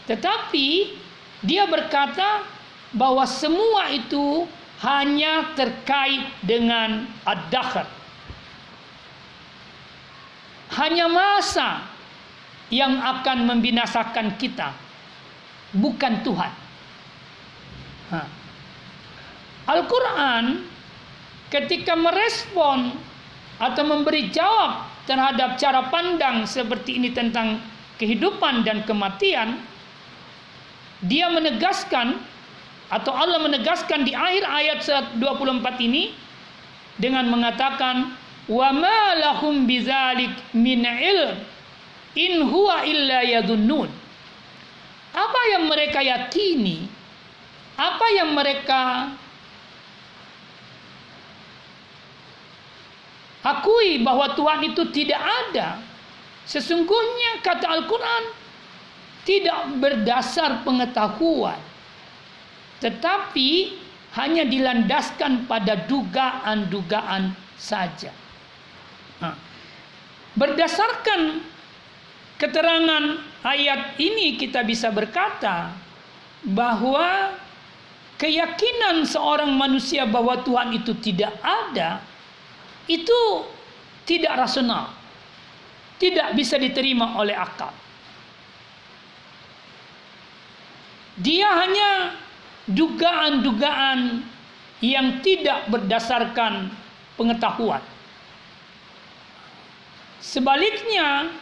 [0.07, 0.97] tetapi
[1.43, 2.47] dia berkata
[2.95, 4.47] bahwa semua itu
[4.81, 7.89] hanya terkait dengan ad-dakhar.
[10.77, 11.87] Hanya masa
[12.69, 14.75] yang akan membinasakan kita,
[15.73, 16.53] bukan Tuhan.
[19.67, 20.63] Al-Quran
[21.51, 22.95] ketika merespon
[23.57, 27.63] atau memberi jawab terhadap cara pandang seperti ini tentang
[27.97, 29.61] kehidupan dan kematian,
[31.01, 32.21] dia menegaskan
[32.93, 34.79] atau Allah menegaskan di akhir ayat
[35.19, 36.15] 24 ini
[37.01, 38.15] dengan mengatakan
[38.47, 41.35] wa ma lahum bidzalik min ilm
[42.15, 43.91] in huwa illa yadunnun
[45.17, 46.85] apa yang mereka yakini?
[47.81, 49.13] Apa yang mereka
[53.47, 55.79] akui bahwa Tuhan itu tidak ada
[56.43, 58.25] sesungguhnya kata Al-Qur'an
[59.23, 61.59] tidak berdasar pengetahuan
[62.83, 63.79] tetapi
[64.17, 68.13] hanya dilandaskan pada dugaan-dugaan saja.
[70.37, 71.41] Berdasarkan
[72.37, 73.05] keterangan
[73.45, 75.73] ayat ini kita bisa berkata
[76.45, 77.33] bahwa
[78.21, 82.05] keyakinan seorang manusia bahwa Tuhan itu tidak ada
[82.87, 83.21] itu
[84.07, 84.95] tidak rasional.
[85.97, 87.73] Tidak bisa diterima oleh akal.
[91.17, 92.13] dia hanya
[92.69, 94.21] dugaan-dugaan
[94.85, 96.69] yang tidak berdasarkan
[97.17, 97.81] pengetahuan.
[100.21, 101.33] Sebaliknya,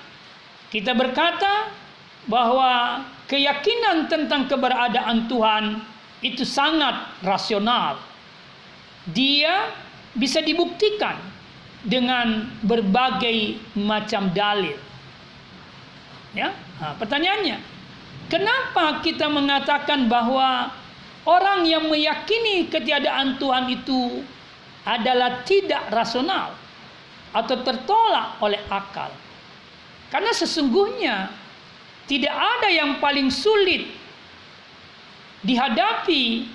[0.70, 1.74] kita berkata
[2.30, 5.82] bahwa keyakinan tentang keberadaan Tuhan
[6.22, 7.98] itu sangat rasional.
[9.10, 9.74] Dia
[10.14, 11.18] bisa dibuktikan
[11.84, 14.74] dengan berbagai macam dalil.
[16.34, 16.50] Ya,
[16.80, 17.60] nah, pertanyaannya,
[18.32, 20.72] kenapa kita mengatakan bahwa
[21.28, 24.24] orang yang meyakini ketiadaan Tuhan itu
[24.82, 26.56] adalah tidak rasional
[27.30, 29.12] atau tertolak oleh akal?
[30.10, 31.30] Karena sesungguhnya
[32.10, 33.86] tidak ada yang paling sulit
[35.44, 36.48] dihadapi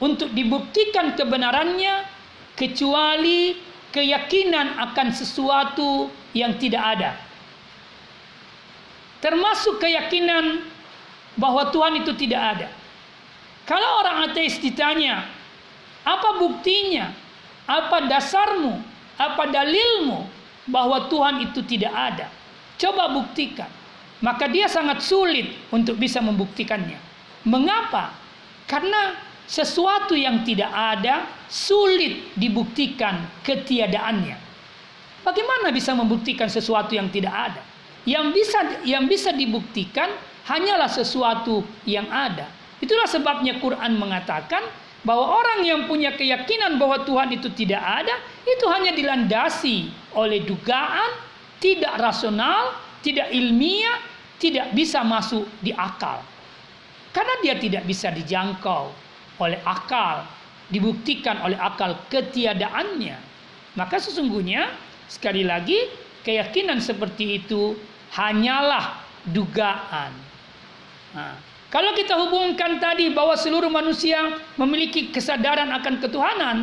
[0.00, 2.04] untuk dibuktikan kebenarannya
[2.56, 3.65] kecuali
[3.96, 7.16] keyakinan akan sesuatu yang tidak ada.
[9.24, 10.60] Termasuk keyakinan
[11.40, 12.68] bahwa Tuhan itu tidak ada.
[13.64, 15.24] Kalau orang ateis ditanya,
[16.04, 17.10] apa buktinya?
[17.64, 18.78] Apa dasarmu?
[19.16, 20.28] Apa dalilmu
[20.68, 22.28] bahwa Tuhan itu tidak ada?
[22.76, 23.72] Coba buktikan.
[24.20, 27.00] Maka dia sangat sulit untuk bisa membuktikannya.
[27.48, 28.12] Mengapa?
[28.68, 29.16] Karena
[29.46, 34.36] sesuatu yang tidak ada sulit dibuktikan ketiadaannya.
[35.22, 37.62] Bagaimana bisa membuktikan sesuatu yang tidak ada?
[38.06, 40.10] Yang bisa yang bisa dibuktikan
[40.46, 42.46] hanyalah sesuatu yang ada.
[42.78, 44.62] Itulah sebabnya Quran mengatakan
[45.02, 48.14] bahwa orang yang punya keyakinan bahwa Tuhan itu tidak ada,
[48.46, 51.26] itu hanya dilandasi oleh dugaan
[51.60, 53.98] tidak rasional, tidak ilmiah,
[54.36, 56.20] tidak bisa masuk di akal.
[57.12, 58.92] Karena dia tidak bisa dijangkau
[59.40, 60.24] oleh akal,
[60.72, 63.18] dibuktikan oleh akal ketiadaannya.
[63.76, 64.72] Maka sesungguhnya
[65.06, 65.90] sekali lagi
[66.26, 67.76] keyakinan seperti itu
[68.16, 68.98] hanyalah
[69.30, 70.12] dugaan.
[71.14, 71.36] Nah,
[71.70, 76.56] kalau kita hubungkan tadi bahwa seluruh manusia memiliki kesadaran akan ketuhanan,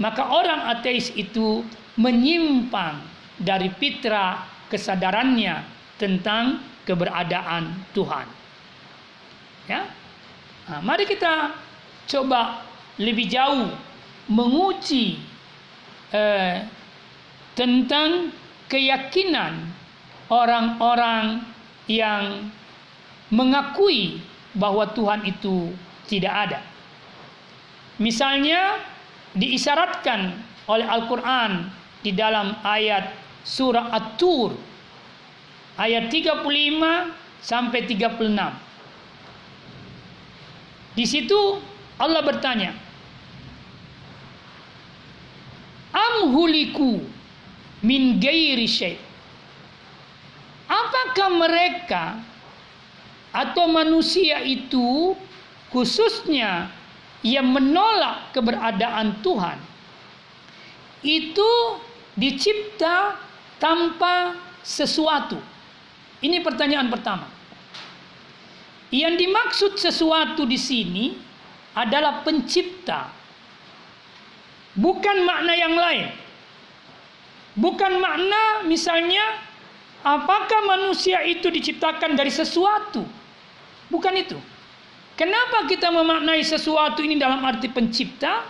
[0.00, 1.66] maka orang ateis itu
[1.98, 3.02] menyimpang
[3.36, 5.64] dari fitrah kesadarannya
[6.00, 8.26] tentang keberadaan Tuhan.
[9.68, 9.86] Ya,
[10.66, 11.54] nah, mari kita
[12.10, 12.66] coba
[12.98, 13.70] lebih jauh
[14.26, 15.22] menguji
[16.10, 16.66] eh,
[17.54, 18.34] tentang
[18.66, 19.70] keyakinan
[20.30, 21.46] orang-orang
[21.86, 22.50] yang
[23.30, 24.22] mengakui
[24.54, 25.70] bahwa Tuhan itu
[26.10, 26.60] tidak ada.
[28.02, 28.78] Misalnya
[29.34, 30.34] diisyaratkan
[30.66, 31.70] oleh Al-Quran
[32.02, 33.14] di dalam ayat
[33.46, 34.54] surah At-Tur
[35.78, 36.42] ayat 35
[37.40, 38.30] sampai 36.
[40.96, 41.62] Di situ
[42.00, 42.72] Allah bertanya,
[45.92, 47.04] Am huliku
[47.84, 48.96] min gairi syai.
[50.70, 52.04] Apakah mereka
[53.34, 55.12] atau manusia itu
[55.68, 56.70] khususnya
[57.20, 59.58] yang menolak keberadaan Tuhan
[61.04, 61.50] itu
[62.16, 63.18] dicipta
[63.60, 65.36] tanpa sesuatu.
[66.20, 67.28] Ini pertanyaan pertama.
[68.90, 71.04] Yang dimaksud sesuatu di sini
[71.74, 73.10] adalah pencipta.
[74.74, 76.08] Bukan makna yang lain.
[77.58, 79.22] Bukan makna misalnya
[80.06, 83.02] apakah manusia itu diciptakan dari sesuatu.
[83.90, 84.38] Bukan itu.
[85.18, 88.46] Kenapa kita memaknai sesuatu ini dalam arti pencipta?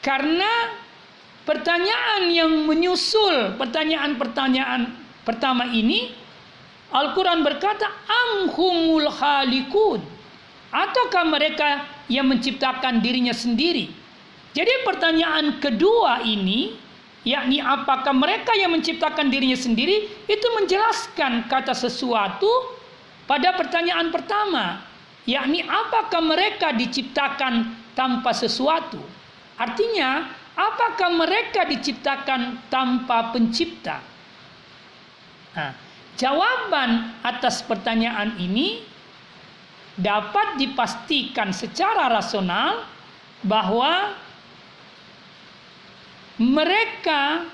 [0.00, 0.72] Karena
[1.48, 4.92] pertanyaan yang menyusul pertanyaan-pertanyaan
[5.24, 6.12] pertama ini
[6.92, 10.00] Al-Quran berkata amhumul khalikun
[10.68, 13.92] ataukah mereka yang menciptakan dirinya sendiri.
[14.56, 16.74] Jadi pertanyaan kedua ini,
[17.22, 22.48] yakni apakah mereka yang menciptakan dirinya sendiri, itu menjelaskan kata sesuatu
[23.28, 24.80] pada pertanyaan pertama,
[25.28, 28.98] yakni apakah mereka diciptakan tanpa sesuatu.
[29.60, 34.00] Artinya, apakah mereka diciptakan tanpa pencipta?
[35.52, 35.76] Nah,
[36.16, 38.87] jawaban atas pertanyaan ini
[39.98, 42.86] dapat dipastikan secara rasional
[43.42, 44.14] bahwa
[46.38, 47.50] mereka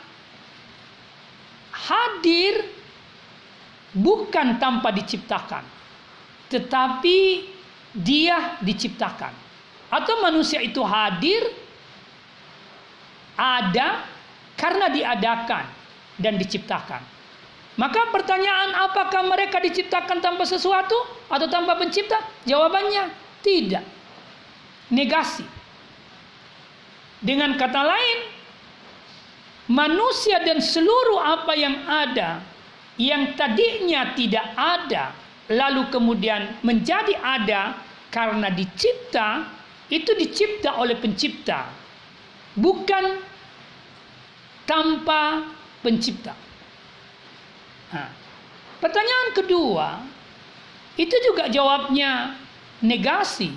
[1.73, 2.69] hadir
[3.97, 5.65] bukan tanpa diciptakan,
[6.53, 7.49] tetapi
[7.97, 9.33] dia diciptakan,
[9.89, 11.41] atau manusia itu hadir
[13.41, 14.05] ada
[14.55, 15.65] karena diadakan
[16.21, 17.14] dan diciptakan.
[17.75, 20.95] Maka pertanyaan apakah mereka diciptakan tanpa sesuatu
[21.27, 22.23] atau tanpa pencipta?
[22.47, 23.11] Jawabannya
[23.43, 23.83] tidak.
[24.95, 25.43] Negasi.
[27.25, 28.19] Dengan kata lain,
[29.67, 32.45] manusia dan seluruh apa yang ada
[33.01, 35.11] yang tadinya tidak ada
[35.51, 37.75] lalu kemudian menjadi ada
[38.15, 39.51] karena dicipta
[39.93, 41.69] itu dicipta oleh pencipta,
[42.57, 43.21] bukan
[44.65, 45.45] tanpa
[45.85, 46.44] pencipta.
[47.95, 48.11] Nah,
[48.83, 50.03] pertanyaan kedua
[50.99, 52.35] itu juga jawabnya
[52.83, 53.55] negasi.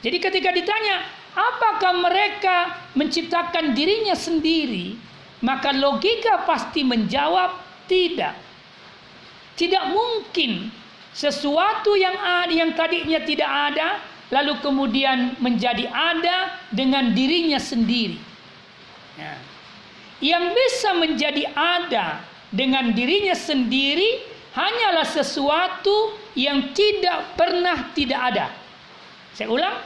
[0.00, 1.04] Jadi ketika ditanya
[1.36, 4.96] apakah mereka menciptakan dirinya sendiri,
[5.44, 8.34] maka logika pasti menjawab tidak.
[9.58, 10.70] Tidak mungkin
[11.12, 18.20] sesuatu yang ada yang tadinya tidak ada lalu kemudian menjadi ada dengan dirinya sendiri.
[19.18, 19.34] Ya.
[20.18, 24.24] Yang bisa menjadi ada dengan dirinya sendiri
[24.56, 28.46] hanyalah sesuatu yang tidak pernah tidak ada.
[29.36, 29.76] Saya ulang,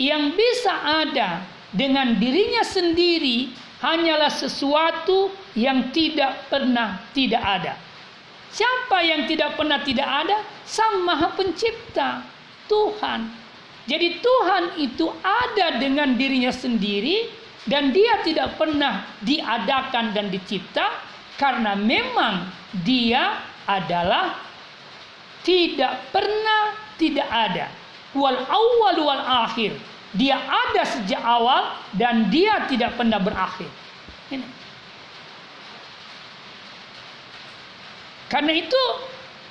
[0.00, 0.72] yang bisa
[1.04, 7.74] ada dengan dirinya sendiri hanyalah sesuatu yang tidak pernah tidak ada.
[8.50, 10.40] Siapa yang tidak pernah tidak ada?
[10.64, 12.24] Sang Maha Pencipta,
[12.64, 13.28] Tuhan.
[13.86, 17.30] Jadi Tuhan itu ada dengan dirinya sendiri
[17.68, 21.05] dan dia tidak pernah diadakan dan dicipta
[21.36, 22.48] karena memang
[22.84, 24.40] dia adalah
[25.44, 27.68] tidak pernah tidak ada.
[28.16, 29.76] Wal awal wal akhir.
[30.16, 33.68] Dia ada sejak awal dan dia tidak pernah berakhir.
[34.32, 34.48] Ini.
[38.26, 38.82] Karena itu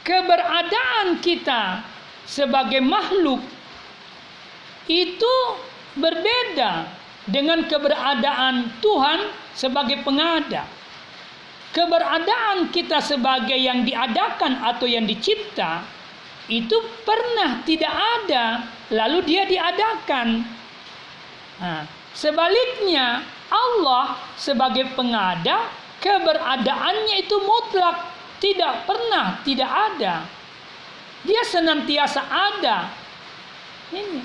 [0.02, 1.86] keberadaan kita
[2.26, 3.40] sebagai makhluk
[4.90, 5.36] itu
[5.96, 6.90] berbeda
[7.30, 10.68] dengan keberadaan Tuhan sebagai pengada.
[11.76, 15.84] Keberadaan kita sebagai yang diadakan atau yang dicipta
[16.48, 18.64] itu pernah tidak ada,
[18.96, 20.48] lalu dia diadakan.
[21.60, 21.84] Nah,
[22.16, 25.68] sebaliknya Allah sebagai pengada
[26.00, 28.08] keberadaannya itu mutlak
[28.40, 30.24] tidak pernah tidak ada.
[31.28, 32.88] Dia senantiasa ada.
[33.92, 34.22] Ini.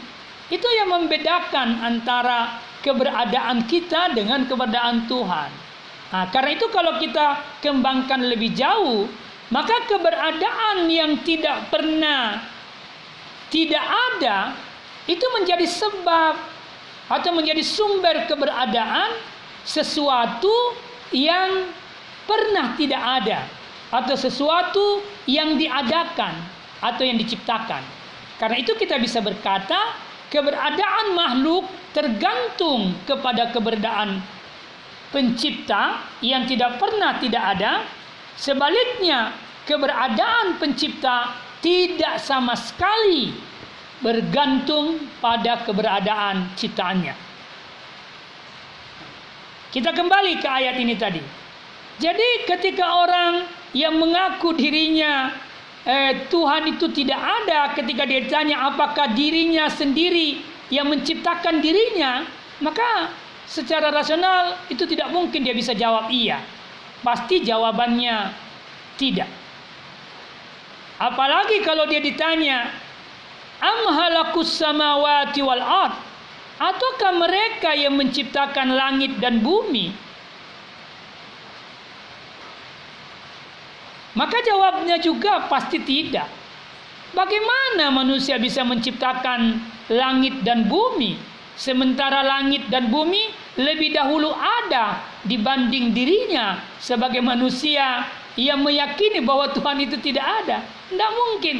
[0.54, 5.69] Itu yang membedakan antara keberadaan kita dengan keberadaan Tuhan.
[6.10, 9.06] Nah, karena itu kalau kita kembangkan lebih jauh,
[9.54, 12.42] maka keberadaan yang tidak pernah
[13.50, 14.54] tidak ada
[15.10, 16.34] itu menjadi sebab
[17.10, 19.18] atau menjadi sumber keberadaan
[19.66, 20.78] sesuatu
[21.10, 21.66] yang
[22.26, 23.46] pernah tidak ada
[23.90, 26.38] atau sesuatu yang diadakan
[26.78, 27.82] atau yang diciptakan.
[28.38, 29.98] Karena itu kita bisa berkata
[30.30, 34.22] keberadaan makhluk tergantung kepada keberadaan
[35.10, 37.72] pencipta yang tidak pernah tidak ada.
[38.38, 39.36] Sebaliknya,
[39.68, 43.36] keberadaan pencipta tidak sama sekali
[44.00, 47.12] bergantung pada keberadaan ciptaannya.
[49.70, 51.22] Kita kembali ke ayat ini tadi.
[52.00, 53.44] Jadi ketika orang
[53.76, 55.36] yang mengaku dirinya
[55.84, 60.42] eh, Tuhan itu tidak ada ketika dia ditanya apakah dirinya sendiri
[60.72, 62.26] yang menciptakan dirinya
[62.64, 63.14] maka
[63.50, 66.38] secara rasional itu tidak mungkin dia bisa jawab iya.
[67.02, 68.30] Pasti jawabannya
[68.94, 69.26] tidak.
[71.00, 72.70] Apalagi kalau dia ditanya
[73.58, 75.96] am halakus samawati wal ard?
[76.60, 79.96] Ataukah mereka yang menciptakan langit dan bumi?
[84.12, 86.28] Maka jawabnya juga pasti tidak.
[87.16, 89.56] Bagaimana manusia bisa menciptakan
[89.88, 98.06] langit dan bumi sementara langit dan bumi lebih dahulu ada dibanding dirinya sebagai manusia
[98.38, 100.64] yang meyakini bahwa Tuhan itu tidak ada?
[100.88, 101.56] Tidak mungkin.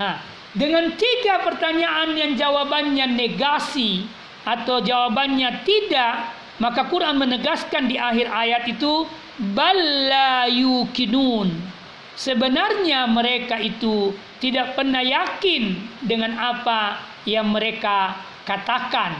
[0.00, 0.16] Nah,
[0.56, 4.08] dengan tiga pertanyaan yang jawabannya negasi
[4.42, 9.06] atau jawabannya tidak, maka Quran menegaskan di akhir ayat itu
[9.38, 11.72] balla yukinun
[12.14, 14.12] sebenarnya mereka itu
[14.42, 19.16] tidak pernah yakin dengan apa yang mereka katakan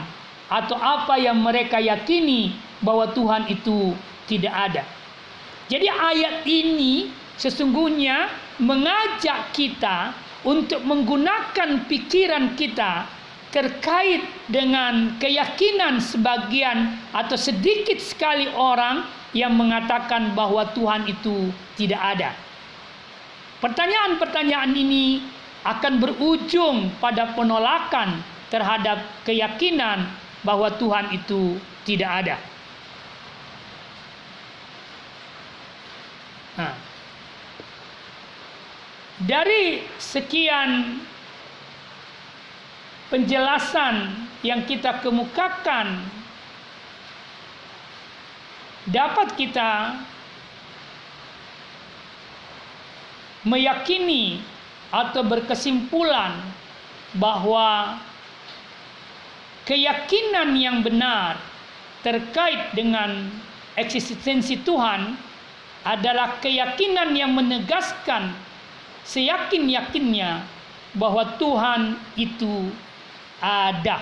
[0.51, 3.95] atau apa yang mereka yakini bahwa Tuhan itu
[4.27, 4.83] tidak ada.
[5.71, 7.09] Jadi ayat ini
[7.39, 8.29] sesungguhnya
[8.59, 10.13] mengajak kita
[10.43, 13.07] untuk menggunakan pikiran kita
[13.53, 22.33] terkait dengan keyakinan sebagian atau sedikit sekali orang yang mengatakan bahwa Tuhan itu tidak ada.
[23.61, 25.23] Pertanyaan-pertanyaan ini
[25.63, 28.19] akan berujung pada penolakan
[28.53, 30.05] terhadap keyakinan
[30.45, 31.57] bahwa Tuhan itu
[31.89, 32.37] tidak ada.
[36.53, 36.77] Nah,
[39.25, 41.01] dari sekian
[43.09, 44.13] penjelasan
[44.45, 46.05] yang kita kemukakan
[48.85, 49.97] dapat kita
[53.49, 54.45] meyakini
[54.93, 56.37] atau berkesimpulan
[57.17, 57.97] bahwa
[59.63, 61.39] keyakinan yang benar
[62.03, 63.31] terkait dengan
[63.79, 65.15] eksistensi Tuhan
[65.83, 68.31] adalah keyakinan yang menegaskan
[69.03, 70.43] seyakin-yakinnya
[70.95, 72.71] bahwa Tuhan itu
[73.43, 73.99] ada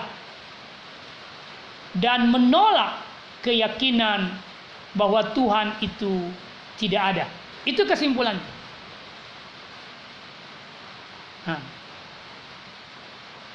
[1.98, 3.02] dan menolak
[3.42, 4.30] keyakinan
[4.94, 6.30] bahwa Tuhan itu
[6.78, 7.24] tidak ada.
[7.66, 8.62] Itu kesimpulannya.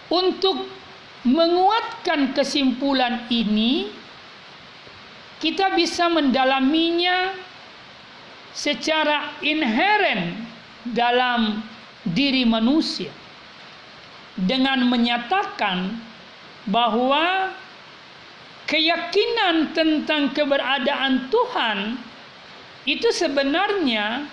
[0.08, 0.68] Untuk
[1.28, 3.92] menguatkan kesimpulan ini,
[5.44, 7.36] kita bisa mendalaminya
[8.56, 10.48] secara inheren
[10.96, 11.62] dalam
[12.08, 13.12] diri manusia
[14.40, 16.00] dengan menyatakan
[16.72, 17.52] bahwa
[18.66, 22.00] keyakinan tentang keberadaan Tuhan
[22.88, 24.26] itu sebenarnya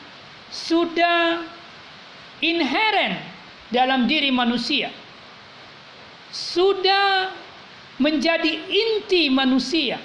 [0.54, 1.42] sudah
[2.38, 3.18] inheren
[3.74, 4.94] dalam diri manusia
[6.34, 7.30] sudah
[8.02, 10.02] menjadi inti manusia.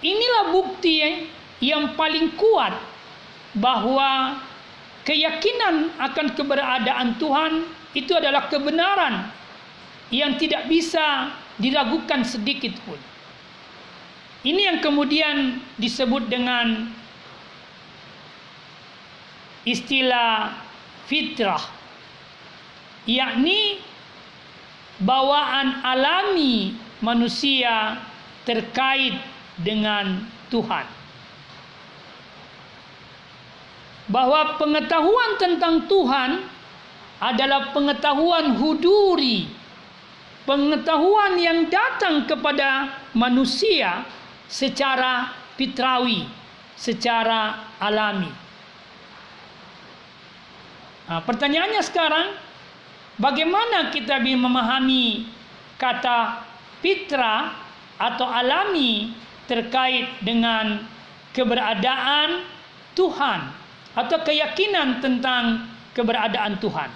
[0.00, 1.28] Inilah bukti
[1.60, 2.72] yang paling kuat
[3.52, 4.40] bahwa
[5.04, 9.28] keyakinan akan keberadaan Tuhan itu adalah kebenaran
[10.08, 12.96] yang tidak bisa diragukan sedikit pun.
[14.40, 16.88] Ini yang kemudian disebut dengan
[19.68, 20.56] istilah
[21.04, 21.60] fitrah,
[23.04, 23.84] yakni
[25.00, 28.00] bawaan alami manusia
[28.44, 29.16] terkait
[29.60, 30.86] dengan Tuhan.
[34.10, 36.30] Bahwa pengetahuan tentang Tuhan
[37.22, 39.46] adalah pengetahuan huduri,
[40.48, 44.02] pengetahuan yang datang kepada manusia
[44.50, 46.26] secara fitrawi,
[46.74, 48.32] secara alami.
[51.06, 52.34] Nah, pertanyaannya sekarang,
[53.20, 55.28] Bagaimana kita bisa memahami
[55.76, 56.40] kata
[56.80, 57.52] fitrah
[58.00, 59.12] atau alami
[59.44, 60.80] terkait dengan
[61.36, 62.48] keberadaan
[62.96, 63.40] Tuhan
[63.92, 66.90] atau keyakinan tentang keberadaan Tuhan.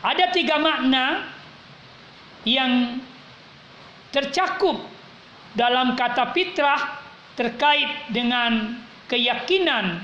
[0.00, 1.28] Ada tiga makna
[2.48, 3.02] yang
[4.16, 4.80] tercakup
[5.52, 7.04] dalam kata fitrah
[7.36, 8.80] terkait dengan
[9.12, 10.00] keyakinan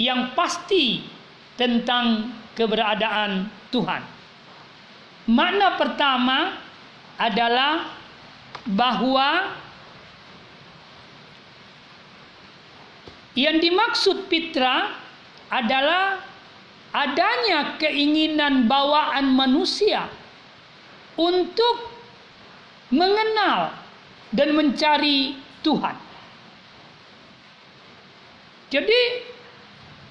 [0.00, 1.06] yang pasti
[1.54, 3.46] tentang keberadaan
[3.76, 4.02] Tuhan.
[5.28, 6.56] Makna pertama
[7.20, 7.92] adalah
[8.64, 9.52] bahwa
[13.36, 14.96] yang dimaksud fitrah
[15.52, 16.24] adalah
[16.96, 20.08] adanya keinginan bawaan manusia
[21.20, 21.92] untuk
[22.88, 23.76] mengenal
[24.32, 25.96] dan mencari Tuhan.
[28.72, 29.00] Jadi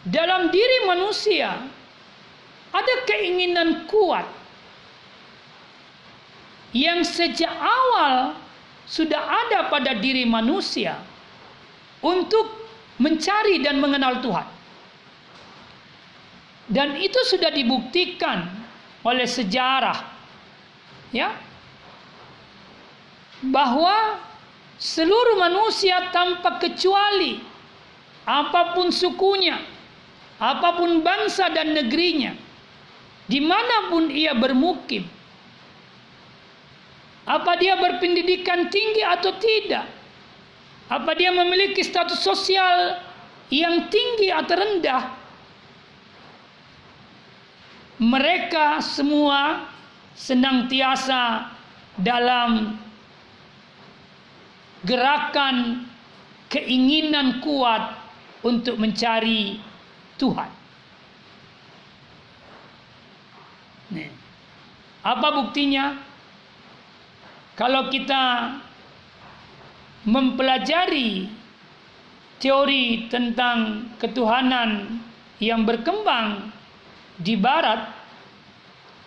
[0.05, 1.74] dalam diri manusia
[2.75, 4.27] ada keinginan kuat
[6.75, 8.35] yang sejak awal
[8.83, 10.99] sudah ada pada diri manusia
[12.03, 12.67] untuk
[12.99, 14.47] mencari dan mengenal Tuhan.
[16.65, 18.49] Dan itu sudah dibuktikan
[19.05, 20.01] oleh sejarah
[21.13, 21.31] ya
[23.45, 24.17] bahwa
[24.81, 27.37] seluruh manusia tanpa kecuali
[28.25, 29.61] apa pun sukunya,
[30.41, 32.44] apa pun bangsa dan negerinya
[33.25, 35.05] di mana pun ia bermukim.
[37.25, 39.89] Apa dia berpendidikan tinggi atau tidak?
[40.85, 43.01] Apa dia memiliki status sosial
[43.49, 45.03] yang tinggi atau rendah?
[47.97, 49.65] Mereka semua
[50.13, 51.49] senantiasa
[51.97, 52.77] dalam
[54.85, 55.89] gerakan
[56.53, 57.97] keinginan kuat
[58.45, 59.57] untuk mencari
[60.21, 60.64] Tuhan.
[65.05, 66.01] Apa buktinya?
[67.53, 68.57] Kalau kita
[70.09, 71.29] mempelajari
[72.41, 74.97] teori tentang ketuhanan
[75.37, 76.49] yang berkembang
[77.21, 77.93] di barat,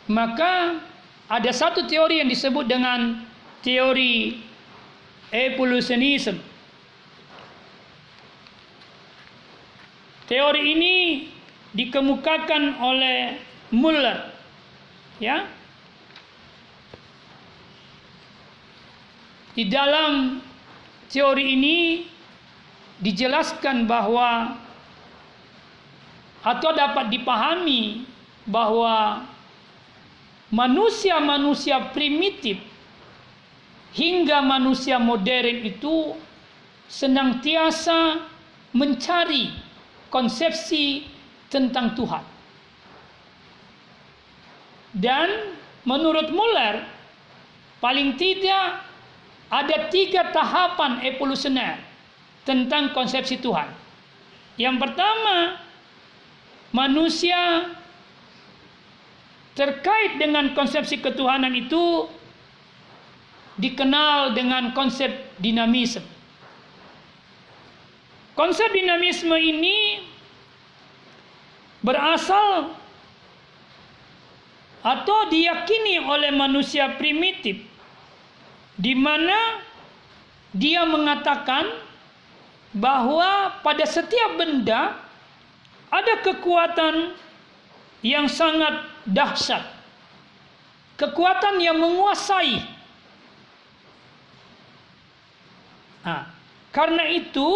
[0.06, 0.78] maka
[1.26, 3.20] ada satu teori yang disebut dengan
[3.60, 4.38] teori
[5.34, 6.40] evolutionism.
[10.30, 10.94] Teori ini
[11.74, 13.36] dikemukakan oleh
[13.74, 14.38] Muller
[15.18, 15.57] Ya.
[19.58, 20.38] Di dalam
[21.10, 22.06] teori ini
[23.02, 24.54] dijelaskan bahwa
[26.46, 28.06] atau dapat dipahami
[28.46, 29.26] bahwa
[30.54, 32.62] manusia-manusia primitif
[33.98, 36.14] hingga manusia modern itu
[36.86, 38.30] senantiasa
[38.70, 39.50] mencari
[40.06, 41.02] konsepsi
[41.50, 42.22] tentang Tuhan.
[44.94, 46.86] Dan menurut Muller,
[47.82, 48.87] paling tidak
[49.48, 51.80] ada tiga tahapan evolusioner
[52.44, 53.68] tentang konsepsi Tuhan.
[54.60, 55.60] Yang pertama,
[56.72, 57.72] manusia
[59.56, 62.08] terkait dengan konsepsi ketuhanan itu
[63.58, 65.10] dikenal dengan konsep
[65.42, 66.04] dinamisme.
[68.38, 70.06] Konsep dinamisme ini
[71.82, 72.70] berasal
[74.78, 77.67] atau diyakini oleh manusia primitif
[78.78, 79.58] di mana
[80.54, 81.66] dia mengatakan
[82.70, 84.94] bahwa pada setiap benda
[85.90, 87.18] ada kekuatan
[88.06, 89.66] yang sangat dahsyat.
[90.94, 92.62] Kekuatan yang menguasai.
[96.06, 96.30] Nah,
[96.70, 97.50] karena itu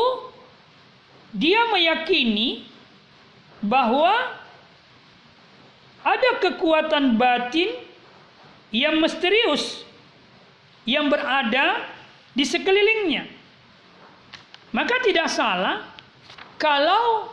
[1.33, 2.67] dia meyakini
[3.63, 4.11] bahwa
[6.03, 7.71] ada kekuatan batin
[8.75, 9.87] yang misterius
[10.89, 11.87] yang berada
[12.33, 13.29] di sekelilingnya.
[14.73, 15.85] Maka tidak salah
[16.57, 17.29] kalau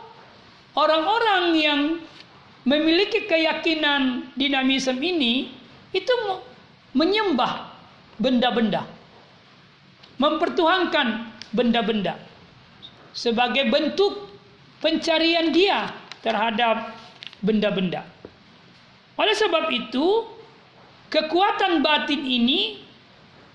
[0.76, 1.80] orang-orang yang
[2.68, 5.48] memiliki keyakinan dinamisme ini
[5.96, 6.12] itu
[6.92, 7.72] menyembah
[8.20, 8.84] benda-benda.
[10.20, 12.20] Mempertuhankan benda-benda
[13.16, 14.28] sebagai bentuk
[14.84, 15.88] pencarian dia
[16.20, 16.92] terhadap
[17.40, 18.04] benda-benda.
[19.16, 20.28] Oleh sebab itu,
[21.08, 22.89] kekuatan batin ini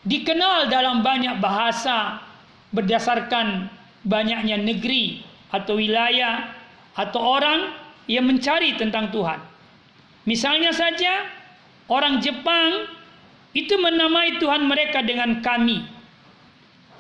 [0.06, 2.22] dikenal dalam banyak bahasa
[2.70, 3.68] berdasarkan
[4.06, 6.54] banyaknya negeri atau wilayah
[6.94, 7.74] atau orang
[8.06, 9.42] yang mencari tentang Tuhan.
[10.30, 11.26] Misalnya saja
[11.90, 12.90] orang Jepang
[13.58, 15.82] itu menamai Tuhan mereka dengan kami.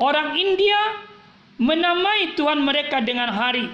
[0.01, 1.05] Orang India
[1.61, 3.69] menamai Tuhan mereka dengan hari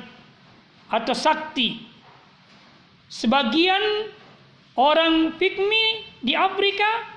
[0.91, 1.81] atau sakti.
[3.11, 4.11] Sebagian
[4.75, 7.10] orang Pygmy di Afrika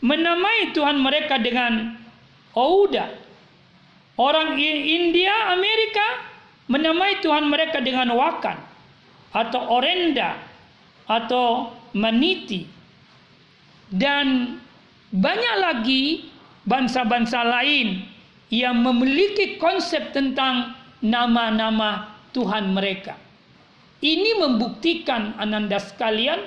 [0.00, 1.96] menamai Tuhan mereka dengan
[2.56, 3.08] Ouda.
[4.20, 6.28] Orang India, Amerika
[6.68, 8.58] menamai Tuhan mereka dengan Wakan
[9.32, 10.36] atau Orenda
[11.08, 12.68] atau Maniti.
[13.90, 14.58] Dan
[15.10, 16.30] banyak lagi
[16.68, 18.04] bangsa-bangsa lain
[18.52, 23.16] yang memiliki konsep tentang nama-nama Tuhan mereka.
[24.00, 26.40] Ini membuktikan ananda sekalian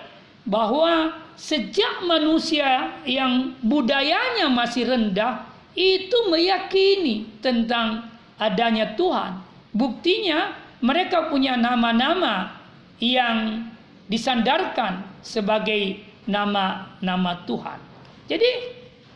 [0.43, 9.41] bahwa sejak manusia yang budayanya masih rendah itu meyakini tentang adanya Tuhan.
[9.73, 10.53] Buktinya
[10.83, 12.59] mereka punya nama-nama
[13.01, 13.65] yang
[14.11, 17.79] disandarkan sebagai nama-nama Tuhan.
[18.27, 18.51] Jadi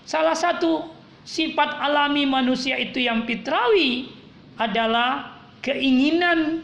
[0.08, 0.90] salah satu
[1.28, 4.10] sifat alami manusia itu yang fitrawi
[4.58, 6.64] adalah keinginan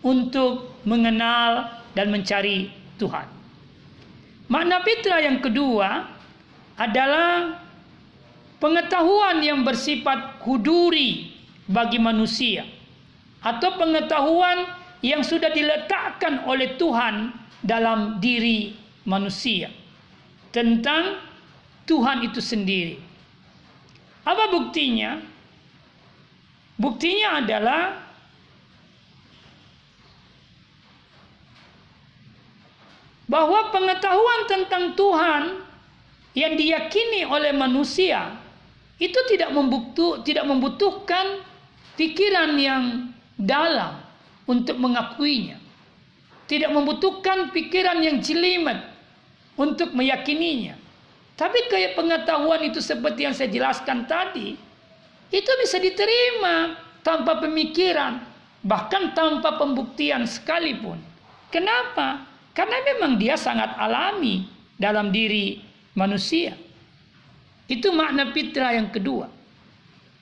[0.00, 3.37] untuk mengenal dan mencari Tuhan.
[4.48, 6.08] Makna fitrah yang kedua
[6.80, 7.60] adalah
[8.56, 11.36] pengetahuan yang bersifat huduri
[11.68, 12.64] bagi manusia
[13.44, 14.72] atau pengetahuan
[15.04, 17.30] yang sudah diletakkan oleh Tuhan
[17.62, 18.72] dalam diri
[19.04, 19.68] manusia
[20.50, 21.20] tentang
[21.84, 22.96] Tuhan itu sendiri.
[24.24, 25.20] Apa buktinya?
[26.78, 28.07] Buktinya adalah
[33.28, 35.42] bahwa pengetahuan tentang Tuhan
[36.32, 38.40] yang diyakini oleh manusia
[38.96, 41.44] itu tidak membutuh, tidak membutuhkan
[41.94, 44.00] pikiran yang dalam
[44.48, 45.60] untuk mengakuinya.
[46.48, 48.80] Tidak membutuhkan pikiran yang jelimet
[49.54, 50.80] untuk meyakininya.
[51.36, 54.56] Tapi kayak pengetahuan itu seperti yang saya jelaskan tadi,
[55.28, 58.24] itu bisa diterima tanpa pemikiran,
[58.64, 60.96] bahkan tanpa pembuktian sekalipun.
[61.52, 62.27] Kenapa?
[62.58, 64.42] Karena memang dia sangat alami
[64.74, 65.62] dalam diri
[65.94, 66.58] manusia.
[67.70, 69.30] Itu makna fitrah yang kedua.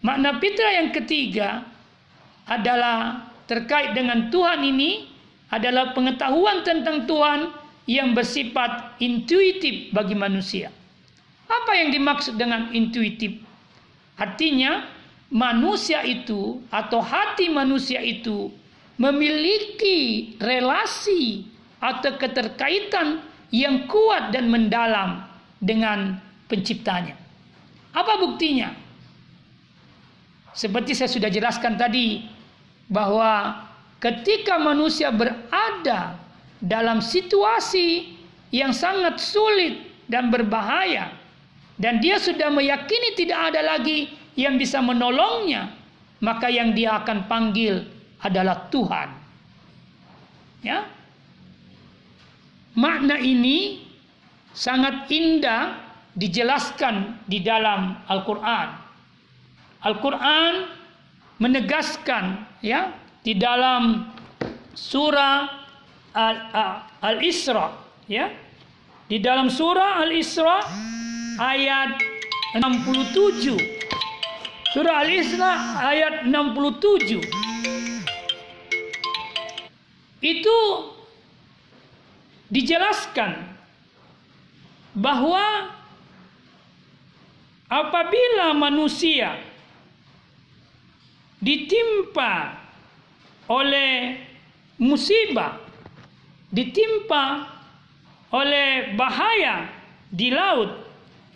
[0.04, 1.64] Makna fitrah yang ketiga
[2.44, 5.08] adalah terkait dengan Tuhan ini
[5.48, 7.56] adalah pengetahuan tentang Tuhan
[7.88, 10.68] yang bersifat intuitif bagi manusia.
[11.48, 13.40] Apa yang dimaksud dengan intuitif?
[14.20, 14.84] Artinya
[15.32, 18.52] manusia itu atau hati manusia itu
[19.00, 23.20] memiliki relasi atau keterkaitan
[23.52, 25.22] yang kuat dan mendalam
[25.62, 26.18] dengan
[26.50, 27.14] penciptanya.
[27.96, 28.74] Apa buktinya?
[30.56, 32.24] Seperti saya sudah jelaskan tadi
[32.88, 33.64] bahwa
[34.00, 36.16] ketika manusia berada
[36.60, 38.16] dalam situasi
[38.52, 41.12] yang sangat sulit dan berbahaya
[41.76, 45.76] dan dia sudah meyakini tidak ada lagi yang bisa menolongnya,
[46.24, 47.84] maka yang dia akan panggil
[48.24, 49.08] adalah Tuhan.
[50.64, 50.88] Ya,
[52.76, 53.80] Makna ini
[54.52, 55.80] sangat indah
[56.12, 58.76] dijelaskan di dalam Al-Qur'an.
[59.80, 60.68] Al-Qur'an
[61.40, 62.92] menegaskan ya
[63.24, 64.12] di dalam
[64.76, 65.48] surah
[67.00, 67.72] Al-Isra
[68.08, 68.28] ya.
[69.06, 70.60] Di dalam surah Al-Isra
[71.40, 71.96] ayat
[72.60, 73.56] 67.
[74.76, 77.24] Surah Al-Isra ayat 67.
[80.20, 80.58] Itu
[82.50, 83.42] dijelaskan
[84.96, 85.74] bahwa
[87.66, 89.36] apabila manusia
[91.42, 92.56] ditimpa
[93.50, 94.18] oleh
[94.78, 95.60] musibah,
[96.50, 97.46] ditimpa
[98.32, 99.70] oleh bahaya
[100.10, 100.70] di laut,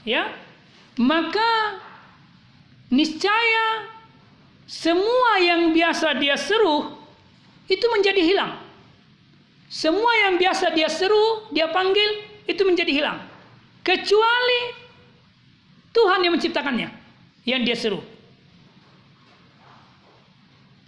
[0.06, 0.30] ya,
[0.98, 1.80] maka
[2.90, 3.86] niscaya
[4.66, 6.94] semua yang biasa dia seru
[7.70, 8.54] itu menjadi hilang.
[9.70, 13.22] Semua yang biasa dia seru, dia panggil itu menjadi hilang.
[13.86, 14.60] Kecuali
[15.94, 16.90] Tuhan yang menciptakannya,
[17.46, 18.02] yang dia seru.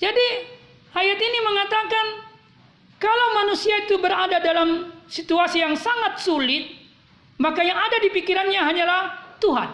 [0.02, 0.26] Jadi
[0.98, 2.06] ayat ini mengatakan
[2.98, 6.74] kalau manusia itu berada dalam situasi yang sangat sulit,
[7.38, 9.02] maka yang ada di pikirannya hanyalah
[9.38, 9.70] Tuhan.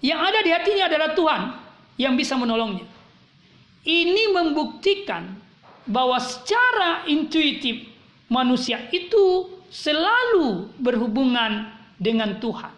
[0.00, 1.42] Yang ada di hatinya adalah Tuhan
[2.00, 2.88] yang bisa menolongnya.
[3.84, 5.36] Ini membuktikan
[5.84, 7.87] bahwa secara intuitif
[8.28, 11.68] manusia itu selalu berhubungan
[12.00, 12.72] dengan Tuhan.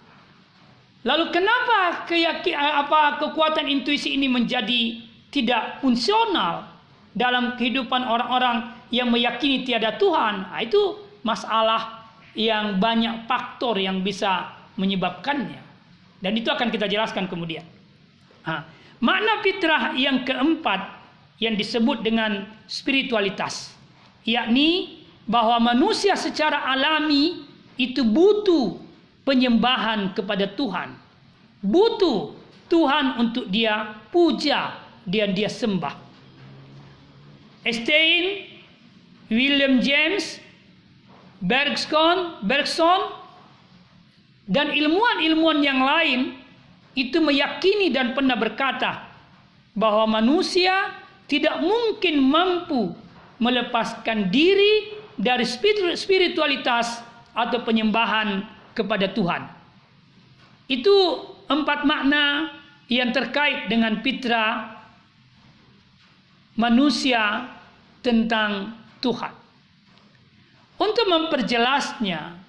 [1.00, 5.00] Lalu kenapa keyakin apa kekuatan intuisi ini menjadi
[5.32, 6.68] tidak fungsional
[7.16, 10.50] dalam kehidupan orang-orang yang meyakini tiada Tuhan?
[10.50, 12.04] Nah, itu masalah
[12.36, 15.62] yang banyak faktor yang bisa menyebabkannya.
[16.20, 17.64] Dan itu akan kita jelaskan kemudian.
[18.44, 18.68] Nah,
[19.00, 21.00] makna fitrah yang keempat
[21.40, 23.72] yang disebut dengan spiritualitas,
[24.28, 27.44] yakni bahwa manusia secara alami
[27.80, 28.76] itu butuh
[29.24, 30.96] penyembahan kepada Tuhan.
[31.60, 32.34] Butuh
[32.70, 35.96] Tuhan untuk dia puja dan dia sembah.
[37.66, 38.48] Einstein,
[39.28, 40.40] William James,
[41.40, 43.00] Bergson, Bergson
[44.48, 46.20] dan ilmuwan-ilmuwan yang lain
[46.98, 49.08] itu meyakini dan pernah berkata
[49.78, 50.98] bahwa manusia
[51.30, 52.92] tidak mungkin mampu
[53.38, 55.44] melepaskan diri dari
[55.92, 57.04] spiritualitas
[57.36, 58.40] atau penyembahan
[58.72, 59.44] kepada Tuhan.
[60.64, 62.56] Itu empat makna
[62.88, 64.80] yang terkait dengan fitrah
[66.56, 67.52] manusia
[68.00, 68.72] tentang
[69.04, 69.36] Tuhan.
[70.80, 72.40] Untuk memperjelasnya,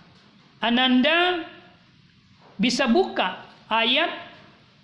[0.64, 1.44] Ananda
[2.56, 4.32] bisa buka ayat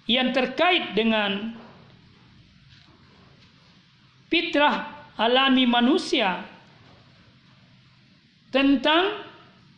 [0.09, 1.55] yang terkait dengan
[4.27, 6.43] fitrah alami manusia
[8.57, 9.21] tentang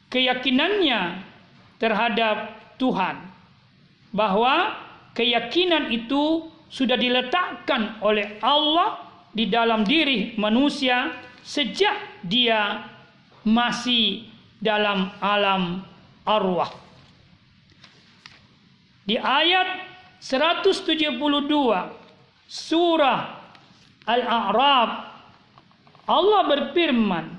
[0.07, 1.19] keyakinannya
[1.83, 3.19] terhadap Tuhan
[4.15, 4.71] bahwa
[5.11, 9.03] keyakinan itu sudah diletakkan oleh Allah
[9.35, 11.11] di dalam diri manusia
[11.43, 12.87] sejak dia
[13.43, 14.23] masih
[14.63, 15.83] dalam alam
[16.23, 16.71] arwah.
[19.03, 19.83] Di ayat
[20.23, 21.19] 172
[22.47, 23.19] surah
[24.07, 24.91] Al-A'raf
[26.09, 27.38] Allah berfirman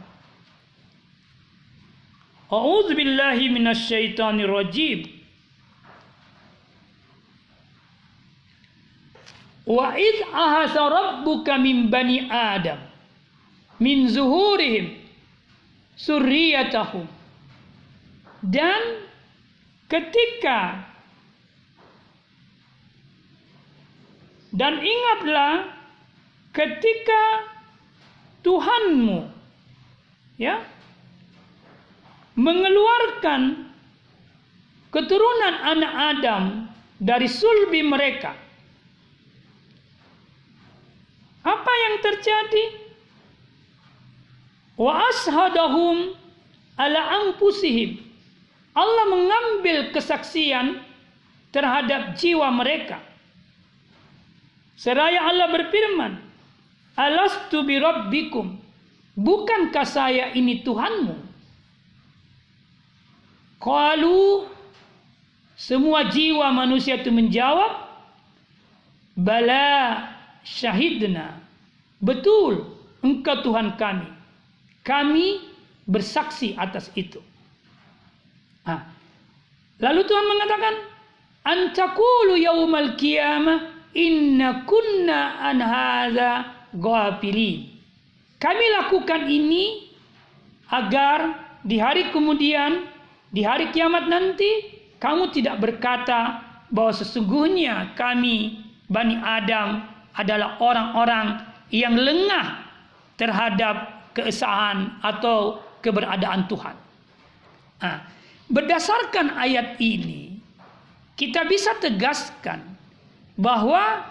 [2.51, 5.07] A'udzu billahi minasyaitonir rajim
[9.67, 12.79] Wa id ahasa rabbuka min bani Adam
[13.81, 14.99] min zuhurihim
[15.97, 17.07] surriyatahum
[18.43, 18.83] dan
[19.89, 20.91] ketika
[24.51, 25.71] Dan ingatlah
[26.51, 27.23] ketika
[28.43, 29.31] Tuhanmu
[30.43, 30.59] ya
[32.35, 33.71] mengeluarkan
[34.91, 36.43] keturunan anak Adam
[37.01, 38.37] dari sulbi mereka.
[41.41, 42.65] Apa yang terjadi?
[44.77, 46.13] Wa ashadahum
[46.77, 48.01] ala anfusihim.
[48.77, 50.85] Allah mengambil kesaksian
[51.51, 53.03] terhadap jiwa mereka.
[54.79, 56.13] Seraya Allah berfirman,
[56.97, 58.57] Alastu bi rabbikum?
[59.17, 61.30] Bukankah saya ini Tuhanmu?
[63.61, 64.49] Qalu
[65.61, 67.93] semua jiwa manusia itu menjawab,
[69.21, 70.09] Bala
[70.41, 71.37] syahidna.
[72.01, 72.65] Betul,
[73.05, 74.09] engkau Tuhan kami.
[74.81, 75.45] Kami
[75.85, 77.21] bersaksi atas itu.
[78.65, 78.89] Nah,
[79.77, 80.75] lalu Tuhan mengatakan,
[81.41, 86.33] Antakulu yaumal qiyamah Inna kunna an hadza.
[88.41, 89.91] Kami lakukan ini
[90.71, 91.19] agar
[91.67, 92.87] di hari kemudian
[93.31, 99.87] Di hari kiamat nanti kamu tidak berkata bahwa sesungguhnya kami Bani Adam
[100.19, 102.67] adalah orang-orang yang lengah
[103.15, 106.75] terhadap keesahan atau keberadaan Tuhan.
[107.81, 108.03] Nah,
[108.51, 110.43] berdasarkan ayat ini,
[111.15, 112.67] kita bisa tegaskan
[113.39, 114.03] bahwa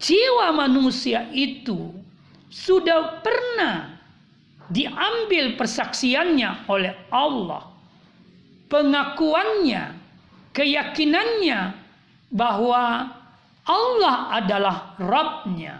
[0.00, 1.92] jiwa manusia itu
[2.48, 4.00] sudah pernah
[4.72, 7.73] diambil persaksiannya oleh Allah.
[8.74, 9.94] Pengakuannya,
[10.50, 11.78] keyakinannya
[12.34, 13.06] bahwa
[13.62, 15.78] Allah adalah Rabbnya.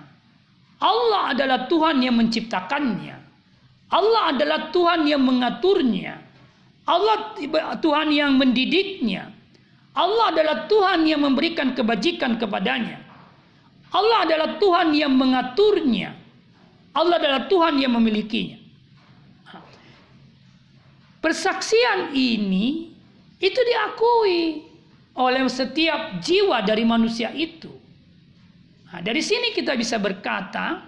[0.78, 3.18] Allah adalah Tuhan yang menciptakannya.
[3.90, 6.22] Allah adalah Tuhan yang mengaturnya.
[6.86, 7.34] Allah
[7.82, 9.26] Tuhan yang mendidiknya.
[9.98, 13.02] Allah adalah Tuhan yang memberikan kebajikan kepadanya.
[13.90, 16.14] Allah adalah Tuhan yang mengaturnya.
[16.94, 18.63] Allah adalah Tuhan yang memilikinya.
[21.24, 22.92] Persaksian ini
[23.40, 24.60] itu diakui
[25.16, 27.72] oleh setiap jiwa dari manusia itu.
[28.92, 30.84] Nah, dari sini kita bisa berkata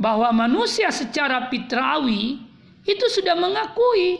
[0.00, 2.40] bahwa manusia secara fitrawi
[2.88, 4.16] itu sudah mengakui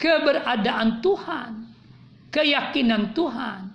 [0.00, 1.50] keberadaan Tuhan,
[2.32, 3.68] keyakinan Tuhan,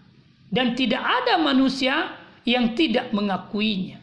[0.49, 2.17] dan tidak ada manusia
[2.49, 4.01] yang tidak mengakuinya.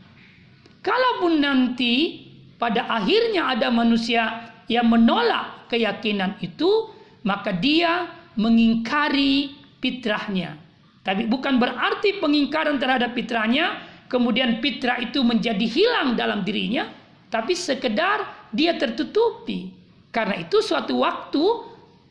[0.87, 2.23] Kalaupun nanti
[2.63, 6.93] pada akhirnya ada manusia yang menolak keyakinan itu,
[7.25, 10.57] maka dia mengingkari fitrahnya.
[11.05, 16.89] Tapi bukan berarti pengingkaran terhadap fitrahnya, kemudian fitrah itu menjadi hilang dalam dirinya,
[17.29, 19.73] tapi sekedar dia tertutupi.
[20.15, 21.45] Karena itu suatu waktu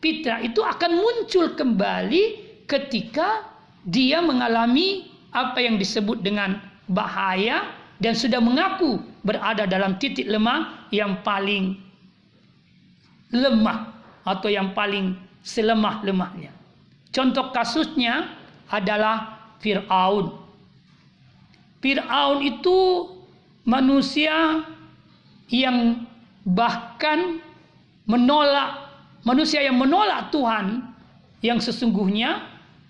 [0.04, 2.24] fitrah itu akan muncul kembali
[2.68, 3.48] ketika
[3.88, 6.60] dia mengalami apa yang disebut dengan
[6.92, 7.72] bahaya
[8.04, 11.80] dan sudah mengaku berada dalam titik lemah yang paling
[13.34, 13.92] lemah
[14.24, 16.54] atau yang paling selemah-lemahnya.
[17.10, 18.32] Contoh kasusnya
[18.70, 20.38] adalah Fir'aun.
[21.84, 22.78] Fir'aun itu
[23.68, 24.64] manusia
[25.52, 26.08] yang
[26.48, 27.44] bahkan
[28.08, 28.84] menolak
[29.24, 30.84] manusia yang menolak Tuhan
[31.44, 32.44] yang sesungguhnya,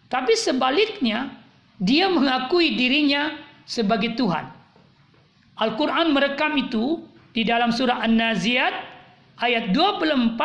[0.09, 1.33] tapi sebaliknya
[1.81, 3.33] dia mengakui dirinya
[3.65, 4.45] sebagai Tuhan.
[5.57, 7.01] Al-Quran merekam itu
[7.33, 8.92] di dalam surah An-Naziat
[9.39, 10.37] ayat 24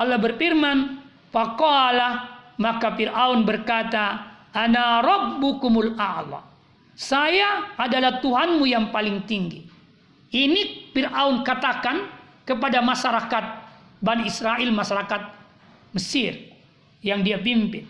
[0.00, 4.04] Allah berfirman, "Faqala maka Firaun berkata,
[4.56, 6.40] "Ana rabbukumul a'la."
[6.96, 9.64] Saya adalah Tuhanmu yang paling tinggi.
[10.30, 12.08] Ini Firaun katakan
[12.44, 13.44] kepada masyarakat
[14.00, 15.22] Bani Israel, masyarakat
[15.92, 16.54] Mesir
[17.04, 17.84] yang dia pimpin.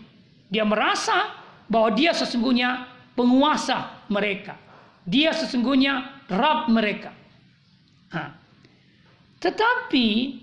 [0.51, 1.31] Dia merasa
[1.71, 4.59] bahwa dia sesungguhnya penguasa mereka.
[5.07, 7.15] Dia sesungguhnya Rab mereka.
[8.11, 8.40] Nah,
[9.41, 10.37] tetapi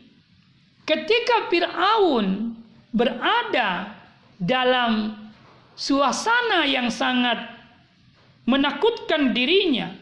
[0.83, 2.59] ketika Fir'aun
[2.91, 3.95] berada
[4.43, 5.15] dalam
[5.79, 7.39] suasana yang sangat
[8.49, 9.95] menakutkan dirinya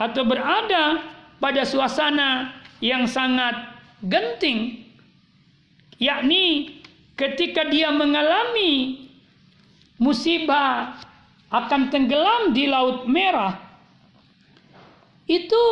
[0.00, 1.04] atau berada
[1.36, 3.52] pada suasana yang sangat
[4.00, 4.88] genting
[6.00, 6.80] yakni
[7.14, 9.04] ketika dia mengalami
[10.00, 10.98] musibah
[11.52, 13.54] akan tenggelam di laut merah
[15.30, 15.64] itu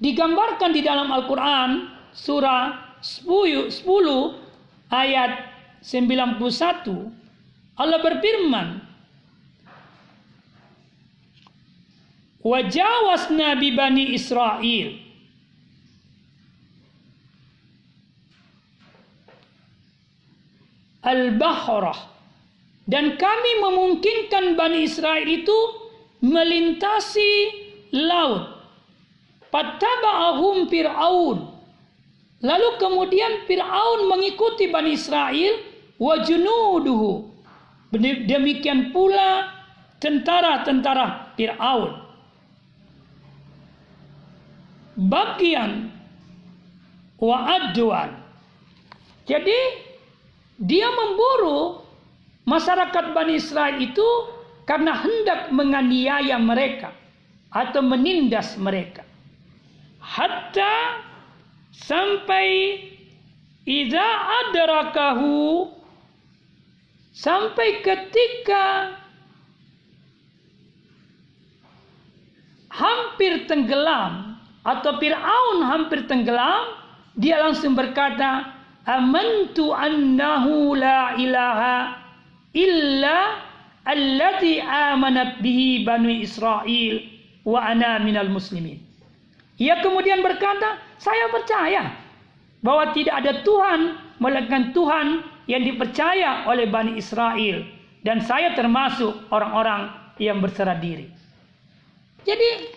[0.00, 3.84] digambarkan di dalam Al-Quran surah 10, 10
[4.90, 5.32] ayat
[5.84, 6.40] 91
[7.76, 8.68] Allah berfirman
[12.40, 15.10] Wajawasna bi bani Israel
[21.00, 21.96] Al-Bahrah.
[22.84, 25.58] Dan kami memungkinkan Bani Israel itu
[26.20, 27.32] melintasi
[27.96, 28.59] laut
[29.50, 31.38] Fattaba'ahum Fir'aun.
[32.40, 35.60] Lalu kemudian Fir'aun mengikuti Bani Israel
[36.00, 37.28] wa junuduhu.
[38.30, 39.50] Demikian pula
[39.98, 41.92] tentara-tentara Fir'aun.
[44.96, 45.90] Bagian
[47.18, 48.16] wa adwan.
[49.26, 49.58] Jadi
[50.62, 51.82] dia memburu
[52.46, 54.08] masyarakat Bani Israel itu
[54.64, 56.94] karena hendak menganiaya mereka
[57.50, 59.09] atau menindas mereka
[60.10, 61.06] hatta
[61.70, 62.82] sampai
[63.62, 64.08] idza
[64.42, 65.70] adrakahu
[67.14, 68.98] sampai ketika
[72.74, 74.34] hampir tenggelam
[74.66, 76.74] atau Fir'aun hampir tenggelam
[77.14, 78.50] dia langsung berkata
[78.90, 82.02] amantu annahu la ilaha
[82.50, 83.38] illa
[83.86, 86.98] allati amanat bihi banu Israel
[87.46, 88.89] wa ana minal muslimin
[89.60, 91.92] ia kemudian berkata, saya percaya
[92.64, 93.80] bahwa tidak ada Tuhan
[94.16, 97.68] melainkan Tuhan yang dipercaya oleh Bani Israel
[98.00, 101.12] dan saya termasuk orang-orang yang berserah diri.
[102.24, 102.72] Jadi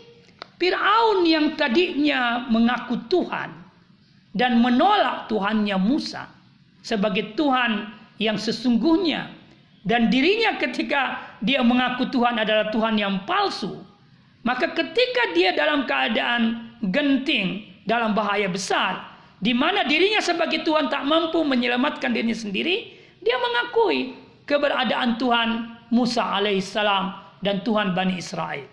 [0.60, 3.52] Fir'aun yang tadinya mengaku Tuhan
[4.36, 6.28] dan menolak Tuhannya Musa
[6.84, 9.32] sebagai Tuhan yang sesungguhnya
[9.88, 13.84] dan dirinya ketika dia mengaku Tuhan adalah Tuhan yang palsu
[14.44, 21.04] maka ketika dia dalam keadaan genting dalam bahaya besar di mana dirinya sebagai Tuhan tak
[21.04, 24.16] mampu menyelamatkan dirinya sendiri, dia mengakui
[24.48, 25.50] keberadaan Tuhan
[25.92, 27.12] Musa alaihissalam
[27.44, 28.64] dan Tuhan Bani Israel.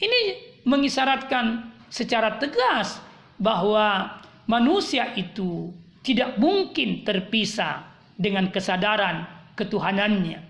[0.00, 0.20] Ini
[0.64, 2.96] mengisyaratkan secara tegas
[3.36, 4.16] bahwa
[4.48, 7.84] manusia itu tidak mungkin terpisah
[8.16, 10.40] dengan kesadaran ketuhanannya.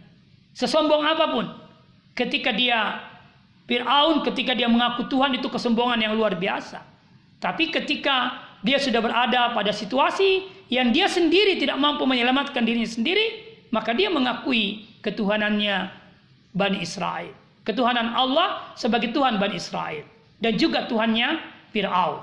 [0.55, 1.47] Sesombong apa pun,
[2.15, 3.03] ketika dia
[3.67, 6.96] Fir'aun ketika dia mengaku Tuhan itu kesombongan yang luar biasa.
[7.47, 13.47] Tapi ketika dia sudah berada pada situasi yang dia sendiri tidak mampu menyelamatkan dirinya sendiri,
[13.71, 15.87] maka dia mengakui ketuhanannya
[16.51, 17.31] Bani Israel.
[17.63, 20.03] Ketuhanan Allah sebagai Tuhan Bani Israel.
[20.43, 21.39] Dan juga Tuhannya
[21.71, 22.19] Fir'aun.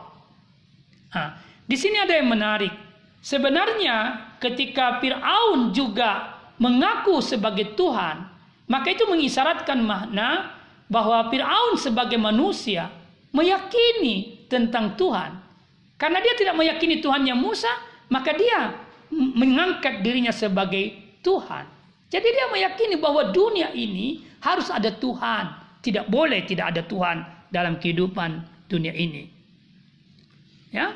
[1.15, 2.75] Nah, di sini ada yang menarik.
[3.23, 8.27] Sebenarnya ketika Fir'aun juga mengaku sebagai Tuhan,
[8.67, 10.51] maka itu mengisyaratkan makna
[10.91, 12.91] bahwa Fir'aun sebagai manusia
[13.31, 15.41] meyakini tentang Tuhan.
[15.97, 17.73] Karena dia tidak meyakini Tuhannya Musa,
[18.13, 18.77] maka dia
[19.09, 20.93] mengangkat dirinya sebagai
[21.25, 21.65] Tuhan.
[22.13, 25.57] Jadi dia meyakini bahwa dunia ini harus ada Tuhan.
[25.81, 29.27] Tidak boleh tidak ada Tuhan dalam kehidupan dunia ini.
[30.69, 30.93] Ya.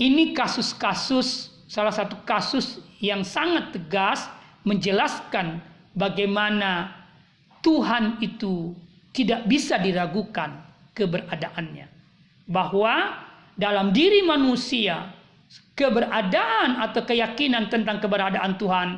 [0.00, 4.26] Ini kasus-kasus salah satu kasus yang sangat tegas
[4.64, 5.60] menjelaskan
[5.92, 6.94] bagaimana
[7.60, 8.72] Tuhan itu
[9.10, 10.60] tidak bisa diragukan
[10.94, 11.86] keberadaannya.
[12.50, 15.10] Bahwa dalam diri manusia
[15.74, 18.88] keberadaan atau keyakinan tentang keberadaan Tuhan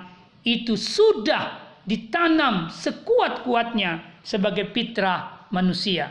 [0.43, 6.11] itu sudah ditanam sekuat-kuatnya sebagai fitrah manusia.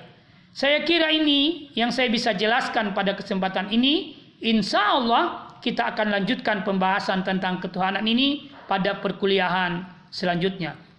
[0.51, 4.19] Saya kira ini yang saya bisa jelaskan pada kesempatan ini.
[4.41, 10.75] Insya Allah kita akan lanjutkan pembahasan tentang ketuhanan ini pada perkuliahan selanjutnya.